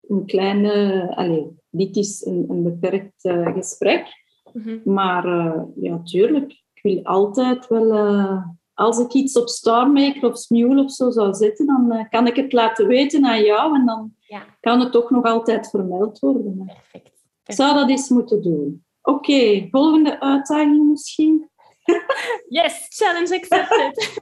een 0.00 0.26
kleine... 0.26 1.06
Allez, 1.16 1.46
dit 1.70 1.96
is 1.96 2.24
een, 2.24 2.44
een 2.48 2.62
beperkt 2.62 3.24
uh, 3.24 3.54
gesprek. 3.54 4.19
Mm 4.52 4.62
-hmm. 4.62 4.80
Maar 4.84 5.26
uh, 5.26 5.62
ja, 5.80 6.00
tuurlijk. 6.02 6.50
Ik 6.74 6.82
wil 6.82 7.04
altijd 7.04 7.68
wel... 7.68 7.94
Uh, 7.94 8.46
als 8.74 8.98
ik 8.98 9.12
iets 9.12 9.36
op 9.36 9.48
Starmaker 9.48 10.30
of 10.30 10.38
Smule 10.38 10.82
of 10.82 10.92
zo 10.92 11.10
zou 11.10 11.34
zetten, 11.34 11.66
dan 11.66 11.92
uh, 11.92 12.04
kan 12.08 12.26
ik 12.26 12.36
het 12.36 12.52
laten 12.52 12.86
weten 12.86 13.24
aan 13.24 13.42
jou 13.42 13.74
en 13.74 13.86
dan 13.86 14.14
ja. 14.18 14.42
kan 14.60 14.80
het 14.80 14.92
toch 14.92 15.10
nog 15.10 15.24
altijd 15.24 15.70
vermeld 15.70 16.18
worden. 16.18 16.62
Perfect. 16.66 16.90
Perfect. 16.92 17.54
Zou 17.54 17.74
dat 17.74 17.90
eens 17.90 18.08
moeten 18.08 18.42
doen. 18.42 18.84
Oké, 19.02 19.16
okay, 19.16 19.68
volgende 19.70 20.20
uitdaging 20.20 20.88
misschien. 20.90 21.48
Yes, 22.48 22.86
challenge 22.88 23.34
accepted. 23.36 24.18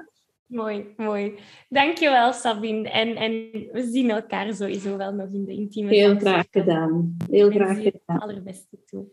mooi, 0.50 0.86
mooi. 0.96 1.38
Dankjewel, 1.68 2.32
Sabine. 2.32 2.90
En, 2.90 3.16
en 3.16 3.30
we 3.72 3.88
zien 3.92 4.10
elkaar 4.10 4.54
sowieso 4.54 4.96
wel 4.96 5.12
nog 5.12 5.28
in 5.32 5.44
de 5.44 5.52
intieme 5.52 5.94
Heel 5.94 6.16
graag 6.16 6.46
gedaan. 6.50 7.16
Heel 7.30 7.50
graag 7.50 7.76
gedaan. 7.76 8.00
Het 8.06 8.22
allerbeste 8.22 8.76
toe. 8.86 9.04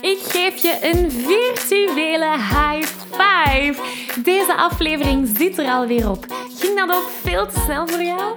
Ik 0.00 0.18
geef 0.18 0.62
je 0.62 0.78
een 0.92 1.10
virtuele 1.10 2.30
high 2.30 2.86
five. 3.10 3.74
Deze 4.22 4.54
aflevering 4.56 5.28
zit 5.28 5.58
er 5.58 5.66
alweer 5.66 6.10
op. 6.10 6.26
Ging 6.48 6.78
dat 6.78 6.96
ook 6.96 7.08
veel 7.08 7.46
te 7.46 7.60
snel 7.60 7.88
voor 7.88 8.02
jou? 8.02 8.36